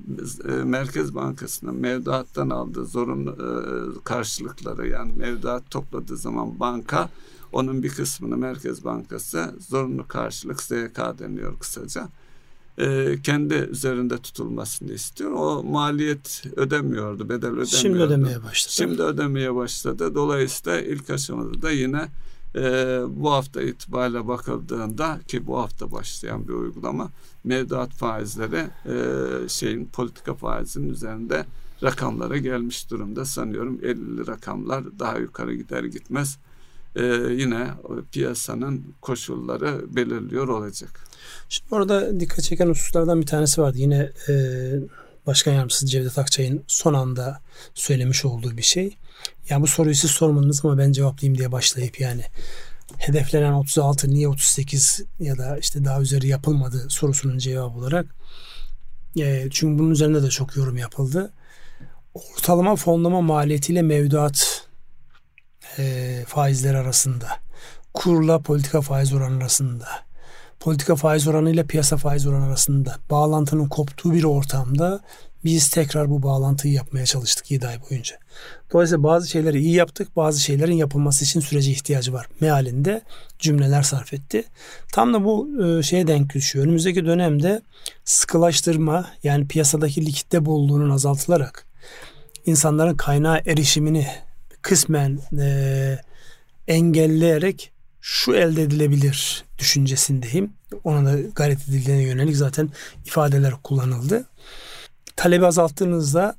e, 0.48 0.52
Merkez 0.52 1.14
Bankası'nın 1.14 1.74
mevduattan 1.74 2.50
aldığı 2.50 2.86
zorunlu 2.86 3.30
e, 3.30 3.48
karşılıkları 4.04 4.88
yani 4.88 5.12
mevduat 5.16 5.70
topladığı 5.70 6.16
zaman 6.16 6.60
banka 6.60 7.10
onun 7.52 7.82
bir 7.82 7.88
kısmını 7.88 8.36
Merkez 8.36 8.84
Bankası 8.84 9.54
zorunlu 9.68 10.08
karşılık 10.08 10.62
SK 10.62 10.96
deniyor 11.18 11.58
kısaca. 11.58 12.08
E, 12.78 13.16
kendi 13.22 13.54
üzerinde 13.54 14.18
tutulmasını 14.18 14.92
istiyor. 14.92 15.30
O 15.32 15.62
maliyet 15.62 16.42
ödemiyordu, 16.56 17.28
bedel 17.28 17.50
ödemiyordu. 17.50 17.66
Şimdi 17.66 17.98
ödemeye 17.98 18.42
başladı. 18.42 18.72
Şimdi 18.74 19.02
ödemeye 19.02 19.54
başladı. 19.54 20.14
Dolayısıyla 20.14 20.80
ilk 20.80 21.10
aşamada 21.10 21.62
da 21.62 21.70
yine 21.70 22.08
e, 22.54 22.61
bu 23.08 23.32
hafta 23.32 23.62
itibariyle 23.62 24.28
bakıldığında 24.28 25.20
ki 25.28 25.46
bu 25.46 25.58
hafta 25.58 25.92
başlayan 25.92 26.48
bir 26.48 26.52
uygulama 26.52 27.11
mevduat 27.44 27.90
faizleri 27.90 28.66
e, 28.87 29.48
şeyin 29.48 29.87
politika 29.87 30.34
faizinin 30.34 30.88
üzerinde 30.88 31.44
rakamlara 31.82 32.37
gelmiş 32.37 32.90
durumda 32.90 33.24
sanıyorum 33.24 33.80
50 33.82 34.26
rakamlar 34.26 34.98
daha 34.98 35.18
yukarı 35.18 35.54
gider 35.54 35.84
gitmez 35.84 36.38
e, 36.96 37.04
yine 37.30 37.68
piyasanın 38.12 38.94
koşulları 39.00 39.96
belirliyor 39.96 40.48
olacak. 40.48 41.00
Şimdi 41.48 41.74
orada 41.74 42.20
dikkat 42.20 42.42
çeken 42.42 42.68
hususlardan 42.68 43.20
bir 43.20 43.26
tanesi 43.26 43.61
vardı. 43.61 43.78
Yine 43.78 44.12
e, 44.28 44.34
Başkan 45.26 45.52
Yardımcısı 45.52 45.87
Cevdet 45.87 46.18
Akçay'ın 46.18 46.62
son 46.66 46.94
anda 46.94 47.40
söylemiş 47.74 48.24
olduğu 48.24 48.56
bir 48.56 48.62
şey. 48.62 48.96
Yani 49.50 49.62
bu 49.62 49.66
soruyu 49.66 49.94
siz 49.94 50.11
sormadınız 50.11 50.64
ama 50.64 50.78
ben 50.78 50.92
cevaplayayım 50.92 51.38
diye 51.38 51.52
başlayıp 51.52 52.00
yani 52.00 52.22
hedeflenen 52.98 53.52
36 53.52 54.11
niye 54.11 54.28
38 54.28 55.00
ya 55.20 55.38
da 55.38 55.58
işte 55.58 55.84
daha 55.84 56.00
üzeri 56.00 56.28
yapılmadı 56.28 56.87
sorusunun 56.88 57.38
cevabı 57.38 57.78
olarak 57.78 58.06
e, 59.20 59.48
çünkü 59.50 59.78
bunun 59.78 59.90
üzerinde 59.90 60.22
de 60.22 60.30
çok 60.30 60.56
yorum 60.56 60.76
yapıldı. 60.76 61.32
Ortalama 62.14 62.76
fonlama 62.76 63.20
maliyetiyle 63.20 63.82
mevduat 63.82 64.68
e, 65.78 66.24
faizler 66.28 66.74
arasında, 66.74 67.28
kurla 67.94 68.38
politika 68.38 68.80
faiz 68.80 69.12
oranı 69.12 69.37
arasında, 69.37 69.88
politika 70.61 70.96
faiz 70.96 71.28
oranı 71.28 71.50
ile 71.50 71.66
piyasa 71.66 71.96
faiz 71.96 72.26
oranı 72.26 72.46
arasında 72.46 72.96
bağlantının 73.11 73.68
koptuğu 73.68 74.12
bir 74.12 74.24
ortamda 74.24 75.00
biz 75.44 75.68
tekrar 75.70 76.11
bu 76.11 76.22
bağlantıyı 76.22 76.74
yapmaya 76.74 77.07
çalıştık 77.07 77.51
7 77.51 77.66
ay 77.66 77.79
boyunca. 77.90 78.16
Dolayısıyla 78.72 79.03
bazı 79.03 79.29
şeyleri 79.29 79.61
iyi 79.61 79.74
yaptık, 79.74 80.16
bazı 80.16 80.40
şeylerin 80.40 80.74
yapılması 80.74 81.24
için 81.24 81.40
sürece 81.40 81.70
ihtiyacı 81.70 82.12
var. 82.12 82.27
Mealinde 82.40 83.03
cümleler 83.38 83.83
sarf 83.83 84.14
etti. 84.14 84.44
Tam 84.92 85.14
da 85.14 85.24
bu 85.24 85.48
e, 85.64 85.83
şeye 85.83 86.07
denk 86.07 86.35
düşüyor. 86.35 86.64
Önümüzdeki 86.64 87.07
dönemde 87.07 87.62
sıkılaştırma 88.05 89.11
yani 89.22 89.48
piyasadaki 89.48 90.07
likitte 90.07 90.44
bolluğunun 90.44 90.90
azaltılarak 90.90 91.66
insanların 92.46 92.96
kaynağı 92.96 93.40
erişimini 93.46 94.07
kısmen 94.62 95.20
e, 95.38 95.98
engelleyerek 96.68 97.72
şu 98.01 98.35
elde 98.35 98.62
edilebilir 98.62 99.44
düşüncesindeyim. 99.59 100.53
Ona 100.85 101.05
da 101.05 101.20
gayret 101.20 101.68
edildiğine 101.68 102.03
yönelik 102.03 102.37
zaten 102.37 102.70
ifadeler 103.07 103.55
kullanıldı. 103.62 104.24
Talebi 105.18 105.46
azalttığınızda 105.46 106.37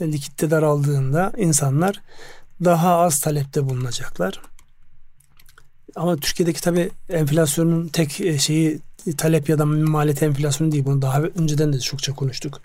likitte 0.00 0.50
daraldığında 0.50 1.32
insanlar 1.36 2.00
daha 2.64 2.98
az 2.98 3.20
talepte 3.20 3.68
bulunacaklar. 3.68 4.40
Ama 5.96 6.16
Türkiye'deki 6.16 6.60
tabii 6.60 6.90
enflasyonun 7.08 7.88
tek 7.88 8.20
e, 8.20 8.38
şeyi 8.38 8.78
talep 9.16 9.48
ya 9.48 9.58
da 9.58 9.66
maliyet 9.66 10.22
enflasyonu 10.22 10.72
değil. 10.72 10.84
Bunu 10.84 11.02
daha 11.02 11.20
önceden 11.20 11.72
de 11.72 11.80
çokça 11.80 12.12
konuştuk. 12.12 12.60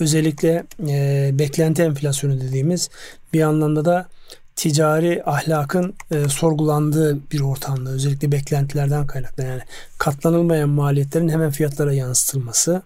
Özellikle 0.00 0.64
e, 0.88 1.30
beklenti 1.32 1.82
enflasyonu 1.82 2.40
dediğimiz 2.40 2.90
bir 3.32 3.42
anlamda 3.42 3.84
da 3.84 4.08
ticari 4.56 5.22
ahlakın 5.26 5.94
e, 6.10 6.28
sorgulandığı 6.28 7.30
bir 7.30 7.40
ortamda 7.40 7.90
özellikle 7.90 8.32
beklentilerden 8.32 9.06
kaynaklı 9.06 9.44
yani 9.44 9.62
katlanılmayan 9.98 10.68
maliyetlerin 10.68 11.28
hemen 11.28 11.50
fiyatlara 11.50 11.92
yansıtılması 11.92 12.82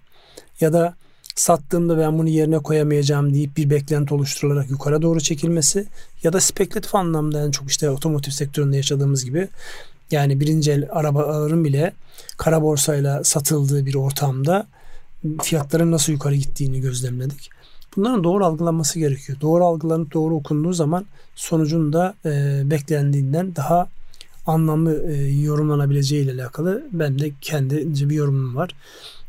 ya 0.60 0.72
da 0.72 0.94
sattığımda 1.36 1.98
ben 1.98 2.18
bunu 2.18 2.28
yerine 2.28 2.58
koyamayacağım 2.58 3.34
deyip 3.34 3.56
bir 3.56 3.70
beklenti 3.70 4.14
oluşturularak 4.14 4.70
yukarı 4.70 5.02
doğru 5.02 5.20
çekilmesi 5.20 5.86
ya 6.22 6.32
da 6.32 6.40
spekülatif 6.40 6.94
anlamda 6.94 7.46
en 7.46 7.50
çok 7.50 7.70
işte 7.70 7.90
otomotiv 7.90 8.32
sektöründe 8.32 8.76
yaşadığımız 8.76 9.24
gibi 9.24 9.48
yani 10.10 10.40
birinci 10.40 10.72
el 10.72 10.88
arabaların 10.90 11.64
bile 11.64 11.92
kara 12.36 12.62
borsayla 12.62 13.24
satıldığı 13.24 13.86
bir 13.86 13.94
ortamda 13.94 14.66
fiyatların 15.42 15.92
nasıl 15.92 16.12
yukarı 16.12 16.34
gittiğini 16.34 16.80
gözlemledik. 16.80 17.50
Bunların 17.96 18.24
doğru 18.24 18.44
algılanması 18.44 18.98
gerekiyor. 18.98 19.40
Doğru 19.40 19.64
algılanıp 19.64 20.14
doğru 20.14 20.34
okunduğu 20.34 20.72
zaman 20.72 21.06
sonucun 21.36 21.92
da 21.92 22.14
e, 22.24 22.62
beklendiğinden 22.64 23.56
daha 23.56 23.88
anlamlı 24.46 25.12
e, 25.12 25.28
yorumlanabileceği 25.28 26.24
ile 26.24 26.42
alakalı 26.42 26.86
ben 26.92 27.18
de 27.18 27.30
kendince 27.40 28.08
bir 28.08 28.14
yorumum 28.14 28.56
var. 28.56 28.70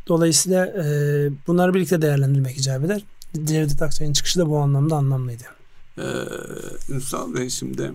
Dolayısıyla 0.08 0.66
e, 0.66 0.86
bunları 1.48 1.74
birlikte 1.74 2.02
değerlendirmek 2.02 2.58
icap 2.58 2.84
eder. 2.84 3.02
Cevdet 3.44 3.82
Akçay'ın 3.82 4.14
çıkışı 4.14 4.40
da 4.40 4.50
bu 4.50 4.58
anlamda 4.58 4.96
anlamlıydı. 4.96 5.44
Ee, 5.98 6.04
Ünsal 6.90 7.34
Bey 7.34 7.50
şimdi 7.50 7.92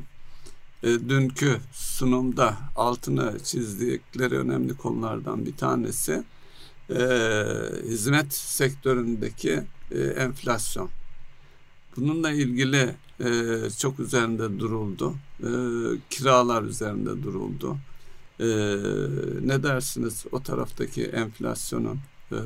e, 0.83 0.89
dünkü 0.89 1.57
sunumda 1.73 2.57
altını 2.77 3.33
çizdikleri 3.45 4.39
önemli 4.39 4.75
konulardan 4.75 5.47
bir 5.47 5.57
tanesi 5.57 6.25
e, 6.91 7.03
hizmet 7.85 8.35
sektöründeki 8.35 9.63
e, 9.91 10.01
enflasyon. 10.01 10.91
Bununla 11.97 12.31
ilgili 12.31 12.95
e, 13.21 13.71
çok 13.79 14.01
üzerinde 14.01 14.59
duruldu. 14.59 15.15
E, 15.41 15.51
kiralar 16.11 16.63
üzerinde 16.63 17.23
duruldu. 17.23 17.77
E, 18.43 18.47
ne 19.47 19.63
dersiniz 19.63 20.25
o 20.33 20.43
taraftaki 20.43 21.05
enflasyonun 21.05 21.99
e, 22.33 22.37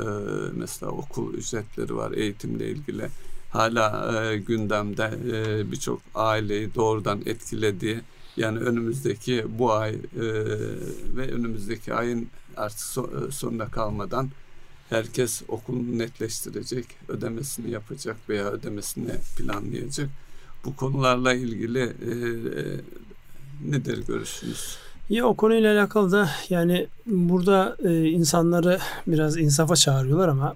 mesela 0.54 0.92
okul 0.92 1.35
ücretleri 1.35 1.96
var 1.96 2.12
eğitimle 2.12 2.68
ilgili 2.68 3.09
hala 3.50 4.14
e, 4.24 4.37
gündemde 4.37 5.11
e, 5.32 5.72
birçok 5.72 6.00
aileyi 6.14 6.74
doğrudan 6.74 7.22
etkilediği 7.26 8.00
yani 8.37 8.59
önümüzdeki 8.59 9.44
bu 9.48 9.72
ay 9.72 9.94
e, 9.94 10.00
ve 11.16 11.32
önümüzdeki 11.32 11.94
ayın 11.94 12.28
artık 12.56 12.80
so, 12.80 13.11
e, 13.28 13.32
sonuna 13.32 13.68
kalmadan 13.68 14.30
herkes 14.88 15.42
okulunu 15.48 15.98
netleştirecek, 15.98 16.87
ödemesini 17.09 17.70
yapacak 17.70 18.16
veya 18.28 18.50
ödemesini 18.50 19.12
planlayacak. 19.37 20.11
Bu 20.64 20.76
konularla 20.76 21.35
ilgili 21.35 21.80
e, 21.80 22.11
e, 22.61 22.80
nedir 23.70 24.06
görüşünüz? 24.06 24.78
Ya 25.10 25.26
o 25.26 25.34
konuyla 25.34 25.80
alakalı 25.80 26.12
da 26.12 26.30
yani 26.50 26.86
burada 27.06 27.76
e, 27.84 28.04
insanları 28.08 28.78
biraz 29.06 29.36
insafa 29.36 29.76
çağırıyorlar 29.76 30.28
ama 30.28 30.54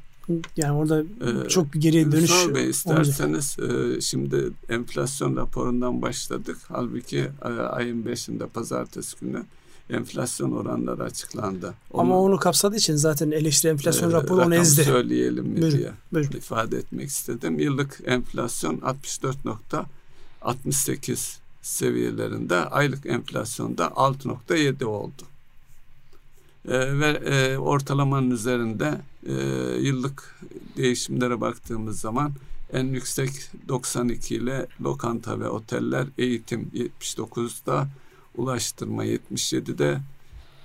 yani 0.56 0.72
orada 0.72 1.00
ee, 1.00 1.48
çok 1.48 1.66
geriye 1.72 2.12
dönüş 2.12 2.30
Ünsal 2.30 2.54
Bey 2.54 2.70
isterseniz 2.70 3.56
e, 3.58 4.00
şimdi 4.00 4.50
enflasyon 4.68 5.36
raporundan 5.36 6.02
başladık. 6.02 6.58
Halbuki 6.68 7.28
e, 7.44 7.48
ayın 7.48 8.02
5'inde 8.02 8.46
pazartesi 8.46 9.16
günü 9.20 9.44
enflasyon 9.90 10.52
oranları 10.52 11.02
açıklandı. 11.02 11.74
Onu, 11.92 12.02
Ama 12.02 12.20
onu 12.20 12.36
kapsadığı 12.36 12.76
için 12.76 12.96
zaten 12.96 13.30
eleştiri 13.30 13.72
enflasyon 13.72 14.10
e, 14.10 14.12
raporu 14.12 14.42
onu 14.42 14.54
ezdi. 14.54 14.84
söyleyelim 14.84 15.46
mi 15.46 15.62
buyurun, 15.62 15.78
diye 15.78 15.90
buyurun. 16.12 16.36
ifade 16.38 16.76
etmek 16.76 17.08
istedim. 17.08 17.58
Yıllık 17.58 18.00
enflasyon 18.06 18.82
64.68 20.42 21.36
seviyelerinde 21.62 22.56
aylık 22.56 23.06
enflasyonda 23.06 23.86
6.7 23.86 24.84
oldu. 24.84 25.22
E, 26.68 26.98
ve 27.00 27.08
e, 27.08 27.58
ortalamanın 27.58 28.30
üzerinde 28.30 29.00
e, 29.26 29.32
yıllık 29.80 30.40
değişimlere 30.76 31.40
baktığımız 31.40 32.00
zaman 32.00 32.32
en 32.72 32.86
yüksek 32.86 33.30
92 33.68 34.34
ile 34.34 34.66
lokanta 34.80 35.40
ve 35.40 35.48
oteller 35.48 36.06
eğitim 36.18 36.70
79'da 36.74 37.88
ulaştırma 38.36 39.04
77'de 39.04 40.00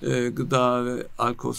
e, 0.02 0.30
gıda 0.30 0.86
ve 0.86 1.08
alkol 1.18 1.54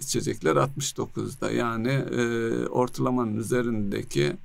içecekler 0.00 0.56
69'da 0.56 1.50
yani 1.50 1.88
e, 1.88 2.66
ortalamanın 2.66 3.36
üzerindeki 3.36 4.36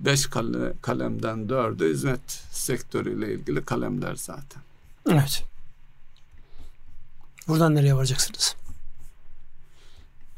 5 0.00 0.26
kale, 0.26 0.72
kalemden 0.82 1.38
4'ü 1.38 1.92
hizmet 1.92 2.30
sektörüyle 2.50 3.34
ilgili 3.34 3.64
kalemler 3.64 4.14
zaten. 4.14 4.62
Evet. 5.10 5.44
Buradan 7.48 7.74
nereye 7.74 7.96
varacaksınız? 7.96 8.56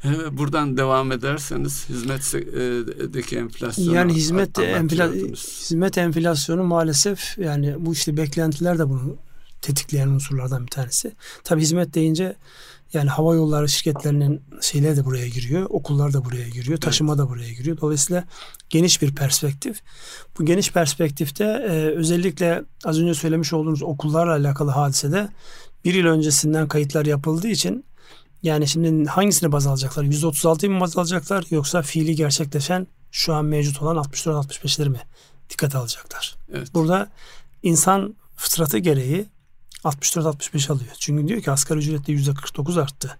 Evet, 0.03 0.31
buradan 0.31 0.77
devam 0.77 1.11
ederseniz 1.11 1.89
hizmetteki 1.89 3.37
enflasyon 3.37 3.93
yani 3.93 4.13
hizmet 4.13 4.59
enfla, 4.59 5.11
hizmet 5.11 5.97
enflasyonu 5.97 6.63
maalesef 6.63 7.37
yani 7.37 7.75
bu 7.85 7.93
işte 7.93 8.17
beklentiler 8.17 8.79
de 8.79 8.89
bunu 8.89 9.17
tetikleyen 9.61 10.07
unsurlardan 10.07 10.65
bir 10.65 10.71
tanesi. 10.71 11.11
Tabi 11.43 11.61
hizmet 11.61 11.93
deyince 11.93 12.35
yani 12.93 13.09
hava 13.09 13.35
yolları 13.35 13.69
şirketlerinin 13.69 14.41
şeyleri 14.61 14.97
de 14.97 15.05
buraya 15.05 15.27
giriyor. 15.27 15.67
Okullar 15.69 16.13
da 16.13 16.25
buraya 16.25 16.49
giriyor. 16.49 16.77
Taşıma 16.77 17.17
da 17.17 17.29
buraya 17.29 17.53
giriyor. 17.53 17.77
Dolayısıyla 17.81 18.23
geniş 18.69 19.01
bir 19.01 19.15
perspektif. 19.15 19.81
Bu 20.39 20.45
geniş 20.45 20.71
perspektifte 20.71 21.43
e, 21.43 21.71
özellikle 21.95 22.63
az 22.85 22.99
önce 22.99 23.13
söylemiş 23.13 23.53
olduğunuz 23.53 23.83
okullarla 23.83 24.31
alakalı 24.31 24.71
hadisede 24.71 25.29
bir 25.85 25.93
yıl 25.93 26.05
öncesinden 26.05 26.67
kayıtlar 26.67 27.05
yapıldığı 27.05 27.47
için 27.47 27.85
yani 28.43 28.67
şimdi 28.67 29.09
hangisini 29.09 29.51
baz 29.51 29.67
alacaklar? 29.67 30.03
136'yı 30.03 30.71
mı 30.71 30.79
baz 30.79 30.97
alacaklar 30.97 31.45
yoksa 31.49 31.81
fiili 31.81 32.15
gerçekleşen 32.15 32.87
şu 33.11 33.33
an 33.33 33.45
mevcut 33.45 33.81
olan 33.81 33.95
64-65'leri 33.95 34.89
mi 34.89 35.01
dikkat 35.49 35.75
alacaklar? 35.75 36.35
Evet. 36.53 36.73
Burada 36.73 37.09
insan 37.63 38.15
fıtratı 38.35 38.77
gereği 38.77 39.25
64-65 39.83 40.71
alıyor. 40.71 40.91
Çünkü 40.99 41.27
diyor 41.27 41.41
ki 41.41 41.51
asgari 41.51 41.79
ücretle 41.79 42.13
%49 42.13 42.81
arttı. 42.81 43.17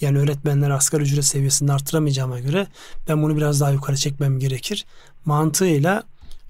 Yani 0.00 0.18
öğretmenler 0.18 0.70
asgari 0.70 1.02
ücret 1.02 1.24
seviyesinde 1.24 1.72
arttıramayacağıma 1.72 2.40
göre 2.40 2.66
ben 3.08 3.22
bunu 3.22 3.36
biraz 3.36 3.60
daha 3.60 3.70
yukarı 3.70 3.96
çekmem 3.96 4.38
gerekir. 4.38 4.86
Mantığıyla 5.24 6.02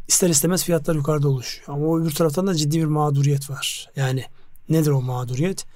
ister 0.08 0.30
istemez 0.30 0.64
fiyatlar 0.64 0.94
yukarıda 0.94 1.28
oluşuyor. 1.28 1.68
Ama 1.68 1.86
o 1.86 2.00
öbür 2.00 2.10
taraftan 2.10 2.46
da 2.46 2.54
ciddi 2.54 2.78
bir 2.78 2.84
mağduriyet 2.84 3.50
var. 3.50 3.90
Yani 3.96 4.24
nedir 4.68 4.90
o 4.90 5.02
mağduriyet? 5.02 5.66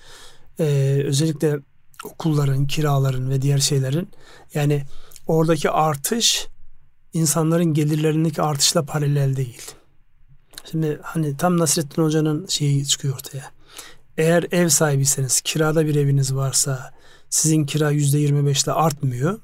Ee, 0.60 1.02
özellikle 1.04 1.58
okulların, 2.04 2.66
kiraların 2.66 3.30
ve 3.30 3.42
diğer 3.42 3.58
şeylerin 3.58 4.08
yani 4.54 4.84
oradaki 5.26 5.70
artış 5.70 6.46
insanların 7.12 7.74
gelirlerindeki 7.74 8.42
artışla 8.42 8.84
paralel 8.84 9.36
değil. 9.36 9.62
Şimdi 10.70 11.00
hani 11.02 11.36
tam 11.36 11.58
Nasrettin 11.58 12.02
Hoca'nın 12.02 12.46
şeyi 12.46 12.86
çıkıyor 12.86 13.14
ortaya. 13.14 13.50
Eğer 14.20 14.46
ev 14.50 14.68
sahibiyseniz, 14.68 15.40
kirada 15.40 15.86
bir 15.86 15.94
eviniz 15.94 16.34
varsa 16.34 16.90
sizin 17.30 17.66
kira 17.66 17.90
yüzde 17.90 18.18
yirmi 18.18 18.46
beşle 18.46 18.72
artmıyor. 18.72 19.40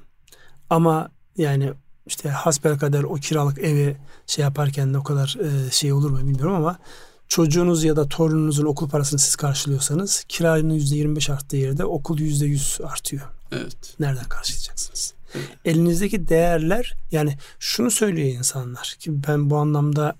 Ama 0.69 1.11
yani 1.37 1.73
işte 2.05 2.29
hasbel 2.29 2.77
kadar 2.79 3.03
o 3.03 3.13
kiralık 3.13 3.59
evi 3.59 3.97
şey 4.27 4.43
yaparken 4.43 4.93
de 4.93 4.97
o 4.97 5.03
kadar 5.03 5.37
e, 5.41 5.71
şey 5.71 5.93
olur 5.93 6.09
mu 6.09 6.17
bilmiyorum 6.17 6.55
ama 6.55 6.79
çocuğunuz 7.27 7.83
ya 7.83 7.95
da 7.95 8.07
torununuzun 8.07 8.65
okul 8.65 8.89
parasını 8.89 9.19
siz 9.19 9.35
karşılıyorsanız 9.35 10.25
kiranın 10.27 10.73
yüzde 10.73 10.95
yirmi 10.95 11.15
beş 11.15 11.29
arttığı 11.29 11.57
yerde 11.57 11.85
okul 11.85 12.19
yüzde 12.19 12.45
yüz 12.45 12.79
artıyor. 12.83 13.23
Evet. 13.51 13.95
Nereden 13.99 14.25
karşılayacaksınız? 14.25 15.13
Evet. 15.35 15.49
Elinizdeki 15.65 16.27
değerler 16.27 16.95
yani 17.11 17.37
şunu 17.59 17.91
söylüyor 17.91 18.27
insanlar 18.27 18.95
ki 18.99 19.23
ben 19.27 19.49
bu 19.49 19.57
anlamda 19.57 20.15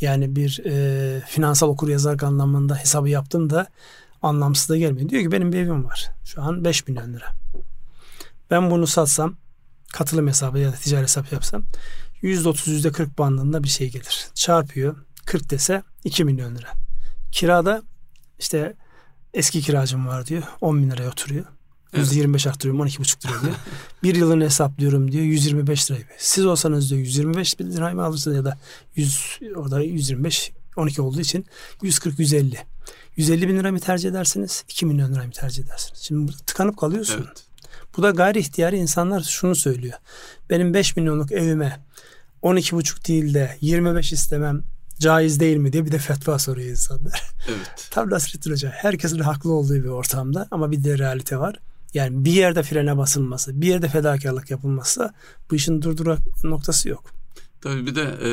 yani 0.00 0.36
bir 0.36 0.62
e, 0.64 1.20
finansal 1.26 1.68
okur 1.68 1.88
yazar 1.88 2.22
anlamında 2.22 2.76
hesabı 2.76 3.08
yaptım 3.08 3.50
da 3.50 3.66
anlamsız 4.22 4.68
da 4.68 4.76
gelmiyor. 4.76 5.08
Diyor 5.08 5.22
ki 5.22 5.32
benim 5.32 5.52
bir 5.52 5.58
evim 5.58 5.84
var. 5.84 6.10
Şu 6.24 6.42
an 6.42 6.64
5 6.64 6.88
milyon 6.88 7.14
lira. 7.14 7.32
Ben 8.50 8.70
bunu 8.70 8.86
satsam 8.86 9.36
katılım 9.92 10.28
hesabı 10.28 10.58
ya 10.58 10.72
da 10.72 10.76
ticari 10.76 11.02
hesap 11.02 11.32
yapsam 11.32 11.64
%30 12.22 12.90
%40 12.90 13.18
bandında 13.18 13.62
bir 13.62 13.68
şey 13.68 13.90
gelir. 13.90 14.28
Çarpıyor. 14.34 14.96
40 15.26 15.50
dese 15.50 15.82
2 16.04 16.24
milyon 16.24 16.56
lira. 16.56 16.68
Kirada 17.32 17.82
işte 18.38 18.74
eski 19.34 19.60
kiracım 19.60 20.06
var 20.06 20.26
diyor. 20.26 20.42
10 20.60 20.82
bin 20.82 20.90
liraya 20.90 21.08
oturuyor. 21.08 21.44
Evet. 21.92 22.06
%25 22.06 22.48
arttırıyorum 22.48 22.86
12,5 22.86 23.24
lira 23.24 23.42
diyor. 23.42 23.54
bir 24.02 24.14
yılını 24.14 24.44
hesaplıyorum 24.44 25.12
diyor 25.12 25.24
125 25.24 25.90
lira. 25.90 25.98
Siz 26.18 26.46
olsanız 26.46 26.90
diyor 26.90 27.00
125 27.00 27.58
bin 27.58 27.72
lirayı 27.72 27.94
mı 27.94 28.04
alırsınız 28.04 28.36
ya 28.36 28.44
da 28.44 28.58
100 28.96 29.38
orada 29.56 29.80
125 29.80 30.52
12 30.76 31.02
olduğu 31.02 31.20
için 31.20 31.46
140 31.82 32.18
150. 32.18 32.58
150 33.16 33.48
bin 33.48 33.58
lira 33.58 33.72
mı 33.72 33.80
tercih 33.80 34.10
edersiniz? 34.10 34.64
2 34.68 34.86
milyon 34.86 35.14
lira 35.14 35.24
mı 35.24 35.32
tercih 35.32 35.64
edersiniz? 35.64 36.00
Şimdi 36.00 36.28
burada 36.28 36.42
tıkanıp 36.46 36.76
kalıyorsun. 36.76 37.24
Evet. 37.26 37.44
Bu 37.96 38.02
da 38.02 38.10
gayri 38.10 38.38
ihtiyari 38.38 38.76
insanlar 38.76 39.22
şunu 39.22 39.56
söylüyor. 39.56 39.98
Benim 40.50 40.74
5 40.74 40.96
milyonluk 40.96 41.32
evime 41.32 41.80
12,5 42.42 43.08
değil 43.08 43.34
de 43.34 43.56
25 43.60 44.12
istemem 44.12 44.62
caiz 44.98 45.40
değil 45.40 45.56
mi 45.56 45.72
diye 45.72 45.86
bir 45.86 45.92
de 45.92 45.98
fetva 45.98 46.38
soruyor 46.38 46.70
insanlar. 46.70 47.22
Evet. 47.48 47.88
Tabii 47.90 48.10
Nasrettin 48.10 48.50
Hoca 48.50 48.70
herkesin 48.70 49.18
haklı 49.18 49.52
olduğu 49.52 49.74
bir 49.74 49.88
ortamda 49.88 50.48
ama 50.50 50.70
bir 50.70 50.84
de 50.84 50.98
realite 50.98 51.38
var. 51.38 51.60
Yani 51.96 52.24
bir 52.24 52.32
yerde 52.32 52.62
frene 52.62 52.96
basılması, 52.96 53.60
bir 53.60 53.66
yerde 53.66 53.88
fedakarlık 53.88 54.50
yapılmazsa 54.50 55.14
bu 55.50 55.54
işin 55.54 55.82
durdurak 55.82 56.18
noktası 56.44 56.88
yok. 56.88 57.04
Tabii 57.60 57.86
bir 57.86 57.94
de 57.94 58.14
e, 58.22 58.30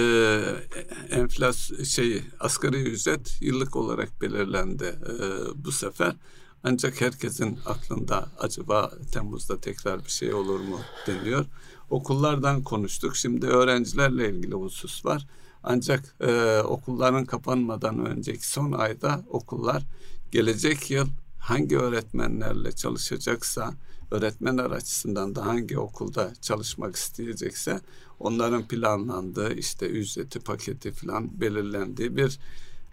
enflasyon 1.15 1.83
şey 1.83 2.23
asgari 2.39 2.83
ücret 2.83 3.41
yıllık 3.41 3.75
olarak 3.75 4.21
belirlendi 4.21 4.83
e, 4.83 5.15
bu 5.55 5.71
sefer. 5.71 6.15
Ancak 6.63 7.01
herkesin 7.01 7.59
aklında 7.65 8.29
acaba 8.39 8.91
Temmuz'da 9.11 9.59
tekrar 9.59 10.05
bir 10.05 10.11
şey 10.11 10.33
olur 10.33 10.59
mu 10.59 10.79
deniyor. 11.07 11.45
Okullardan 11.89 12.63
konuştuk. 12.63 13.15
Şimdi 13.15 13.47
öğrencilerle 13.47 14.29
ilgili 14.29 14.55
husus 14.55 15.05
var. 15.05 15.27
Ancak 15.63 16.15
e, 16.19 16.59
okulların 16.59 17.25
kapanmadan 17.25 18.05
önceki 18.05 18.47
son 18.47 18.71
ayda 18.71 19.23
okullar 19.29 19.83
gelecek 20.31 20.91
yıl 20.91 21.07
hangi 21.43 21.77
öğretmenlerle 21.77 22.71
çalışacaksa, 22.71 23.73
öğretmenler 24.11 24.71
açısından 24.71 25.35
da 25.35 25.45
hangi 25.45 25.79
okulda 25.79 26.33
çalışmak 26.41 26.95
isteyecekse 26.95 27.79
onların 28.19 28.67
planlandığı 28.67 29.53
işte 29.53 29.87
ücreti 29.87 30.39
paketi 30.39 30.91
falan 30.91 31.41
belirlendiği 31.41 32.17
bir 32.17 32.39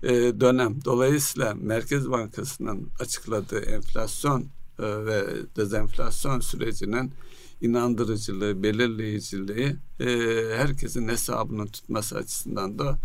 e, 0.02 0.10
dönem. 0.40 0.84
Dolayısıyla 0.84 1.54
Merkez 1.54 2.10
Bankası'nın 2.10 2.88
açıkladığı 3.00 3.60
enflasyon 3.60 4.40
e, 4.78 5.06
ve 5.06 5.24
dezenflasyon 5.56 6.40
sürecinin 6.40 7.12
inandırıcılığı, 7.60 8.62
belirleyiciliği 8.62 9.76
e, 10.00 10.06
herkesin 10.56 11.08
hesabını 11.08 11.66
tutması 11.66 12.16
açısından 12.16 12.78
da 12.78 12.98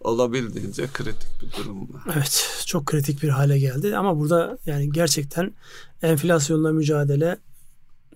olabildiğince 0.00 0.86
kritik 0.92 1.28
bir 1.42 1.64
durum. 1.64 1.88
Evet, 2.14 2.62
çok 2.66 2.86
kritik 2.86 3.22
bir 3.22 3.28
hale 3.28 3.58
geldi 3.58 3.96
ama 3.96 4.18
burada 4.18 4.58
yani 4.66 4.92
gerçekten 4.92 5.52
enflasyonla 6.02 6.72
mücadele 6.72 7.38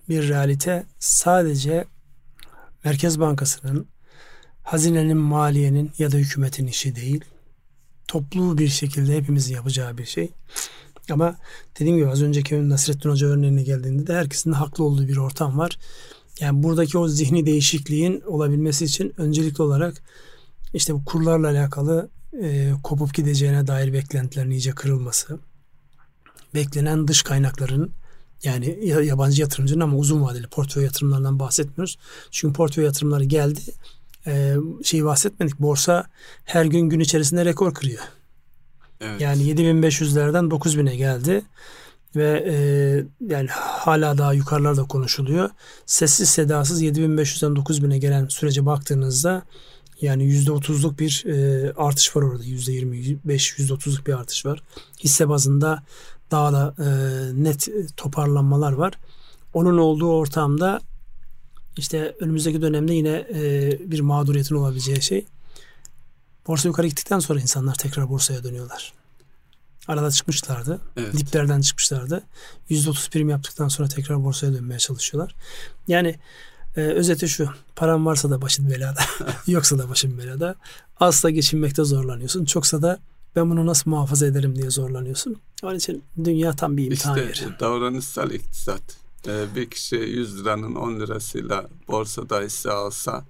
bir 0.09 0.29
realite 0.29 0.85
sadece 0.99 1.85
Merkez 2.83 3.19
Bankası'nın, 3.19 3.87
hazinenin, 4.63 5.17
maliyenin 5.17 5.91
ya 5.97 6.11
da 6.11 6.17
hükümetin 6.17 6.67
işi 6.67 6.95
değil. 6.95 7.25
Toplu 8.07 8.57
bir 8.57 8.67
şekilde 8.67 9.15
hepimizin 9.15 9.55
yapacağı 9.55 9.97
bir 9.97 10.05
şey. 10.05 10.29
Ama 11.09 11.35
dediğim 11.79 11.97
gibi 11.97 12.09
az 12.09 12.21
önceki 12.21 12.69
Nasrettin 12.69 13.09
Hoca 13.09 13.27
örneğine 13.27 13.63
geldiğinde 13.63 14.07
de 14.07 14.13
herkesin 14.13 14.51
haklı 14.51 14.83
olduğu 14.83 15.07
bir 15.07 15.17
ortam 15.17 15.57
var. 15.57 15.77
Yani 16.39 16.63
buradaki 16.63 16.97
o 16.97 17.07
zihni 17.07 17.45
değişikliğin 17.45 18.21
olabilmesi 18.21 18.85
için 18.85 19.13
öncelikli 19.17 19.61
olarak 19.61 20.03
işte 20.75 20.93
bu 20.93 21.05
kurlarla 21.05 21.49
alakalı 21.49 22.09
e, 22.41 22.71
kopup 22.83 23.13
gideceğine 23.13 23.67
dair 23.67 23.93
beklentilerin 23.93 24.51
iyice 24.51 24.71
kırılması, 24.71 25.39
beklenen 26.53 27.07
dış 27.07 27.23
kaynakların 27.23 27.91
yani 28.43 28.87
yabancı 29.03 29.41
yatırımcının 29.41 29.79
ama 29.79 29.97
uzun 29.97 30.21
vadeli 30.21 30.47
portföy 30.47 30.83
yatırımlarından 30.83 31.39
bahsetmiyoruz. 31.39 31.97
Çünkü 32.31 32.53
portföy 32.53 32.85
yatırımları 32.85 33.23
geldi. 33.23 33.59
Ee, 34.27 34.55
şeyi 34.83 35.05
bahsetmedik. 35.05 35.59
Borsa 35.59 36.05
her 36.43 36.65
gün 36.65 36.89
gün 36.89 36.99
içerisinde 36.99 37.45
rekor 37.45 37.73
kırıyor. 37.73 38.03
Evet. 39.01 39.21
Yani 39.21 39.43
7500'lerden 39.43 40.49
9000'e 40.49 40.95
geldi 40.95 41.41
ve 42.15 42.45
e, 42.47 42.55
yani 43.33 43.47
hala 43.49 44.17
daha 44.17 44.33
yukarılarda 44.33 44.83
konuşuluyor. 44.83 45.49
Sessiz 45.85 46.29
sedasız 46.29 46.83
7500'den 46.83 47.51
9000'e 47.51 47.97
gelen 47.97 48.27
sürece 48.27 48.65
baktığınızda 48.65 49.43
yani 50.01 50.23
%30'luk 50.23 50.99
bir 50.99 51.25
e, 51.25 51.73
artış 51.73 52.15
var 52.15 52.21
orada. 52.21 52.43
%25, 52.43 53.17
%30'luk 53.25 54.05
bir 54.05 54.13
artış 54.13 54.45
var. 54.45 54.63
Hisse 55.03 55.29
bazında 55.29 55.83
daha 56.31 56.53
da 56.53 56.75
e, 56.79 56.87
net 57.43 57.69
toparlanmalar 57.97 58.71
var. 58.71 58.93
Onun 59.53 59.77
olduğu 59.77 60.11
ortamda 60.11 60.81
işte 61.77 62.15
önümüzdeki 62.19 62.61
dönemde 62.61 62.93
yine 62.93 63.27
e, 63.33 63.71
bir 63.91 63.99
mağduriyetin 63.99 64.55
olabileceği 64.55 65.01
şey. 65.01 65.25
Borsa 66.47 66.67
yukarı 66.67 66.87
gittikten 66.87 67.19
sonra 67.19 67.39
insanlar 67.39 67.75
tekrar 67.75 68.09
borsaya 68.09 68.43
dönüyorlar. 68.43 68.93
Arada 69.87 70.11
çıkmışlardı. 70.11 70.79
Evet. 70.97 71.13
Diplerden 71.17 71.61
çıkmışlardı. 71.61 72.23
%30 72.69 73.09
prim 73.09 73.29
yaptıktan 73.29 73.67
sonra 73.67 73.87
tekrar 73.87 74.23
borsaya 74.23 74.53
dönmeye 74.53 74.79
çalışıyorlar. 74.79 75.35
Yani 75.87 76.15
e, 76.77 76.81
özeti 76.81 77.29
şu. 77.29 77.49
Paran 77.75 78.05
varsa 78.05 78.29
da 78.29 78.41
başın 78.41 78.69
belada. 78.69 79.01
yoksa 79.47 79.79
da 79.79 79.89
başın 79.89 80.17
belada. 80.17 80.55
Azsa 80.99 81.29
geçinmekte 81.29 81.83
zorlanıyorsun. 81.83 82.45
Çoksa 82.45 82.81
da 82.81 82.99
ben 83.35 83.49
bunu 83.49 83.65
nasıl 83.65 83.91
muhafaza 83.91 84.27
ederim 84.27 84.55
diye 84.55 84.69
zorlanıyorsun. 84.69 85.35
Onun 85.63 85.75
için 85.75 86.03
dünya 86.23 86.53
tam 86.53 86.77
bir 86.77 86.85
imtihan 86.85 87.31
işte, 87.31 87.45
yeri. 87.45 87.59
davranışsal 87.59 88.31
iktisat. 88.31 88.81
Ee, 89.27 89.45
bir 89.55 89.69
kişi 89.69 89.95
100 89.95 90.39
liranın 90.41 90.75
10 90.75 90.99
lirasıyla 90.99 91.65
borsada 91.87 92.41
hisse 92.41 92.71
alsa 92.71 93.25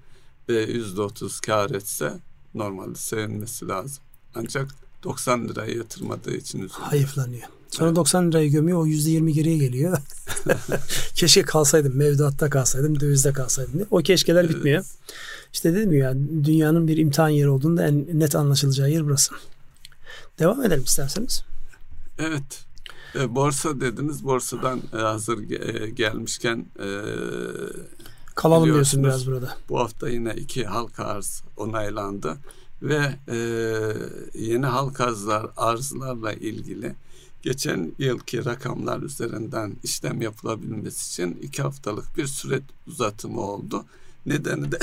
ve 0.50 0.66
%30 0.66 1.46
kar 1.46 1.70
etse 1.70 2.14
normalde 2.54 2.96
sevinmesi 2.96 3.68
lazım. 3.68 4.04
Ancak 4.36 4.68
90 5.04 5.48
liraya 5.48 5.74
yatırmadığı 5.76 6.36
için 6.36 6.60
üzülüyor. 6.60 6.88
Hayıflanıyor. 6.88 7.48
Sonra 7.76 7.88
evet. 7.88 7.96
90 7.96 8.32
lirayı 8.32 8.52
gömüyor 8.52 8.78
o 8.78 8.88
%20 8.88 9.32
geriye 9.32 9.58
geliyor. 9.58 9.98
Keşke 11.16 11.42
kalsaydım 11.42 11.96
mevduatta 11.96 12.50
kalsaydım 12.50 13.00
dövizde 13.00 13.34
kalsaydım 13.34 13.74
diye. 13.74 13.86
O 13.92 13.98
keşkeler 13.98 14.44
evet. 14.44 14.56
bitmiyor. 14.56 14.86
İşte 15.54 15.74
dedim 15.74 15.94
ya 15.94 16.14
dünyanın 16.44 16.88
bir 16.88 16.98
imtihan 16.98 17.30
yeri 17.30 17.50
olduğunda 17.50 17.88
en 17.88 18.08
net 18.14 18.36
anlaşılacağı 18.36 18.92
yer 18.92 19.06
burası. 19.06 19.36
Devam 20.40 20.64
edelim 20.64 20.84
isterseniz. 20.84 21.44
Evet. 22.20 22.66
E, 23.16 23.36
borsa 23.36 23.82
dediniz. 23.82 24.24
Borsadan 24.24 24.82
e, 24.94 24.98
hazır 24.98 25.50
e, 25.50 25.90
gelmişken 25.90 26.66
e, 26.80 26.88
kalalım 28.36 28.66
diyorsun 28.66 29.04
biraz 29.04 29.28
burada. 29.28 29.58
Bu 29.70 29.80
hafta 29.80 30.10
yine 30.10 30.34
iki 30.34 30.66
halka 30.66 31.04
arz 31.06 31.44
onaylandı 31.58 32.38
ve 32.82 33.16
e, 33.28 33.38
yeni 34.34 34.66
halka 34.66 35.06
arzlar, 35.06 35.48
arzlarla 35.58 36.34
ilgili 36.34 36.96
geçen 37.46 37.92
yılki 38.00 38.46
rakamlar 38.46 39.02
üzerinden 39.02 39.76
işlem 39.84 40.22
yapılabilmesi 40.22 41.10
için 41.10 41.40
iki 41.42 41.62
haftalık 41.62 42.18
bir 42.18 42.28
süre 42.28 42.62
uzatımı 42.88 43.42
oldu. 43.42 43.86
Nedeni 44.26 44.72
de 44.72 44.80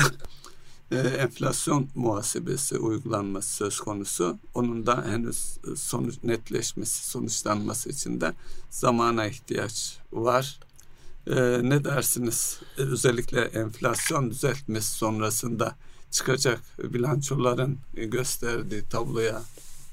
e, 0.90 0.96
enflasyon 0.96 1.88
muhasebesi 1.94 2.78
uygulanması 2.78 3.54
söz 3.54 3.80
konusu. 3.80 4.38
Onun 4.54 4.86
da 4.86 5.04
henüz 5.06 5.58
e, 5.72 5.76
sonuç 5.76 6.14
netleşmesi, 6.22 7.08
sonuçlanması 7.10 7.90
için 7.90 8.20
de 8.20 8.32
zamana 8.70 9.26
ihtiyaç 9.26 9.98
var. 10.12 10.60
E, 11.26 11.34
ne 11.62 11.84
dersiniz? 11.84 12.60
E, 12.78 12.82
özellikle 12.82 13.40
enflasyon 13.40 14.30
düzeltmesi 14.30 14.90
sonrasında 14.90 15.76
çıkacak 16.10 16.60
bilançoların 16.78 17.78
gösterdiği 17.94 18.82
tabloya 18.90 19.42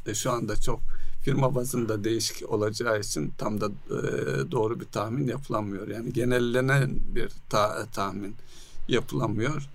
e, 0.06 0.14
şu 0.14 0.32
anda 0.32 0.62
çok 0.62 0.80
firma 1.22 1.56
bazında 1.56 2.04
değişik 2.04 2.50
olacağı 2.50 3.00
için 3.00 3.34
tam 3.38 3.62
da 3.62 3.66
e, 3.68 3.72
doğru 4.52 4.80
bir 4.80 4.86
tahmin 4.86 5.28
yapılamıyor. 5.28 5.88
Yani 5.88 6.14
genellenen 6.14 7.00
bir 7.16 7.32
ta, 7.50 7.86
tahmin 7.86 8.36
yapılamıyor 8.88 9.70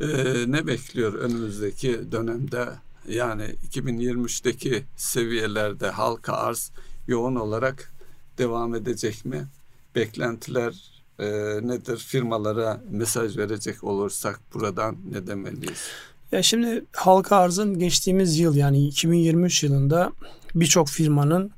e, 0.00 0.06
ne 0.46 0.66
bekliyor 0.66 1.14
önümüzdeki 1.14 2.12
dönemde? 2.12 2.68
Yani 3.08 3.44
2023'teki 3.70 4.84
seviyelerde 4.96 5.90
halka 5.90 6.32
arz 6.32 6.70
yoğun 7.08 7.36
olarak 7.36 7.92
devam 8.38 8.74
edecek 8.74 9.24
mi? 9.24 9.46
Beklentiler 9.94 11.02
e, 11.18 11.26
nedir? 11.68 11.96
Firmalara 11.96 12.80
mesaj 12.90 13.36
verecek 13.36 13.84
olursak 13.84 14.40
buradan 14.54 14.96
ne 15.10 15.26
demeliyiz? 15.26 15.88
Ya 16.32 16.42
şimdi 16.42 16.84
halka 16.92 17.36
arzın 17.36 17.78
geçtiğimiz 17.78 18.38
yıl 18.38 18.54
yani 18.54 18.86
2023 18.86 19.62
yılında 19.62 20.12
birçok 20.54 20.88
firmanın 20.88 21.50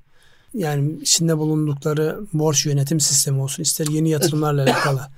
yani 0.55 0.93
içinde 1.01 1.39
bulundukları 1.39 2.21
borç 2.33 2.67
yönetim 2.67 3.01
sistemi 3.01 3.41
olsun 3.41 3.63
ister 3.63 3.87
yeni 3.87 4.11
yatırımlarla 4.11 4.63
alakalı 4.67 5.09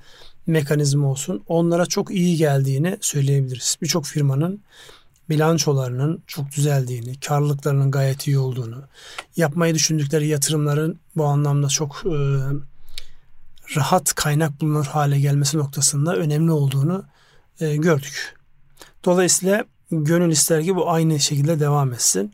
mekanizma 0.47 1.07
olsun 1.07 1.43
onlara 1.47 1.85
çok 1.85 2.11
iyi 2.11 2.37
geldiğini 2.37 2.97
söyleyebiliriz. 3.01 3.77
Birçok 3.81 4.05
firmanın 4.05 4.61
bilançolarının 5.29 6.23
çok 6.27 6.51
düzeldiğini, 6.51 7.19
karlılıklarının 7.19 7.91
gayet 7.91 8.27
iyi 8.27 8.39
olduğunu, 8.39 8.83
yapmayı 9.35 9.75
düşündükleri 9.75 10.27
yatırımların 10.27 10.99
bu 11.15 11.25
anlamda 11.25 11.67
çok 11.67 12.03
e, 12.05 12.15
rahat 13.75 14.15
kaynak 14.15 14.61
bulunur 14.61 14.85
hale 14.85 15.19
gelmesi 15.19 15.57
noktasında 15.57 16.15
önemli 16.15 16.51
olduğunu 16.51 17.03
e, 17.59 17.75
gördük. 17.75 18.35
Dolayısıyla 19.05 19.65
gönül 19.91 20.31
ister 20.31 20.63
ki 20.63 20.75
bu 20.75 20.91
aynı 20.91 21.19
şekilde 21.19 21.59
devam 21.59 21.93
etsin. 21.93 22.33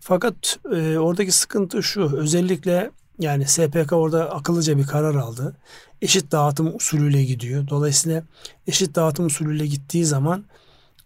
Fakat 0.00 0.58
e, 0.74 0.98
oradaki 0.98 1.32
sıkıntı 1.32 1.82
şu. 1.82 2.16
Özellikle 2.16 2.90
yani 3.18 3.48
SPK 3.48 3.92
orada 3.92 4.30
akıllıca 4.30 4.78
bir 4.78 4.86
karar 4.86 5.14
aldı. 5.14 5.56
Eşit 6.02 6.32
dağıtım 6.32 6.76
usulüyle 6.76 7.24
gidiyor. 7.24 7.68
Dolayısıyla 7.68 8.22
eşit 8.66 8.94
dağıtım 8.94 9.26
usulüyle 9.26 9.66
gittiği 9.66 10.04
zaman 10.04 10.44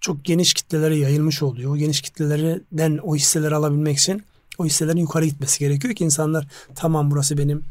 çok 0.00 0.24
geniş 0.24 0.54
kitlelere 0.54 0.96
yayılmış 0.96 1.42
oluyor. 1.42 1.72
O 1.72 1.76
geniş 1.76 2.00
kitlelerden 2.00 2.98
o 3.02 3.16
hisseleri 3.16 3.54
alabilmek 3.54 3.98
için 3.98 4.22
o 4.58 4.64
hisselerin 4.64 4.96
yukarı 4.96 5.24
gitmesi 5.24 5.58
gerekiyor 5.58 5.94
ki 5.94 6.04
insanlar 6.04 6.46
tamam 6.74 7.10
burası 7.10 7.38
benim 7.38 7.64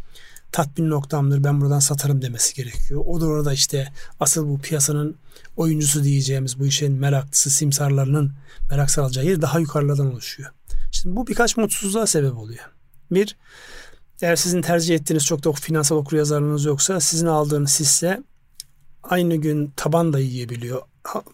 tatmin 0.52 0.90
noktamdır 0.90 1.44
ben 1.44 1.62
buradan 1.62 1.80
satarım 1.80 2.22
demesi 2.22 2.56
gerekiyor. 2.56 3.04
O 3.06 3.22
da 3.22 3.26
orada 3.26 3.54
işte 3.54 3.94
asıl 4.20 4.48
bu 4.48 4.60
piyasanın 4.60 5.16
oyuncusu 5.58 6.04
diyeceğimiz 6.04 6.60
bu 6.60 6.66
işin 6.66 6.94
meraklısı 6.94 7.50
simsarlarının 7.50 8.34
merak 8.70 8.92
salacağı 8.92 9.26
yer 9.26 9.42
daha 9.42 9.60
yukarılardan 9.60 10.12
oluşuyor. 10.14 10.52
Şimdi 10.94 11.16
bu 11.16 11.28
birkaç 11.28 11.58
mutsuzluğa 11.58 12.08
sebep 12.08 12.38
oluyor. 12.38 12.64
Bir, 13.12 13.38
eğer 14.22 14.36
sizin 14.36 14.62
tercih 14.62 14.96
ettiğiniz 14.96 15.26
çok 15.26 15.44
da 15.44 15.52
finansal 15.52 15.96
okuryazarlığınız 15.96 16.66
yoksa 16.66 17.00
sizin 17.00 17.28
aldığınız 17.28 17.80
hisse 17.80 18.24
aynı 19.04 19.36
gün 19.36 19.74
taban 19.76 20.14
da 20.14 20.20
yiyebiliyor 20.20 20.82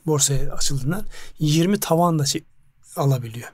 borsaya 0.06 0.54
açıldığından 0.54 1.04
20 1.40 1.80
tavan 1.80 2.20
da 2.20 2.26
şey 2.26 2.44
alabiliyor. 2.96 3.50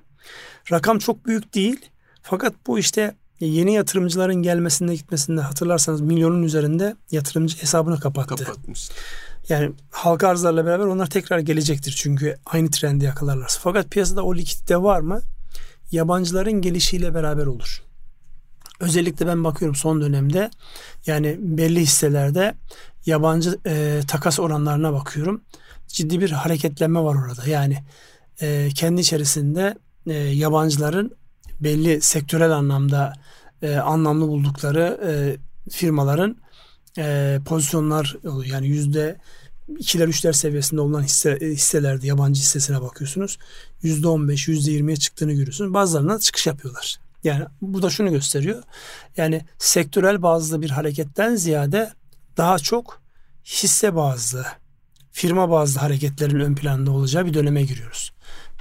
Rakam 0.71 0.99
çok 0.99 1.25
büyük 1.25 1.53
değil 1.53 1.89
fakat 2.21 2.53
bu 2.67 2.79
işte 2.79 3.15
yeni 3.39 3.73
yatırımcıların 3.73 4.35
gelmesinde 4.35 4.95
gitmesinde 4.95 5.41
hatırlarsanız 5.41 6.01
milyonun 6.01 6.43
üzerinde 6.43 6.95
yatırımcı 7.11 7.57
hesabını 7.57 7.99
kapattı. 7.99 8.43
Kapatmış. 8.43 8.89
Yani 9.49 9.71
halka 9.91 10.27
arzlarla 10.27 10.65
beraber 10.65 10.85
onlar 10.85 11.09
tekrar 11.09 11.39
gelecektir 11.39 11.93
çünkü 11.97 12.37
aynı 12.45 12.71
trendi 12.71 13.05
yakalarlarsa. 13.05 13.59
Fakat 13.63 13.91
piyasada 13.91 14.23
o 14.23 14.35
likidite 14.35 14.81
var 14.81 14.99
mı? 14.99 15.21
Yabancıların 15.91 16.61
gelişiyle 16.61 17.13
beraber 17.13 17.45
olur. 17.45 17.83
Özellikle 18.79 19.27
ben 19.27 19.43
bakıyorum 19.43 19.75
son 19.75 20.01
dönemde 20.01 20.49
yani 21.05 21.37
belli 21.39 21.79
hisselerde 21.79 22.55
yabancı 23.05 23.59
e, 23.65 24.01
takas 24.07 24.39
oranlarına 24.39 24.93
bakıyorum. 24.93 25.41
Ciddi 25.87 26.19
bir 26.19 26.31
hareketlenme 26.31 26.99
var 26.99 27.15
orada. 27.15 27.49
Yani 27.49 27.83
e, 28.41 28.69
kendi 28.75 29.01
içerisinde 29.01 29.77
e, 30.07 30.13
yabancıların 30.13 31.11
belli 31.59 32.01
sektörel 32.01 32.51
anlamda 32.51 33.13
e, 33.61 33.75
anlamlı 33.75 34.27
buldukları 34.27 34.99
e, 35.07 35.37
firmaların 35.71 36.37
e, 36.97 37.39
pozisyonlar. 37.45 38.15
Yani 38.45 38.67
yüzde 38.67 39.17
ikiler 39.79 40.07
üçler 40.07 40.33
seviyesinde 40.33 40.81
olan 40.81 41.03
hisse, 41.03 41.39
hisselerde 41.41 42.07
yabancı 42.07 42.41
hissesine 42.41 42.81
bakıyorsunuz. 42.81 43.37
Yüzde 43.81 44.07
on 44.07 44.27
beş, 44.27 44.47
yüzde 44.47 44.71
yirmiye 44.71 44.97
çıktığını 44.97 45.33
görüyorsunuz. 45.33 45.73
Bazılarına 45.73 46.19
çıkış 46.19 46.47
yapıyorlar. 46.47 46.99
Yani 47.23 47.45
bu 47.61 47.81
da 47.81 47.89
şunu 47.89 48.11
gösteriyor. 48.11 48.63
Yani 49.17 49.45
sektörel 49.57 50.21
bazlı 50.21 50.61
bir 50.61 50.69
hareketten 50.69 51.35
ziyade 51.35 51.93
daha 52.37 52.59
çok 52.59 53.01
hisse 53.45 53.95
bazlı, 53.95 54.45
firma 55.11 55.49
bazlı 55.49 55.79
hareketlerin 55.79 56.39
ön 56.39 56.55
planda 56.55 56.91
olacağı 56.91 57.25
bir 57.25 57.33
döneme 57.33 57.63
giriyoruz. 57.63 58.11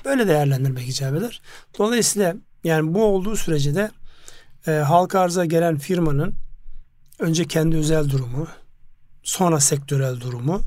Böyle 0.05 0.29
değerlendirmek 0.29 0.89
icap 0.89 1.15
eder. 1.15 1.43
Dolayısıyla 1.79 2.37
yani 2.65 2.95
bu 2.95 3.05
olduğu 3.05 3.37
sürece 3.37 3.75
de 3.75 3.91
e, 4.67 4.71
halka 4.71 5.21
arza 5.21 5.45
gelen 5.45 5.79
firmanın 5.79 6.35
önce 7.19 7.45
kendi 7.45 7.77
özel 7.77 8.11
durumu, 8.11 8.47
sonra 9.23 9.61
sektörel 9.61 10.21
durumu 10.21 10.63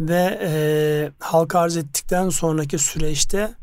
ve 0.00 0.38
e, 0.42 1.12
halka 1.18 1.58
arz 1.58 1.76
ettikten 1.76 2.28
sonraki 2.28 2.78
süreçte 2.78 3.54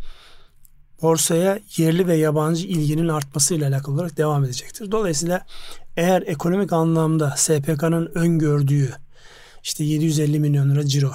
borsaya 1.01 1.59
yerli 1.77 2.07
ve 2.07 2.15
yabancı 2.15 2.67
ilginin 2.67 3.07
artmasıyla 3.07 3.69
alakalı 3.69 3.95
olarak 3.95 4.17
devam 4.17 4.43
edecektir. 4.43 4.91
Dolayısıyla 4.91 5.45
eğer 5.97 6.21
ekonomik 6.21 6.73
anlamda 6.73 7.33
SPK'nın 7.37 8.11
öngördüğü 8.15 8.93
işte 9.63 9.83
750 9.83 10.39
milyon 10.39 10.69
lira 10.69 10.85
ciro, 10.85 11.11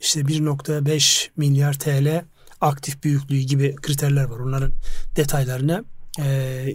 işte 0.00 0.20
1.5 0.20 1.28
milyar 1.36 1.78
TL 1.78 2.24
aktif 2.60 3.02
büyüklüğü 3.02 3.38
gibi 3.38 3.76
kriterler 3.76 4.24
var. 4.24 4.38
Onların 4.38 4.72
detaylarını 5.16 5.84
e, 6.18 6.24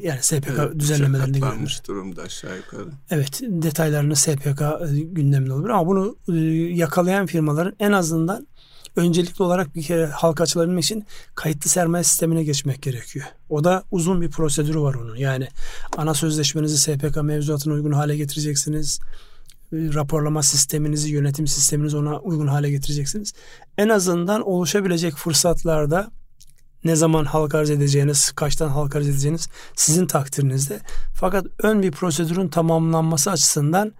yani 0.03 0.19
SPK 0.21 0.47
evet, 0.59 0.79
düzenlemelerinde 0.79 1.39
görülür. 1.39 1.79
durumda 1.87 2.21
aşağı 2.21 2.57
yukarı. 2.57 2.85
Evet 3.09 3.41
detaylarını 3.41 4.15
SPK 4.15 4.61
e, 4.61 4.99
gündeminde 4.99 5.53
olur 5.53 5.69
ama 5.69 5.87
bunu 5.87 6.15
e, 6.29 6.35
yakalayan 6.75 7.25
firmaların 7.25 7.75
en 7.79 7.91
azından 7.91 8.47
öncelikli 8.95 9.43
olarak 9.43 9.75
bir 9.75 9.83
kere 9.83 10.05
halka 10.05 10.43
açılabilmek 10.43 10.83
için 10.83 11.05
kayıtlı 11.35 11.69
sermaye 11.69 12.03
sistemine 12.03 12.43
geçmek 12.43 12.81
gerekiyor. 12.81 13.25
O 13.49 13.63
da 13.63 13.83
uzun 13.91 14.21
bir 14.21 14.29
prosedürü 14.29 14.79
var 14.79 14.93
onun. 14.93 15.15
Yani 15.15 15.47
ana 15.97 16.13
sözleşmenizi 16.13 16.77
SPK 16.77 17.23
mevzuatına 17.23 17.73
uygun 17.73 17.91
hale 17.91 18.17
getireceksiniz. 18.17 18.99
Raporlama 19.73 20.43
sisteminizi, 20.43 21.11
yönetim 21.11 21.47
sisteminizi 21.47 21.97
ona 21.97 22.19
uygun 22.19 22.47
hale 22.47 22.71
getireceksiniz. 22.71 23.33
En 23.77 23.89
azından 23.89 24.41
oluşabilecek 24.41 25.15
fırsatlarda 25.15 26.11
ne 26.83 26.95
zaman 26.95 27.25
halka 27.25 27.57
arz 27.57 27.69
edeceğiniz, 27.69 28.31
kaçtan 28.31 28.69
halka 28.69 28.99
arz 28.99 29.07
edeceğiniz 29.07 29.47
sizin 29.75 30.05
takdirinizde. 30.05 30.79
Fakat 31.13 31.45
ön 31.63 31.83
bir 31.83 31.91
prosedürün 31.91 32.47
tamamlanması 32.47 33.31
açısından 33.31 33.93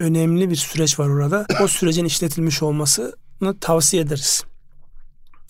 önemli 0.00 0.50
bir 0.50 0.56
süreç 0.56 0.98
var 0.98 1.08
orada. 1.08 1.46
O 1.62 1.68
sürecin 1.68 2.04
işletilmiş 2.04 2.62
olmasını 2.62 3.58
tavsiye 3.60 4.02
ederiz. 4.02 4.44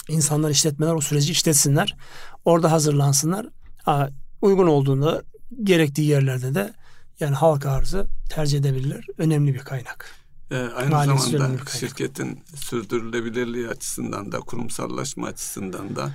İnsanlar, 0.09 0.51
işletmeler 0.51 0.93
o 0.93 1.01
süreci 1.01 1.33
işletsinler. 1.33 1.97
Orada 2.45 2.73
hazırlansınlar. 2.73 3.47
Ha, 3.83 4.11
uygun 4.43 4.67
olduğunda 4.67 5.23
gerektiği 5.63 6.09
yerlerde 6.09 6.55
de 6.55 6.73
yani 7.21 7.35
halka 7.35 7.71
arzı 7.71 8.07
tercih 8.31 8.59
edebilirler. 8.59 9.07
Önemli 9.19 9.55
bir 9.55 9.59
kaynak. 9.59 10.11
Ee, 10.51 10.57
aynı 10.57 10.91
Maliyesi 10.91 11.31
zamanda 11.31 11.71
şirketin 11.71 12.45
sürdürülebilirliği 12.57 13.69
açısından 13.69 14.33
da 14.33 14.41
kurumsallaşma 14.41 15.27
açısından 15.27 15.97
da 15.97 16.11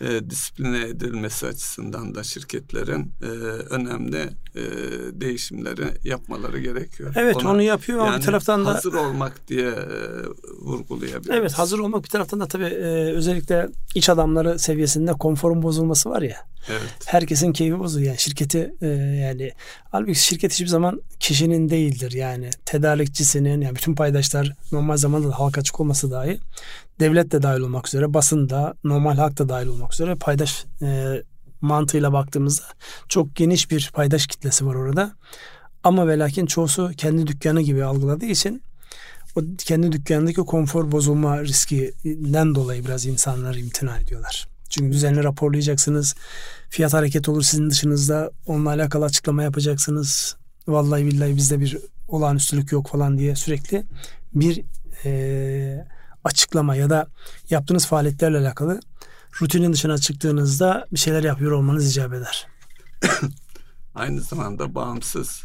e, 0.00 0.30
disipline 0.30 0.80
edilmesi 0.80 1.46
açısından 1.46 2.14
da 2.14 2.22
şirketlerin 2.22 3.12
e, 3.22 3.26
önemli 3.70 4.30
e, 4.54 4.62
değişimleri 5.12 5.86
yapmaları 6.04 6.58
gerekiyor. 6.58 7.12
Evet 7.16 7.36
Ona, 7.36 7.50
onu 7.50 7.62
yapıyor 7.62 7.98
ama 7.98 8.10
yani 8.10 8.20
bir 8.20 8.24
taraftan 8.24 8.66
da 8.66 8.74
hazır 8.74 8.94
olmak 8.94 9.48
diye 9.48 9.68
e, 9.68 9.86
vurgulayabiliriz. 10.60 11.38
Evet 11.38 11.52
hazır 11.52 11.78
olmak 11.78 12.04
bir 12.04 12.08
taraftan 12.08 12.40
da 12.40 12.46
tabii 12.46 12.64
e, 12.64 13.12
özellikle 13.12 13.68
iç 13.94 14.08
adamları 14.08 14.58
seviyesinde 14.58 15.12
konforun 15.12 15.62
bozulması 15.62 16.10
var 16.10 16.22
ya. 16.22 16.36
Evet. 16.68 16.82
Herkesin 17.06 17.52
keyfi 17.52 17.78
bozuluyor 17.78 18.08
yani 18.08 18.18
şirketi 18.18 18.74
e, 18.82 18.86
yani 18.86 19.52
halbuki 19.90 20.14
şirket 20.14 20.52
hiçbir 20.52 20.66
zaman 20.66 21.02
kişinin 21.20 21.68
değildir 21.68 22.12
yani 22.12 22.50
tedarikçisinin 22.64 23.60
yani 23.60 23.76
bütün 23.76 23.94
paydaşlar 23.94 24.52
normal 24.72 24.96
zamanda 24.96 25.28
da 25.28 25.38
halka 25.38 25.60
açık 25.60 25.80
olması 25.80 26.10
dahi 26.10 26.38
devlet 27.00 27.32
de 27.32 27.42
dahil 27.42 27.60
olmak 27.60 27.88
üzere 27.88 28.14
basın 28.14 28.50
da 28.50 28.74
normal 28.84 29.16
halk 29.16 29.38
da 29.38 29.48
dahil 29.48 29.66
olmak 29.66 29.94
üzere 29.94 30.14
paydaş 30.14 30.64
e, 30.82 31.22
mantığıyla 31.60 32.12
baktığımızda 32.12 32.64
çok 33.08 33.36
geniş 33.36 33.70
bir 33.70 33.90
paydaş 33.94 34.26
kitlesi 34.26 34.66
var 34.66 34.74
orada. 34.74 35.12
Ama 35.84 36.08
ve 36.08 36.18
lakin 36.18 36.46
çoğusu 36.46 36.90
kendi 36.96 37.26
dükkanı 37.26 37.62
gibi 37.62 37.84
algıladığı 37.84 38.26
için 38.26 38.62
o 39.36 39.40
kendi 39.58 39.92
dükkanındaki 39.92 40.40
konfor 40.40 40.92
bozulma 40.92 41.42
riskinden 41.42 42.54
dolayı 42.54 42.84
biraz 42.84 43.06
insanlar 43.06 43.54
imtina 43.54 43.98
ediyorlar. 43.98 44.53
Çünkü 44.74 44.92
düzenli 44.92 45.24
raporlayacaksınız. 45.24 46.14
Fiyat 46.70 46.94
hareket 46.94 47.28
olur 47.28 47.42
sizin 47.42 47.70
dışınızda. 47.70 48.30
Onunla 48.46 48.70
alakalı 48.70 49.04
açıklama 49.04 49.42
yapacaksınız. 49.42 50.36
Vallahi 50.68 51.06
billahi 51.06 51.36
bizde 51.36 51.60
bir 51.60 51.78
olağanüstülük 52.08 52.72
yok 52.72 52.88
falan 52.88 53.18
diye 53.18 53.36
sürekli 53.36 53.84
bir 54.34 54.62
e, 55.04 55.86
açıklama 56.24 56.76
ya 56.76 56.90
da 56.90 57.06
yaptığınız 57.50 57.86
faaliyetlerle 57.86 58.38
alakalı 58.38 58.80
rutinin 59.42 59.72
dışına 59.72 59.98
çıktığınızda 59.98 60.86
bir 60.92 60.98
şeyler 60.98 61.22
yapıyor 61.22 61.52
olmanız 61.52 61.90
icap 61.90 62.12
eder. 62.12 62.46
Aynı 63.94 64.20
zamanda 64.20 64.74
bağımsız 64.74 65.44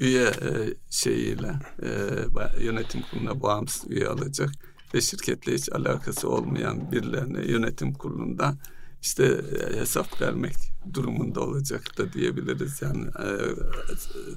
üye 0.00 0.26
e, 0.26 0.50
şeyiyle 0.90 1.52
e, 1.82 1.88
yönetim 2.64 3.02
kuruluna 3.02 3.42
bağımsız 3.42 3.90
üye 3.90 4.08
alacak 4.08 4.50
ve 4.94 5.00
şirketle 5.00 5.54
hiç 5.54 5.72
alakası 5.72 6.28
olmayan 6.28 6.92
birilerine 6.92 7.46
yönetim 7.46 7.92
kurulunda 7.92 8.54
işte 9.02 9.24
e, 9.24 9.80
hesap 9.80 10.20
vermek 10.20 10.54
durumunda 10.94 11.40
olacak 11.40 11.98
da 11.98 12.12
diyebiliriz 12.12 12.82
yani 12.82 13.04
e, 13.04 13.28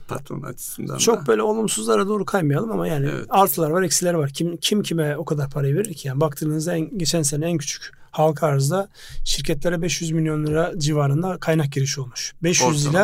patron 0.07 0.41
açısından 0.41 0.97
Çok 0.97 1.21
da. 1.21 1.27
böyle 1.27 1.41
olumsuzlara 1.41 2.07
doğru 2.07 2.25
kaymayalım 2.25 2.71
ama 2.71 2.87
yani 2.87 3.09
evet. 3.11 3.25
artılar 3.29 3.69
var 3.69 3.81
eksiler 3.81 4.13
var. 4.13 4.29
Kim 4.29 4.57
kim 4.57 4.83
kime 4.83 5.17
o 5.17 5.25
kadar 5.25 5.49
parayı 5.49 5.75
verir 5.75 5.93
ki? 5.93 6.07
Yani 6.07 6.19
baktığınızda 6.19 6.75
en, 6.75 6.97
geçen 6.97 7.21
sene 7.21 7.45
en 7.45 7.57
küçük 7.57 7.91
halka 8.19 8.47
arzda 8.47 8.89
şirketlere 9.23 9.81
500 9.81 10.11
milyon 10.11 10.45
lira 10.45 10.71
civarında 10.77 11.37
kaynak 11.37 11.71
girişi 11.71 12.01
olmuş. 12.01 12.33
500 12.43 12.85
ile 12.85 12.97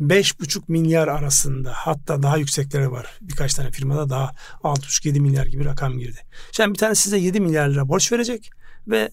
5,5 0.00 0.62
milyar 0.68 1.08
arasında 1.08 1.72
hatta 1.74 2.22
daha 2.22 2.36
yüksekleri 2.36 2.92
var. 2.92 3.06
Birkaç 3.20 3.54
tane 3.54 3.70
firmada 3.70 4.10
daha 4.10 4.32
6,5-7 4.62 5.20
milyar 5.20 5.46
gibi 5.46 5.64
rakam 5.64 5.98
girdi. 5.98 6.18
Şimdi 6.52 6.70
bir 6.70 6.78
tane 6.78 6.94
size 6.94 7.18
7 7.18 7.40
milyar 7.40 7.68
lira 7.68 7.88
borç 7.88 8.12
verecek 8.12 8.50
ve 8.88 9.10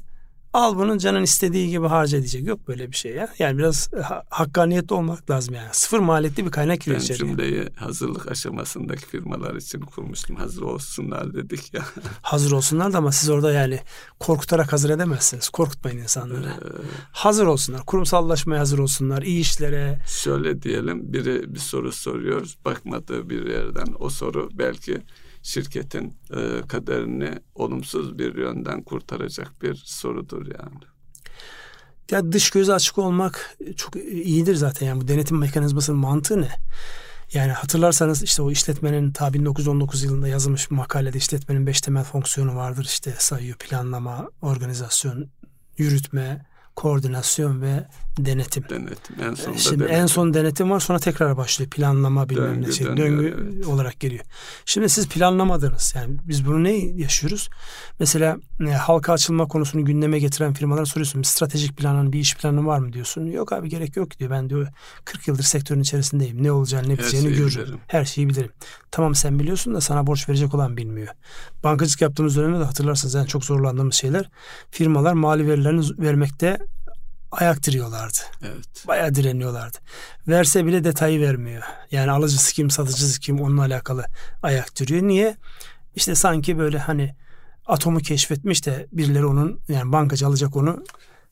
Al 0.53 0.77
bunun 0.77 0.97
canın 0.97 1.23
istediği 1.23 1.69
gibi 1.69 1.87
harca 1.87 2.17
diyecek. 2.17 2.47
Yok 2.47 2.67
böyle 2.67 2.91
bir 2.91 2.95
şey 2.95 3.11
ya. 3.15 3.29
Yani 3.39 3.57
biraz 3.57 3.93
ha- 4.03 4.23
hakkaniyetli 4.29 4.93
olmak 4.95 5.29
lazım 5.29 5.55
yani. 5.55 5.69
Sıfır 5.71 5.99
maliyetli 5.99 6.45
bir 6.45 6.51
kaynak 6.51 6.81
giriyor 6.81 6.99
Ben 6.99 7.03
içeriye. 7.03 7.29
cümleyi 7.29 7.69
hazırlık 7.75 8.31
aşamasındaki 8.31 9.05
firmalar 9.05 9.55
için 9.55 9.79
kurmuştum. 9.81 10.35
Hazır 10.35 10.61
olsunlar 10.61 11.33
dedik 11.33 11.73
ya. 11.73 11.81
Hazır 12.21 12.51
olsunlar 12.51 12.93
da 12.93 12.97
ama 12.97 13.11
siz 13.11 13.29
orada 13.29 13.51
yani 13.51 13.79
korkutarak 14.19 14.73
hazır 14.73 14.89
edemezsiniz. 14.89 15.49
Korkutmayın 15.49 15.97
insanları. 15.97 16.47
Ee, 16.49 16.81
hazır 17.11 17.45
olsunlar. 17.45 17.85
Kurumsallaşmaya 17.85 18.59
hazır 18.61 18.79
olsunlar. 18.79 19.21
iyi 19.21 19.39
işlere. 19.41 19.97
şöyle 20.07 20.61
diyelim 20.61 21.13
biri 21.13 21.53
bir 21.53 21.59
soru 21.59 21.91
soruyor 21.91 22.53
bakmadığı 22.65 23.29
bir 23.29 23.49
yerden 23.49 23.87
o 23.99 24.09
soru 24.09 24.49
belki 24.53 25.01
şirketin 25.43 26.17
e, 26.35 26.61
kaderini 26.67 27.39
olumsuz 27.55 28.19
bir 28.19 28.35
yönden 28.35 28.83
kurtaracak 28.83 29.61
bir 29.61 29.75
sorudur 29.85 30.45
yani. 30.45 30.79
Ya 32.11 32.31
dış 32.31 32.49
gözü 32.49 32.71
açık 32.71 32.97
olmak 32.97 33.57
çok 33.75 33.95
iyidir 33.95 34.55
zaten. 34.55 34.87
Yani 34.87 35.01
bu 35.01 35.07
denetim 35.07 35.37
mekanizmasının 35.37 35.99
mantığı 35.99 36.41
ne? 36.41 36.49
Yani 37.33 37.51
hatırlarsanız 37.51 38.23
işte 38.23 38.41
o 38.41 38.51
işletmenin 38.51 39.11
ta 39.11 39.33
1919 39.33 40.03
yılında 40.03 40.27
yazılmış 40.27 40.71
bir 40.71 40.75
makalede 40.75 41.17
işletmenin 41.17 41.67
beş 41.67 41.81
temel 41.81 42.03
fonksiyonu 42.03 42.55
vardır. 42.55 42.85
İşte 42.85 43.13
sayıyor 43.17 43.57
planlama, 43.57 44.29
organizasyon, 44.41 45.29
yürütme, 45.77 46.45
koordinasyon 46.75 47.61
ve 47.61 47.87
denetim. 48.17 48.63
Denetim 48.69 49.15
en 49.21 49.33
sonunda 49.33 49.59
Şimdi 49.59 49.79
denetim. 49.79 49.95
en 49.97 50.05
son 50.05 50.33
denetim 50.33 50.69
var 50.71 50.79
sonra 50.79 50.99
tekrar 50.99 51.37
başlıyor. 51.37 51.69
Planlama 51.71 52.29
bilmem 52.29 52.55
Döngü 52.55 52.67
ne 52.67 52.71
şey. 52.71 52.87
dönüyor, 52.87 53.07
Döngü 53.07 53.53
evet. 53.55 53.67
olarak 53.67 53.99
geliyor. 53.99 54.25
Şimdi 54.65 54.89
siz 54.89 55.07
planlamadınız. 55.07 55.93
Yani 55.95 56.17
biz 56.23 56.45
bunu 56.45 56.63
ne 56.63 56.71
yaşıyoruz? 56.77 57.49
Mesela 57.99 58.37
e, 58.67 58.71
halka 58.71 59.13
açılma 59.13 59.47
konusunu 59.47 59.85
gündeme 59.85 60.19
getiren 60.19 60.53
firmalara 60.53 60.85
soruyorsun. 60.85 61.21
Stratejik 61.21 61.77
planın, 61.77 62.13
bir 62.13 62.19
iş 62.19 62.35
planın 62.35 62.67
var 62.67 62.79
mı 62.79 62.93
diyorsun. 62.93 63.25
Yok 63.25 63.53
abi 63.53 63.69
gerek 63.69 63.95
yok 63.95 64.19
diyor. 64.19 64.31
Ben 64.31 64.49
diyor 64.49 64.67
40 65.05 65.27
yıldır 65.27 65.43
sektörün 65.43 65.81
içerisindeyim. 65.81 66.43
Ne 66.43 66.51
olacağını 66.51 66.87
ne 66.87 66.91
Her 66.91 66.97
biteceğini 66.97 67.27
şeyi 67.27 67.37
görürüm. 67.37 67.63
bilirim. 67.63 67.79
Her 67.87 68.05
şeyi 68.05 68.29
bilirim. 68.29 68.51
Tamam 68.91 69.15
sen 69.15 69.39
biliyorsun 69.39 69.75
da 69.75 69.81
sana 69.81 70.07
borç 70.07 70.29
verecek 70.29 70.53
olan 70.53 70.77
bilmiyor. 70.77 71.07
Bankacılık 71.63 72.01
yaptığımız 72.01 72.37
dönemde 72.37 72.59
de 72.59 72.63
hatırlarsınız 72.63 73.15
en 73.15 73.25
çok 73.25 73.45
zorlandığımız 73.45 73.95
şeyler. 73.95 74.29
Firmalar 74.71 75.13
mali 75.13 75.47
verilerini 75.47 75.85
vermekte 75.99 76.57
ayak 77.31 77.63
diriyorlardı 77.63 78.17
Evet. 78.41 78.87
bayağı 78.87 79.15
direniyorlardı. 79.15 79.77
Verse 80.27 80.65
bile 80.65 80.83
detayı 80.83 81.21
vermiyor. 81.21 81.63
Yani 81.91 82.11
alıcısı 82.11 82.53
kim, 82.53 82.69
satıcısı 82.69 83.19
kim 83.19 83.41
onunla 83.41 83.61
alakalı 83.61 84.05
ayak 84.43 84.79
duruyor. 84.79 85.01
Niye? 85.03 85.37
İşte 85.95 86.15
sanki 86.15 86.57
böyle 86.57 86.79
hani 86.79 87.15
atomu 87.65 87.99
keşfetmiş 87.99 88.65
de 88.65 88.87
birileri 88.91 89.25
onun 89.25 89.61
yani 89.67 89.91
bankacı 89.91 90.27
alacak 90.27 90.55
onu 90.55 90.83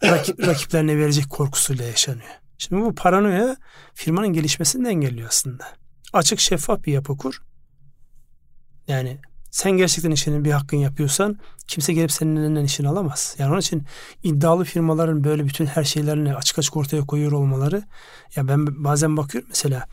rakip, 0.04 0.40
rakiplerine 0.48 0.98
verecek 0.98 1.30
korkusuyla 1.30 1.86
yaşanıyor. 1.86 2.30
Şimdi 2.58 2.82
bu 2.82 2.96
paranoya 2.96 3.58
firmanın 3.94 4.28
gelişmesini 4.34 4.86
de 4.86 4.90
engelliyor 4.90 5.28
aslında. 5.28 5.68
Açık 6.14 6.40
şeffaf 6.40 6.84
bir 6.84 6.94
yapı 6.94 7.18
kur. 7.18 7.42
Yani 8.88 9.20
sen 9.52 9.72
gerçekten 9.72 10.12
işinin 10.12 10.46
bir 10.46 10.52
hakkın 10.52 10.78
yapıyorsan 10.78 11.40
kimse 11.68 11.94
gelip 11.94 12.12
senin 12.12 12.36
elinden 12.36 12.64
işini 12.64 12.88
alamaz. 12.88 13.36
Yani 13.40 13.52
onun 13.52 13.60
için 13.60 13.84
iddialı 14.24 14.64
firmaların 14.64 15.24
böyle 15.24 15.46
bütün 15.46 15.66
her 15.66 15.84
şeylerini 15.84 16.36
açık 16.36 16.60
açık 16.60 16.78
ortaya 16.78 17.06
koyuyor 17.06 17.32
olmaları 17.32 17.84
ya 18.36 18.48
ben 18.48 18.84
bazen 18.84 19.18
bakıyorum 19.18 19.50
mesela 19.50 19.86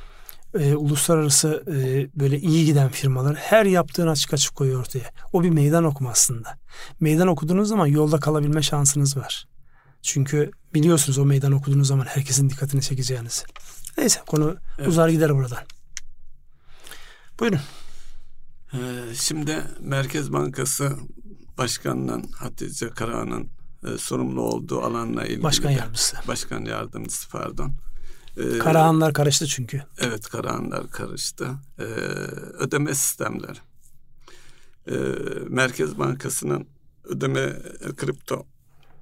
e, 0.58 0.74
uluslararası 0.74 1.64
e, 1.68 2.08
böyle 2.20 2.38
iyi 2.38 2.66
giden 2.66 2.88
firmalar 2.88 3.36
her 3.36 3.66
yaptığını 3.66 4.10
açık 4.10 4.34
açık 4.34 4.56
koyuyor 4.56 4.80
ortaya. 4.80 5.10
O 5.32 5.42
bir 5.42 5.50
meydan 5.50 5.84
okuma 5.84 6.10
aslında. 6.10 6.58
Meydan 7.00 7.28
okuduğunuz 7.28 7.68
zaman 7.68 7.86
yolda 7.86 8.20
kalabilme 8.20 8.62
şansınız 8.62 9.16
var. 9.16 9.46
Çünkü 10.02 10.50
biliyorsunuz 10.74 11.18
o 11.18 11.24
meydan 11.24 11.52
okuduğunuz 11.52 11.88
zaman 11.88 12.04
herkesin 12.04 12.50
dikkatini 12.50 12.82
çekeceğinizi. 12.82 13.42
Neyse 13.98 14.20
konu 14.26 14.56
Evet. 14.78 14.88
uzar 14.88 15.08
gider 15.08 15.34
buradan. 15.34 15.58
Buyurun. 17.40 17.60
Ee, 18.74 18.78
Şimdi 19.14 19.62
Merkez 19.80 20.32
Bankası 20.32 20.92
Başkanı'nın 21.58 22.22
Hatice 22.32 22.88
Karahan'ın 22.90 23.48
e, 23.86 23.98
sorumlu 23.98 24.40
olduğu 24.42 24.80
alanla 24.82 25.24
ilgili 25.24 25.42
Başkan 25.42 25.70
de- 25.72 25.76
yardımcısı. 25.76 26.16
Başkan 26.28 26.64
yardımcısı 26.64 27.28
pardon. 27.28 27.72
Ee, 28.36 28.58
Karahanlar 28.58 29.12
karıştı 29.12 29.46
çünkü. 29.46 29.82
Evet 29.98 30.28
Karahanlar 30.28 30.90
karıştı. 30.90 31.48
Ee, 31.78 31.82
ödeme 32.58 32.94
sistemleri. 32.94 33.58
Ee, 34.90 34.94
Merkez 35.48 35.98
Bankası'nın 35.98 36.66
ödeme 37.04 37.40
e, 37.40 37.94
kripto 37.96 38.46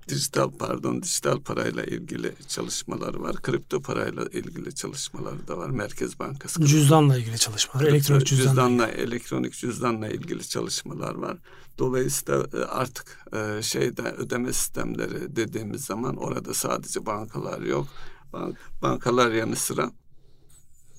dijital 0.08 0.50
pardon 0.50 1.02
dijital 1.02 1.40
parayla 1.40 1.84
ilgili 1.84 2.34
çalışmaları 2.48 3.22
var. 3.22 3.36
Kripto 3.36 3.82
parayla 3.82 4.24
ilgili 4.24 4.74
çalışmaları 4.74 5.48
da 5.48 5.58
var. 5.58 5.70
Merkez 5.70 6.18
Bankası. 6.18 6.66
Cüzdanla 6.66 7.18
ilgili 7.18 7.38
çalışmalar. 7.38 7.86
Elektronik 7.86 8.26
cüzdanla. 8.26 8.50
cüzdanla 8.50 8.88
elektronik 8.88 9.52
cüzdanla 9.52 10.08
ilgili 10.08 10.48
çalışmalar 10.48 11.14
var. 11.14 11.36
Dolayısıyla 11.78 12.46
e, 12.54 12.64
artık 12.64 13.18
e, 13.32 13.62
şeyde 13.62 14.02
ödeme 14.02 14.52
sistemleri 14.52 15.36
dediğimiz 15.36 15.84
zaman 15.84 16.16
orada 16.16 16.54
sadece 16.54 17.06
bankalar 17.06 17.60
yok. 17.60 17.86
Bank, 18.32 18.56
bankalar 18.82 19.32
yanı 19.32 19.56
sıra 19.56 19.90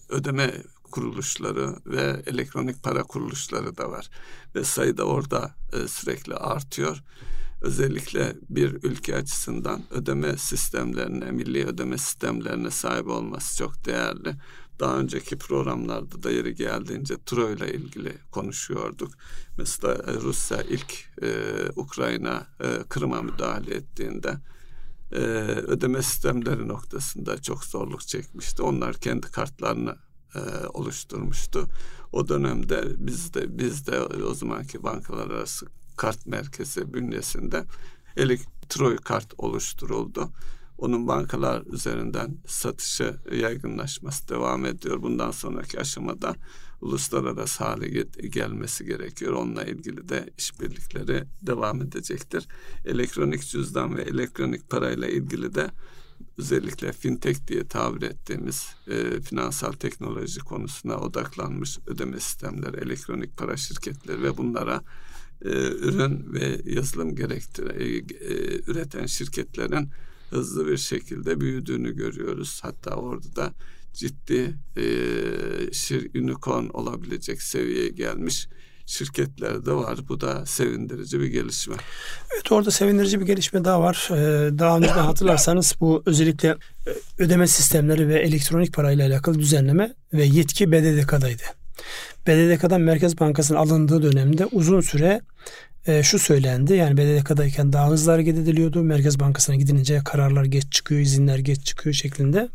ödeme 0.09 0.53
kuruluşları 0.91 1.75
ve 1.85 2.23
elektronik 2.25 2.83
para 2.83 3.03
kuruluşları 3.03 3.77
da 3.77 3.91
var. 3.91 4.09
Ve 4.55 4.63
sayıda 4.63 5.03
orada 5.03 5.55
e, 5.73 5.87
sürekli 5.87 6.35
artıyor. 6.35 7.03
Özellikle 7.65 8.35
bir 8.49 8.83
ülke 8.83 9.15
açısından 9.15 9.83
ödeme 9.91 10.37
sistemlerine, 10.37 11.31
milli 11.31 11.65
ödeme 11.65 11.97
sistemlerine 11.97 12.71
sahip 12.71 13.07
olması 13.07 13.57
çok 13.57 13.85
değerli. 13.85 14.35
Daha 14.79 14.97
önceki 14.97 15.37
programlarda 15.37 16.23
da 16.23 16.31
yeri 16.31 16.55
geldiğince 16.55 17.15
Tro 17.25 17.51
ile 17.51 17.73
ilgili 17.73 18.13
konuşuyorduk. 18.31 19.11
Mesela 19.57 19.93
e, 19.93 20.13
Rusya 20.13 20.61
ilk 20.61 21.09
e, 21.21 21.29
Ukrayna 21.75 22.47
e, 22.59 22.83
Kırım'a 22.89 23.21
müdahale 23.21 23.75
ettiğinde 23.75 24.37
e, 25.11 25.19
ödeme 25.67 26.01
sistemleri 26.01 26.67
noktasında 26.67 27.41
çok 27.41 27.63
zorluk 27.63 28.07
çekmişti. 28.07 28.61
Onlar 28.61 28.95
kendi 28.95 29.31
kartlarını 29.31 29.95
e, 30.35 30.39
oluşturmuştu. 30.67 31.67
O 32.11 32.27
dönemde 32.27 32.83
biz 32.97 33.33
de 33.33 33.57
biz 33.59 33.87
de 33.87 34.01
o 34.01 34.33
zamanki 34.33 34.83
bankalar 34.83 35.29
arası 35.29 35.67
kart 35.97 36.25
merkezi 36.25 36.93
bünyesinde 36.93 37.63
elektronik 38.17 39.05
kart 39.05 39.33
oluşturuldu. 39.37 40.29
Onun 40.77 41.07
bankalar 41.07 41.63
üzerinden 41.65 42.37
satışı 42.47 43.15
yaygınlaşması 43.31 44.27
devam 44.29 44.65
ediyor. 44.65 45.01
Bundan 45.01 45.31
sonraki 45.31 45.79
aşamada 45.79 46.35
uluslararası 46.81 47.63
hale 47.63 47.87
gelmesi 48.29 48.85
gerekiyor. 48.85 49.33
Onunla 49.33 49.63
ilgili 49.63 50.09
de 50.09 50.29
işbirlikleri 50.37 51.23
devam 51.41 51.81
edecektir. 51.81 52.47
Elektronik 52.85 53.47
cüzdan 53.47 53.97
ve 53.97 54.01
elektronik 54.01 54.69
parayla 54.69 55.07
ilgili 55.07 55.55
de 55.55 55.71
özellikle 56.37 56.91
fintech 56.91 57.47
diye 57.47 57.67
tabir 57.67 58.01
ettiğimiz 58.01 58.75
e, 58.87 59.21
finansal 59.21 59.71
teknoloji 59.71 60.39
konusuna 60.39 60.97
odaklanmış 60.97 61.79
ödeme 61.87 62.19
sistemleri, 62.19 62.77
elektronik 62.77 63.37
para 63.37 63.57
şirketleri 63.57 64.23
ve 64.23 64.37
bunlara 64.37 64.81
e, 65.45 65.49
ürün 65.87 66.33
ve 66.33 66.61
yazılım 66.65 67.15
gerektire, 67.15 67.83
e, 67.83 68.01
üreten 68.71 69.05
şirketlerin 69.05 69.89
hızlı 70.29 70.67
bir 70.67 70.77
şekilde 70.77 71.41
büyüdüğünü 71.41 71.95
görüyoruz. 71.95 72.59
Hatta 72.63 72.95
orada 72.95 73.35
da 73.35 73.53
ciddi 73.93 74.55
e, 74.77 74.83
şir, 75.71 76.21
unicorn 76.21 76.67
olabilecek 76.73 77.41
seviyeye 77.41 77.89
gelmiş 77.89 78.47
şirketler 78.85 79.65
de 79.65 79.71
var. 79.71 79.99
Bu 80.09 80.21
da 80.21 80.45
sevindirici 80.45 81.19
bir 81.19 81.27
gelişme. 81.27 81.75
Evet 82.33 82.51
orada 82.51 82.71
sevindirici 82.71 83.19
bir 83.19 83.25
gelişme 83.25 83.65
daha 83.65 83.81
var. 83.81 84.09
Ee, 84.11 84.59
daha 84.59 84.77
önce 84.77 84.87
de 84.87 84.91
hatırlarsanız 84.91 85.75
bu 85.79 86.03
özellikle 86.05 86.49
e, 86.49 86.55
ödeme 87.17 87.47
sistemleri 87.47 88.07
ve 88.07 88.19
elektronik 88.19 88.73
parayla 88.73 89.07
alakalı 89.07 89.39
düzenleme 89.39 89.93
ve 90.13 90.25
yetki 90.25 90.71
BDDK'daydı. 90.71 91.43
BDDK'dan 92.27 92.81
Merkez 92.81 93.19
Bankası'nın 93.19 93.57
alındığı 93.57 94.03
dönemde 94.03 94.45
uzun 94.45 94.81
süre 94.81 95.21
e, 95.87 96.03
şu 96.03 96.19
söylendi. 96.19 96.73
Yani 96.73 96.97
BDDK'dayken 96.97 97.73
daha 97.73 97.89
hızlı 97.89 98.11
hareket 98.11 98.37
ediliyordu. 98.37 98.83
Merkez 98.83 99.19
Bankası'na 99.19 99.55
gidince 99.55 100.01
kararlar 100.05 100.45
geç 100.45 100.71
çıkıyor, 100.71 101.01
izinler 101.01 101.39
geç 101.39 101.65
çıkıyor 101.65 101.93
şeklinde. 101.93 102.49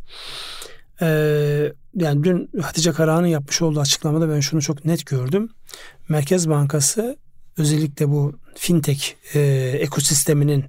Ee, 1.03 1.73
yani 1.95 2.25
dün 2.25 2.51
Hatice 2.61 2.93
Karahan'ın 2.93 3.27
yapmış 3.27 3.63
olduğu 3.63 3.81
açıklamada 3.81 4.29
ben 4.31 4.41
şunu 4.41 4.63
çok 4.63 4.85
net 4.85 5.07
gördüm. 5.07 5.51
Merkez 6.09 6.49
Bankası 6.49 7.17
özellikle 7.59 8.09
bu 8.09 8.39
fintech 8.57 9.05
e, 9.35 9.41
ekosisteminin 9.81 10.65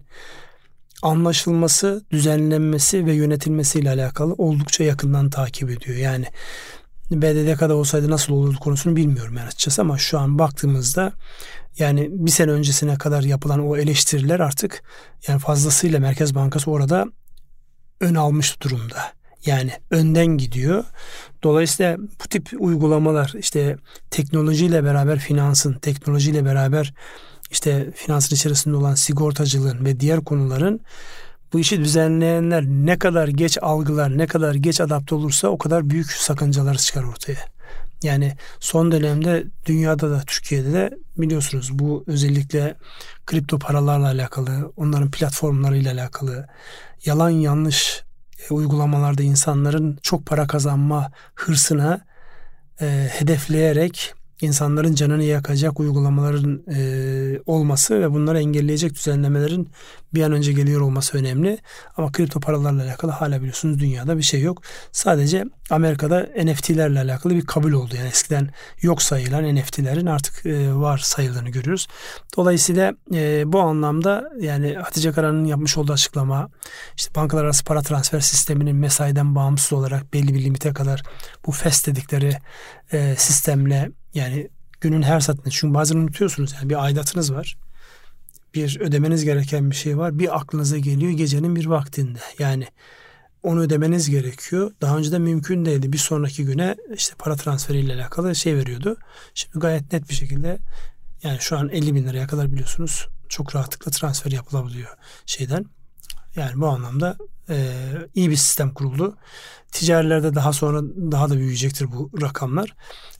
anlaşılması, 1.02 2.06
düzenlenmesi 2.12 3.06
ve 3.06 3.14
yönetilmesiyle 3.14 3.90
alakalı 3.90 4.34
oldukça 4.34 4.84
yakından 4.84 5.30
takip 5.30 5.70
ediyor. 5.70 5.98
Yani 5.98 6.26
BDDK'da 7.12 7.76
olsaydı 7.76 8.10
nasıl 8.10 8.34
olurdu 8.34 8.60
konusunu 8.60 8.96
bilmiyorum 8.96 9.38
yani 9.38 9.48
açıkçası 9.48 9.82
ama 9.82 9.98
şu 9.98 10.20
an 10.20 10.40
baktığımızda 10.40 11.14
yani 11.80 12.10
bir 12.12 12.32
sene 12.32 12.52
öncesine 12.52 12.98
kadar 12.98 13.24
yapılan 13.24 13.68
o 13.68 13.78
eleştiriler 13.78 14.40
artık 14.40 14.84
yani 15.28 15.40
fazlasıyla 15.40 16.00
Merkez 16.00 16.36
Bankası 16.36 16.72
orada 16.72 17.06
ön 18.00 18.16
almış 18.16 18.62
durumda. 18.62 19.14
Yani 19.46 19.72
önden 19.92 20.26
gidiyor. 20.26 20.84
Dolayısıyla 21.44 21.98
bu 21.98 22.28
tip 22.30 22.50
uygulamalar 22.60 23.34
işte 23.40 23.78
teknolojiyle 24.12 24.84
beraber 24.84 25.20
finansın, 25.20 25.74
teknolojiyle 25.74 26.46
beraber 26.46 26.94
işte 27.52 27.92
finansın 27.96 28.36
içerisinde 28.36 28.76
olan 28.76 28.96
sigortacılığın 28.96 29.86
ve 29.86 30.00
diğer 30.00 30.24
konuların 30.24 30.82
bu 31.54 31.60
işi 31.60 31.80
düzenleyenler 31.80 32.64
ne 32.64 33.00
kadar 33.00 33.28
geç 33.28 33.58
algılar, 33.62 34.18
ne 34.18 34.28
kadar 34.28 34.56
geç 34.56 34.82
adapte 34.82 35.16
olursa 35.16 35.48
o 35.48 35.58
kadar 35.58 35.90
büyük 35.90 36.12
sakıncalar 36.12 36.76
çıkar 36.76 37.04
ortaya. 37.04 37.40
Yani 38.04 38.36
son 38.60 38.92
dönemde 38.92 39.44
dünyada 39.66 40.12
da 40.12 40.22
Türkiye'de 40.28 40.74
de 40.74 40.92
biliyorsunuz 41.18 41.80
bu 41.80 42.04
özellikle 42.08 42.76
kripto 43.26 43.60
paralarla 43.60 44.08
alakalı, 44.08 44.74
onların 44.78 45.12
platformlarıyla 45.12 45.94
alakalı 45.94 46.48
yalan 47.06 47.30
yanlış 47.30 48.04
e, 48.50 48.54
uygulamalarda 48.54 49.24
insanların 49.24 50.00
çok 50.02 50.26
para 50.26 50.48
kazanma 50.48 51.12
hırsına 51.36 52.02
e, 52.82 53.10
hedefleyerek 53.12 54.14
insanların 54.42 54.96
canını 54.96 55.24
yakacak 55.24 55.80
uygulamaların 55.80 56.64
e, 56.76 57.40
olması 57.46 58.02
ve 58.02 58.12
bunları 58.12 58.40
engelleyecek 58.40 58.96
düzenlemelerin 58.96 59.70
bir 60.14 60.24
an 60.24 60.32
önce 60.32 60.54
geliyor 60.54 60.82
olması 60.82 61.18
önemli. 61.18 61.58
Ama 61.98 62.12
kripto 62.12 62.40
paralarla 62.40 62.84
alakalı 62.84 63.12
hala 63.12 63.40
biliyorsunuz 63.40 63.80
dünyada 63.80 64.18
bir 64.18 64.24
şey 64.24 64.42
yok. 64.42 64.62
Sadece 64.92 65.46
Amerika'da 65.70 66.30
NFT'lerle 66.44 67.00
alakalı 67.00 67.36
bir 67.36 67.46
kabul 67.46 67.72
oldu. 67.72 67.96
Yani 67.96 68.08
eskiden 68.08 68.50
yok 68.82 69.02
sayılan 69.02 69.56
NFT'lerin 69.56 70.06
artık 70.06 70.46
e, 70.46 70.74
var 70.74 70.98
sayıldığını 70.98 71.50
görüyoruz. 71.50 71.88
Dolayısıyla 72.38 72.94
e, 73.14 73.44
bu 73.46 73.60
anlamda 73.60 74.30
yani 74.40 74.76
Hatice 74.76 75.12
Karan'ın 75.12 75.46
yapmış 75.46 75.78
olduğu 75.78 75.94
açıklama 75.94 76.50
işte 76.98 77.16
bankalar 77.16 77.44
arası 77.44 77.64
para 77.64 77.82
transfer 77.82 78.20
sisteminin 78.20 78.76
mesaiden 78.76 79.36
bağımsız 79.36 79.74
olarak 79.74 80.14
belli 80.14 80.34
bir 80.34 80.44
limite 80.44 80.74
kadar 80.74 81.04
bu 81.46 81.52
FES 81.52 81.88
dedikleri 81.88 82.38
e, 82.92 83.16
sistemle 83.18 83.92
yani 84.14 84.50
günün 84.82 85.02
her 85.02 85.20
saatinde 85.20 85.50
çünkü 85.50 85.74
bazen 85.74 85.96
unutuyorsunuz 85.96 86.54
yani 86.54 86.70
bir 86.70 86.84
aidatınız 86.84 87.34
var. 87.34 87.58
Bir 88.56 88.80
ödemeniz 88.80 89.26
gereken 89.26 89.72
bir 89.72 89.76
şey 89.76 89.98
var. 89.98 90.20
Bir 90.20 90.38
aklınıza 90.38 90.78
geliyor 90.78 91.12
gecenin 91.12 91.56
bir 91.56 91.66
vaktinde. 91.66 92.20
Yani 92.40 92.68
onu 93.44 93.60
ödemeniz 93.60 94.10
gerekiyor. 94.10 94.72
Daha 94.82 94.98
önce 94.98 95.12
de 95.12 95.20
mümkün 95.20 95.66
değildi. 95.66 95.94
Bir 95.94 95.98
sonraki 95.98 96.46
güne 96.46 96.76
işte 96.96 97.16
para 97.20 97.36
transferiyle 97.36 97.94
alakalı 97.94 98.36
şey 98.36 98.56
veriyordu. 98.56 98.98
Şimdi 99.34 99.60
gayet 99.60 99.94
net 99.94 100.10
bir 100.10 100.16
şekilde 100.16 100.60
yani 101.24 101.38
şu 101.40 101.58
an 101.58 101.70
50 101.70 101.96
bin 101.96 102.08
liraya 102.08 102.28
kadar 102.28 102.52
biliyorsunuz 102.52 103.08
çok 103.30 103.56
rahatlıkla 103.56 103.92
transfer 103.92 104.32
yapılabiliyor 104.32 104.90
şeyden. 105.26 105.66
Yani 106.36 106.62
bu 106.62 106.68
anlamda 106.68 107.18
e, 107.50 107.76
iyi 108.16 108.30
bir 108.30 108.36
sistem 108.36 108.74
kuruldu. 108.74 109.18
Ticarilerde 109.72 110.36
daha 110.36 110.54
sonra 110.54 110.82
daha 111.12 111.30
da 111.30 111.36
büyüyecektir 111.36 111.92
bu 111.92 112.12
rakamlar. 112.22 112.76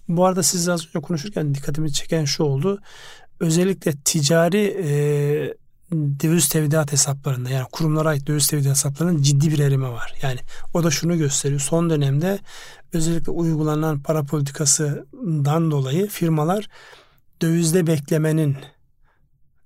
Bu 0.08 0.26
arada 0.26 0.44
siz 0.44 0.70
az 0.70 0.88
önce 0.88 1.00
konuşurken 1.00 1.56
dikkatimi 1.56 1.94
çeken 1.94 2.26
şu 2.26 2.44
oldu. 2.44 2.82
Özellikle 3.40 3.92
ticari 4.06 4.78
e, 4.84 4.92
döviz 5.92 6.50
tevdiat 6.50 6.92
hesaplarında 6.92 7.50
yani 7.50 7.66
kurumlara 7.72 8.10
ait 8.10 8.28
döviz 8.28 8.48
tevdiat 8.48 8.72
hesaplarının 8.72 9.22
ciddi 9.22 9.52
bir 9.52 9.60
erime 9.60 9.90
var. 9.90 10.14
Yani 10.22 10.40
o 10.74 10.84
da 10.84 10.92
şunu 10.92 11.18
gösteriyor. 11.18 11.62
Son 11.62 11.90
dönemde 11.90 12.40
özellikle 12.94 13.32
uygulanan 13.32 14.02
para 14.02 14.24
politikasından 14.24 15.72
dolayı 15.72 16.08
firmalar 16.08 16.68
dövizde 17.42 17.88
beklemenin 17.88 18.58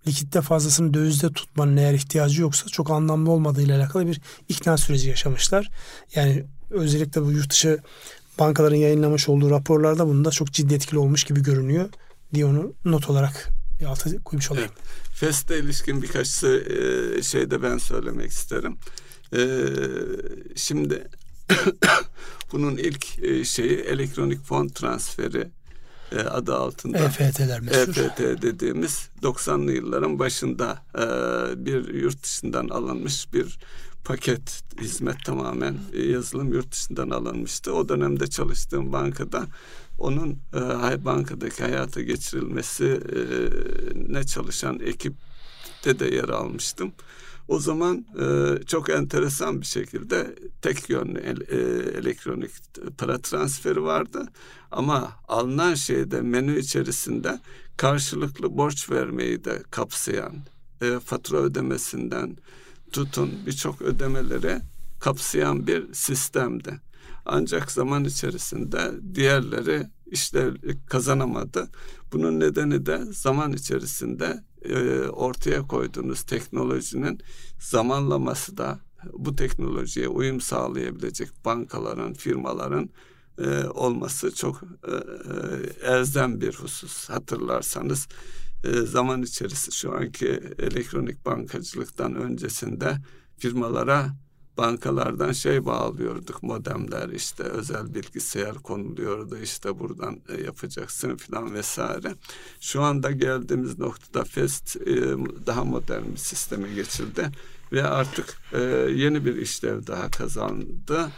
likitte 0.07 0.41
fazlasını 0.41 0.93
dövizde 0.93 1.33
tutmanın 1.33 1.77
eğer 1.77 1.93
ihtiyacı 1.93 2.41
yoksa 2.41 2.67
çok 2.67 2.91
anlamlı 2.91 3.31
olmadığıyla 3.31 3.79
alakalı 3.79 4.07
bir 4.07 4.21
ikna 4.49 4.77
süreci 4.77 5.09
yaşamışlar. 5.09 5.69
Yani 6.15 6.45
özellikle 6.69 7.21
bu 7.21 7.31
yurt 7.31 7.49
dışı 7.49 7.79
bankaların 8.39 8.75
yayınlamış 8.75 9.29
olduğu 9.29 9.49
raporlarda 9.49 10.07
bunda 10.07 10.31
çok 10.31 10.51
ciddi 10.51 10.73
etkili 10.73 10.99
olmuş 10.99 11.23
gibi 11.23 11.43
görünüyor 11.43 11.89
diye 12.33 12.45
onu 12.45 12.73
not 12.85 13.09
olarak 13.09 13.49
bir 13.79 13.85
altı 13.85 14.23
koymuş 14.23 14.51
olayım. 14.51 14.69
Evet. 14.75 15.15
FES'te 15.15 15.59
ilişkin 15.59 16.01
birkaç 16.01 16.43
e, 16.43 17.21
şey 17.23 17.51
de 17.51 17.63
ben 17.63 17.77
söylemek 17.77 18.31
isterim. 18.31 18.77
E, 19.33 19.41
şimdi 20.55 21.07
bunun 22.51 22.77
ilk 22.77 23.23
e, 23.23 23.45
şeyi 23.45 23.77
elektronik 23.77 24.43
fon 24.43 24.67
transferi 24.67 25.47
adı 26.29 26.55
altında. 26.55 26.97
EFT'ler 26.97 27.61
meşhur. 27.61 27.79
EFT 27.79 28.19
dediğimiz 28.41 29.09
90'lı 29.21 29.71
yılların 29.71 30.19
başında 30.19 30.77
bir 31.65 31.93
yurt 31.93 32.23
dışından 32.23 32.69
alınmış 32.69 33.33
bir 33.33 33.59
paket 34.05 34.63
hizmet 34.81 35.25
tamamen 35.25 35.77
e, 35.93 36.03
yazılım 36.03 36.53
yurt 36.53 36.71
dışından 36.71 37.09
alınmıştı. 37.09 37.73
O 37.73 37.89
dönemde 37.89 38.27
çalıştığım 38.27 38.93
bankada 38.93 39.47
onun 39.97 40.39
e, 40.53 41.05
bankadaki 41.05 41.63
hayata 41.63 42.01
geçirilmesi 42.01 42.85
e, 42.85 43.19
ne 44.13 44.23
çalışan 44.23 44.79
ekipte 44.79 45.99
de 45.99 46.15
yer 46.15 46.29
almıştım. 46.29 46.93
O 47.47 47.59
zaman 47.59 48.05
e, 48.21 48.55
çok 48.65 48.89
enteresan 48.89 49.61
bir 49.61 49.65
şekilde 49.65 50.35
tek 50.61 50.89
yönlü 50.89 51.19
e, 51.19 51.57
elektronik 51.99 52.51
para 52.97 53.21
transferi 53.21 53.83
vardı. 53.83 54.27
Ama 54.71 55.11
alınan 55.27 55.73
şeyde 55.73 56.21
menü 56.21 56.59
içerisinde 56.59 57.39
karşılıklı 57.77 58.57
borç 58.57 58.89
vermeyi 58.89 59.43
de 59.43 59.63
kapsayan 59.71 60.35
e, 60.81 60.99
fatura 60.99 61.37
ödemesinden 61.37 62.37
tutun 62.91 63.31
birçok 63.45 63.81
ödemeleri 63.81 64.61
kapsayan 64.99 65.67
bir 65.67 65.93
sistemdi. 65.93 66.81
Ancak 67.25 67.71
zaman 67.71 68.03
içerisinde 68.03 68.91
diğerleri 69.15 69.83
işlev 70.05 70.55
kazanamadı. 70.85 71.67
Bunun 72.13 72.39
nedeni 72.39 72.85
de 72.85 73.05
zaman 73.11 73.53
içerisinde 73.53 74.43
e, 74.61 74.99
ortaya 75.07 75.61
koyduğunuz 75.61 76.23
teknolojinin 76.23 77.21
zamanlaması 77.59 78.57
da 78.57 78.79
bu 79.13 79.35
teknolojiye 79.35 80.07
uyum 80.07 80.41
sağlayabilecek 80.41 81.45
bankaların, 81.45 82.13
firmaların 82.13 82.89
e, 83.39 83.65
olması 83.65 84.35
çok 84.35 84.63
e, 84.63 84.91
e 84.91 85.91
elzem 85.91 86.41
bir 86.41 86.53
husus. 86.53 87.09
Hatırlarsanız 87.09 88.07
e, 88.07 88.44
zaman 88.73 89.21
içerisinde 89.21 89.75
şu 89.75 89.95
anki 89.95 90.27
elektronik 90.59 91.25
bankacılıktan 91.25 92.15
öncesinde 92.15 92.97
firmalara 93.37 94.09
bankalardan 94.57 95.31
şey 95.31 95.65
bağlıyorduk 95.65 96.43
modemler 96.43 97.09
işte 97.09 97.43
özel 97.43 97.95
bilgisayar 97.95 98.55
konuluyordu 98.55 99.37
işte 99.37 99.79
buradan 99.79 100.19
e, 100.29 100.43
yapacaksın 100.43 101.17
falan 101.17 101.53
vesaire. 101.53 102.15
Şu 102.59 102.81
anda 102.81 103.11
geldiğimiz 103.11 103.79
noktada 103.79 104.23
FEST 104.23 104.75
e, 104.75 104.95
daha 105.45 105.63
modern 105.63 106.11
bir 106.11 106.17
sisteme 106.17 106.73
geçildi 106.73 107.29
ve 107.71 107.83
artık 107.83 108.37
e, 108.53 108.59
yeni 108.95 109.25
bir 109.25 109.35
işlev 109.35 109.87
daha 109.87 110.11
kazandı. 110.11 111.09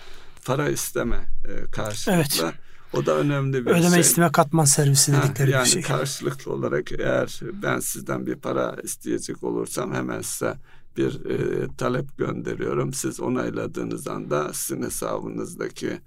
Para 0.45 0.69
isteme 0.69 1.27
karşılıklı. 1.71 2.43
Evet. 2.43 2.66
O 2.93 3.05
da 3.05 3.17
önemli 3.17 3.65
bir 3.65 3.71
Ödeme 3.71 3.89
şey. 3.89 3.99
isteme 3.99 4.31
katman 4.31 4.65
servisi 4.65 5.13
dedikleri 5.13 5.51
ha, 5.51 5.57
yani 5.57 5.65
bir 5.65 5.71
şey. 5.71 5.81
karşılıklı 5.81 6.53
olarak 6.53 6.91
eğer 6.91 7.39
ben 7.63 7.79
sizden 7.79 8.25
bir 8.25 8.35
para 8.35 8.75
isteyecek 8.83 9.43
olursam 9.43 9.93
hemen 9.93 10.21
size 10.21 10.53
bir 10.97 11.25
e, 11.25 11.67
talep 11.77 12.17
gönderiyorum. 12.17 12.93
Siz 12.93 13.19
onayladığınız 13.19 14.07
anda 14.07 14.53
sizin 14.53 14.83
hesabınızdaki 14.83 15.99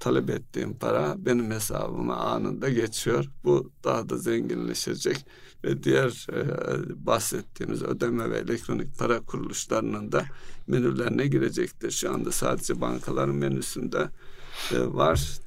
talep 0.00 0.30
ettiğim 0.30 0.74
para 0.74 1.14
benim 1.18 1.50
hesabıma 1.50 2.16
anında 2.16 2.68
geçiyor. 2.68 3.24
Bu 3.44 3.72
daha 3.84 4.08
da 4.08 4.16
zenginleşecek 4.18 5.26
ve 5.64 5.82
diğer 5.82 6.26
e, 6.32 7.06
bahsettiğimiz 7.06 7.82
ödeme 7.82 8.30
ve 8.30 8.38
elektronik 8.38 8.98
para 8.98 9.20
kuruluşlarının 9.20 10.12
da 10.12 10.24
menülerine 10.66 11.26
girecektir. 11.26 11.90
Şu 11.90 12.14
anda 12.14 12.32
sadece 12.32 12.80
bankaların 12.80 13.34
menüsünde 13.34 14.08
var. 14.72 15.38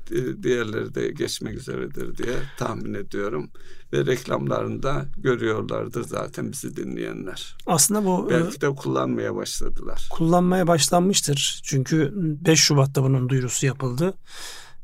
Diğerleri 0.44 0.96
de 0.96 1.12
geçmek 1.12 1.58
üzeredir 1.58 2.18
diye 2.18 2.36
tahmin 2.58 2.94
ediyorum. 2.94 3.50
Ve 3.94 4.06
reklamlarında 4.06 5.06
görüyorlardır 5.18 6.04
zaten 6.04 6.52
bizi 6.52 6.76
dinleyenler. 6.76 7.58
Aslında 7.66 8.06
bu 8.06 8.28
e, 8.28 8.34
belki 8.34 8.62
de 8.62 8.70
kullanmaya 8.70 9.36
başladılar. 9.36 10.08
Kullanmaya 10.12 10.68
başlanmıştır. 10.68 11.62
Çünkü 11.64 12.12
5 12.16 12.60
Şubat'ta 12.60 13.04
bunun 13.04 13.30
duyurusu 13.30 13.66
yapıldı. 13.66 14.14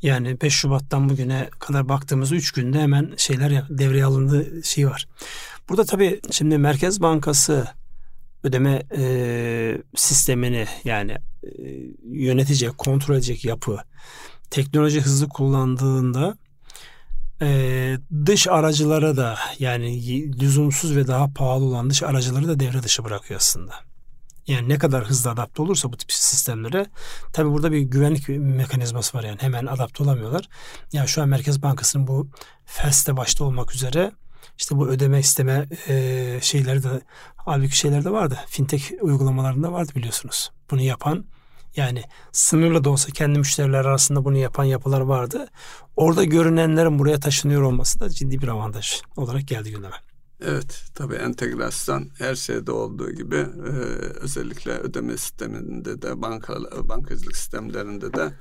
Yani 0.01 0.41
5 0.41 0.53
Şubat'tan 0.53 1.09
bugüne 1.09 1.49
kadar 1.59 1.89
baktığımızda 1.89 2.36
3 2.36 2.51
günde 2.51 2.80
hemen 2.80 3.13
şeyler 3.17 3.69
devreye 3.69 4.05
alındığı 4.05 4.63
şey 4.63 4.88
var. 4.88 5.07
Burada 5.69 5.86
tabii 5.86 6.21
şimdi 6.32 6.57
Merkez 6.57 7.01
Bankası 7.01 7.67
ödeme 8.43 8.84
e, 8.97 9.82
sistemini 9.95 10.65
yani 10.84 11.11
e, 11.43 11.49
yönetecek, 12.03 12.78
kontrol 12.78 13.15
edecek 13.15 13.45
yapı 13.45 13.78
teknoloji 14.49 15.01
hızlı 15.01 15.29
kullandığında 15.29 16.37
e, 17.41 17.97
dış 18.25 18.47
aracılara 18.47 19.17
da 19.17 19.37
yani 19.59 20.39
lüzumsuz 20.39 20.95
ve 20.95 21.07
daha 21.07 21.27
pahalı 21.33 21.65
olan 21.65 21.89
dış 21.89 22.03
aracıları 22.03 22.47
da 22.47 22.59
devre 22.59 22.83
dışı 22.83 23.03
bırakıyor 23.03 23.39
aslında. 23.39 23.73
Yani 24.47 24.69
ne 24.69 24.77
kadar 24.77 25.05
hızlı 25.05 25.29
adapte 25.29 25.61
olursa 25.61 25.91
bu 25.91 25.97
tip 25.97 26.11
sistemlere 26.11 26.85
tabi 27.33 27.49
burada 27.49 27.71
bir 27.71 27.79
güvenlik 27.79 28.29
mekanizması 28.29 29.17
var 29.17 29.23
yani 29.23 29.37
hemen 29.41 29.65
adapte 29.65 30.03
olamıyorlar. 30.03 30.49
Yani 30.93 31.07
şu 31.07 31.21
an 31.21 31.29
Merkez 31.29 31.63
Bankası'nın 31.63 32.07
bu 32.07 32.29
FES'te 32.65 33.17
başta 33.17 33.43
olmak 33.43 33.75
üzere 33.75 34.11
işte 34.57 34.75
bu 34.75 34.87
ödeme 34.87 35.19
isteme 35.19 35.67
e, 35.87 36.39
şeyleri 36.41 36.83
de 36.83 37.01
halbuki 37.35 37.77
şeyler 37.77 38.03
de 38.03 38.09
vardı. 38.09 38.39
Fintech 38.47 38.91
uygulamalarında 39.01 39.71
vardı 39.71 39.91
biliyorsunuz. 39.95 40.51
Bunu 40.71 40.81
yapan 40.81 41.25
yani 41.78 42.03
sınırlı 42.32 42.84
da 42.84 42.89
olsa 42.89 43.11
kendi 43.11 43.39
müşteriler 43.39 43.86
arasında 43.86 44.25
bunu 44.25 44.38
yapan 44.38 44.63
yapılar 44.63 45.01
vardı. 45.01 45.47
Orada 45.95 46.23
görünenlerin 46.23 46.99
buraya 46.99 47.19
taşınıyor 47.19 47.61
olması 47.61 47.99
da 47.99 48.09
ciddi 48.09 48.41
bir 48.41 48.47
avantaj 48.47 49.01
olarak 49.15 49.47
geldi 49.47 49.71
gündeme. 49.71 49.95
Evet, 50.41 50.86
tabii 50.95 51.15
entegrasyon 51.15 52.09
her 52.17 52.36
şeyde 52.36 52.71
olduğu 52.71 53.11
gibi 53.11 53.36
e, 53.36 53.71
özellikle 54.21 54.71
ödeme 54.71 55.17
sisteminde 55.17 56.01
de 56.01 56.21
banka 56.21 56.55
bankacılık 56.89 57.36
sistemlerinde 57.36 58.13
de 58.13 58.34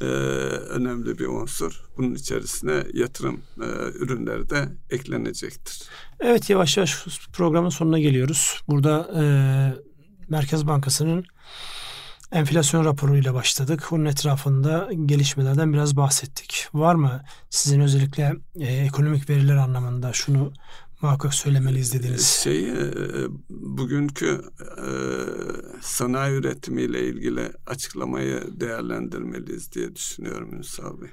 e, 0.00 0.04
önemli 0.04 1.18
bir 1.18 1.26
unsur. 1.26 1.82
Bunun 1.96 2.14
içerisine 2.14 2.84
yatırım 2.92 3.40
e, 3.60 3.66
ürünleri 3.98 4.50
de 4.50 4.68
eklenecektir. 4.90 5.82
Evet, 6.20 6.50
yavaş 6.50 6.76
yavaş 6.76 7.06
programın 7.32 7.68
sonuna 7.68 7.98
geliyoruz. 7.98 8.60
Burada 8.68 9.10
e, 9.16 9.22
Merkez 10.28 10.66
Bankası'nın 10.66 11.24
enflasyon 12.32 12.84
raporuyla 12.84 13.34
başladık. 13.34 13.86
Bunun 13.90 14.04
etrafında 14.04 14.88
gelişmelerden 15.06 15.72
biraz 15.72 15.96
bahsettik. 15.96 16.68
Var 16.74 16.94
mı 16.94 17.22
sizin 17.50 17.80
özellikle 17.80 18.36
e, 18.60 18.66
ekonomik 18.66 19.30
veriler 19.30 19.56
anlamında 19.56 20.12
şunu 20.12 20.52
muhakkak 21.02 21.34
söylemeliyiz 21.34 21.92
dediğiniz? 21.92 22.26
Şey, 22.26 22.68
e, 22.70 22.74
bugünkü 23.50 24.40
e, 24.60 24.88
sanayi 25.80 26.34
üretimiyle 26.34 27.08
ilgili 27.08 27.52
açıklamayı 27.66 28.42
değerlendirmeliyiz 28.60 29.72
diye 29.72 29.96
düşünüyorum 29.96 30.54
Ünsal 30.54 31.00
Bey. 31.00 31.08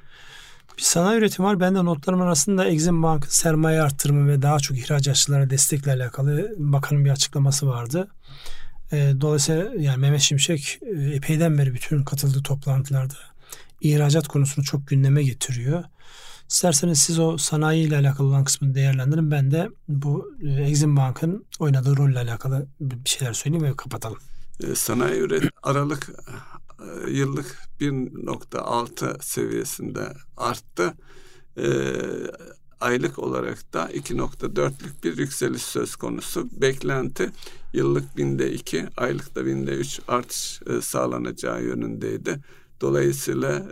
Bir 0.78 0.84
sanayi 0.84 1.20
üretimi 1.20 1.48
var. 1.48 1.60
Ben 1.60 1.76
de 1.76 1.86
notlarım 1.86 2.22
arasında 2.22 2.66
Exim 2.66 3.04
Bank 3.04 3.26
sermaye 3.26 3.82
arttırımı 3.82 4.28
ve 4.28 4.42
daha 4.42 4.60
çok 4.60 4.78
ihracatçılara 4.78 5.50
destekle 5.50 5.92
alakalı 5.92 6.56
bakanın 6.58 7.06
bir 7.06 7.10
açıklaması 7.10 7.68
vardı. 7.68 8.08
E, 8.92 9.14
dolayısıyla 9.22 9.72
yani 9.78 9.98
Mehmet 9.98 10.22
Şimşek 10.22 10.80
e, 10.82 11.16
epeyden 11.16 11.58
beri 11.58 11.74
bütün 11.74 12.04
katıldığı 12.04 12.44
toplantılarda 12.44 13.16
ihracat 13.82 14.28
konusunu 14.28 14.66
çok 14.66 14.88
gündeme 14.88 15.24
getiriyor. 15.24 15.84
İsterseniz 16.50 17.00
siz 17.00 17.20
o 17.20 17.38
sanayi 17.38 17.88
ile 17.88 17.98
alakalı 17.98 18.28
olan 18.28 18.44
kısmını 18.44 18.76
değerlendirin. 18.76 19.32
Ben 19.32 19.52
de 19.52 19.70
bu 19.88 20.34
e, 20.42 20.50
Exim 20.50 20.98
Bank'ın 20.98 21.46
oynadığı 21.60 21.98
rolle 21.98 22.20
alakalı 22.20 22.68
bir 22.80 23.10
şeyler 23.10 23.34
söyleyeyim 23.34 23.66
ve 23.66 23.76
kapatalım. 23.76 24.20
E, 24.64 24.76
sanayi 24.76 25.20
üret 25.20 25.44
Aralık 25.64 26.10
e, 26.80 27.12
yıllık 27.12 27.58
1.6 27.82 29.24
seviyesinde 29.24 30.14
arttı. 30.38 30.94
E, 31.58 31.68
aylık 32.80 33.20
olarak 33.20 33.74
da 33.74 33.92
2.4'lük 33.92 35.04
bir 35.04 35.18
yükseliş 35.18 35.62
söz 35.62 35.96
konusu. 35.96 36.48
Beklenti 36.52 37.32
yıllık 37.78 38.18
binde 38.18 38.52
2, 38.54 38.86
aylıkta 38.98 39.46
binde 39.46 39.72
3 39.72 40.00
artış 40.08 40.62
e, 40.68 40.82
sağlanacağı 40.82 41.64
yönündeydi. 41.64 42.40
Dolayısıyla 42.82 43.66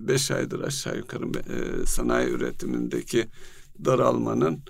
5 0.00 0.30
e, 0.30 0.34
aydır 0.34 0.60
aşağı 0.60 0.96
yukarı 0.96 1.24
e, 1.24 1.86
sanayi 1.86 2.28
üretimindeki 2.28 3.28
daralmanın 3.84 4.62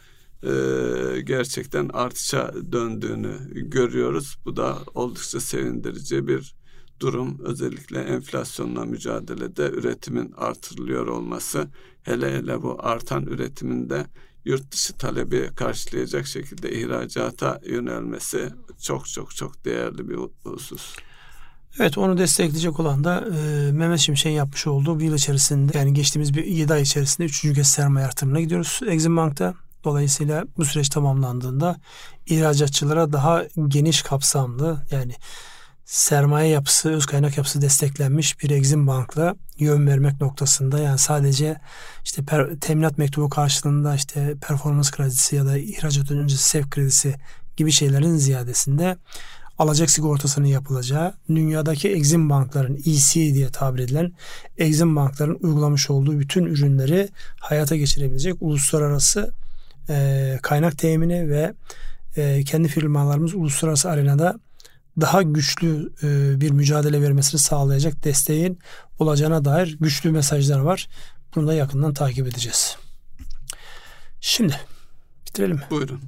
gerçekten 1.24 1.88
artışa 1.88 2.55
döndüğünü 2.72 3.36
görüyoruz. 3.55 4.36
Bu 4.44 4.57
da 4.57 4.78
oldukça 4.94 5.40
sevindirici 5.40 6.28
bir 6.28 6.55
durum. 7.01 7.38
Özellikle 7.44 7.99
enflasyonla 7.99 8.84
mücadelede 8.84 9.70
üretimin 9.70 10.32
artırılıyor 10.36 11.07
olması 11.07 11.68
hele 12.03 12.36
hele 12.36 12.62
bu 12.62 12.76
artan 12.78 13.26
üretiminde 13.26 14.07
yurt 14.49 14.72
dışı 14.72 14.92
talebi 14.92 15.51
karşılayacak 15.57 16.26
şekilde 16.26 16.72
ihracata 16.72 17.61
yönelmesi 17.66 18.51
çok 18.82 19.09
çok 19.09 19.36
çok 19.36 19.64
değerli 19.64 20.09
bir 20.09 20.18
husus. 20.44 20.96
Evet 21.78 21.99
onu 21.99 22.18
destekleyecek 22.18 22.80
olan 22.80 23.05
da 23.05 23.24
e, 23.26 23.72
Mehmet 23.72 23.99
Şimşek'in 23.99 24.34
yapmış 24.34 24.66
olduğu 24.66 24.99
bir 24.99 25.05
yıl 25.05 25.14
içerisinde 25.14 25.78
yani 25.78 25.94
geçtiğimiz 25.94 26.34
bir 26.34 26.44
7 26.44 26.72
ay 26.72 26.82
içerisinde 26.82 27.26
3. 27.26 27.40
kez 27.40 27.66
sermaye 27.66 28.07
artırımına 28.07 28.40
gidiyoruz 28.40 28.80
Exim 28.86 29.16
Bank'ta. 29.16 29.55
Dolayısıyla 29.84 30.44
bu 30.57 30.64
süreç 30.64 30.88
tamamlandığında 30.88 31.80
ihracatçılara 32.26 33.12
daha 33.12 33.44
geniş 33.68 34.03
kapsamlı 34.03 34.82
yani 34.90 35.14
sermaye 35.89 36.49
yapısı, 36.49 36.91
öz 36.91 37.07
kaynak 37.07 37.36
yapısı 37.36 37.62
desteklenmiş 37.62 38.43
bir 38.43 38.51
Exim 38.51 38.86
Bank'la 38.86 39.36
yön 39.59 39.86
vermek 39.86 40.20
noktasında. 40.20 40.78
Yani 40.78 40.99
sadece 40.99 41.61
işte 42.05 42.24
per, 42.24 42.61
teminat 42.61 42.99
mektubu 42.99 43.28
karşılığında 43.28 43.95
işte 43.95 44.34
performans 44.49 44.91
kredisi 44.91 45.36
ya 45.36 45.47
da 45.47 45.59
ihracat 45.59 46.11
öncesi 46.11 46.49
sevk 46.49 46.70
kredisi 46.70 47.14
gibi 47.57 47.72
şeylerin 47.72 48.16
ziyadesinde 48.16 48.97
alacak 49.59 49.91
sigortasının 49.91 50.47
yapılacağı, 50.47 51.14
dünyadaki 51.28 51.89
Exim 51.89 52.30
bankların 52.30 52.76
EC 52.76 53.34
diye 53.34 53.49
tabir 53.49 53.82
edilen 53.82 54.12
Exim 54.59 54.97
bankların 54.97 55.39
uygulamış 55.41 55.91
olduğu 55.91 56.20
bütün 56.20 56.45
ürünleri 56.45 57.09
hayata 57.41 57.76
geçirebilecek 57.76 58.34
uluslararası 58.41 59.32
e, 59.89 60.39
kaynak 60.43 60.78
temini 60.78 61.30
ve 61.30 61.55
e, 62.16 62.45
kendi 62.45 62.68
firmalarımız 62.68 63.34
uluslararası 63.34 63.91
arenada 63.91 64.41
daha 65.01 65.22
güçlü 65.22 65.92
e, 66.03 66.40
bir 66.40 66.51
mücadele 66.51 67.03
vermesini 67.03 67.40
sağlayacak 67.40 68.05
desteğin 68.05 68.59
olacağına 68.99 69.44
dair 69.44 69.76
güçlü 69.80 70.11
mesajlar 70.11 70.59
var. 70.59 70.88
Bunu 71.34 71.46
da 71.46 71.55
yakından 71.55 71.94
takip 71.94 72.26
edeceğiz. 72.26 72.76
Şimdi 74.20 74.61
bitirelim 75.26 75.57
mi? 75.57 75.66
Buyurun. 75.70 76.01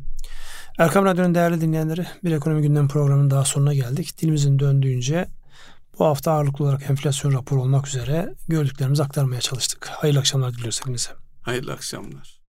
Erkam 0.78 1.04
Radyo'nun 1.04 1.34
değerli 1.34 1.60
dinleyenleri 1.60 2.06
bir 2.24 2.32
ekonomi 2.32 2.62
gündem 2.62 2.88
programının 2.88 3.30
daha 3.30 3.44
sonuna 3.44 3.74
geldik. 3.74 4.22
Dilimizin 4.22 4.58
döndüğünce 4.58 5.28
bu 5.98 6.04
hafta 6.04 6.32
ağırlıklı 6.32 6.64
olarak 6.64 6.90
enflasyon 6.90 7.32
raporu 7.32 7.62
olmak 7.62 7.88
üzere 7.88 8.34
gördüklerimizi 8.48 9.02
aktarmaya 9.02 9.40
çalıştık. 9.40 9.86
Hayırlı 9.86 10.18
akşamlar 10.18 10.54
diliyoruz 10.54 10.80
hepinize. 10.80 11.10
Hayırlı 11.42 11.72
akşamlar. 11.72 12.39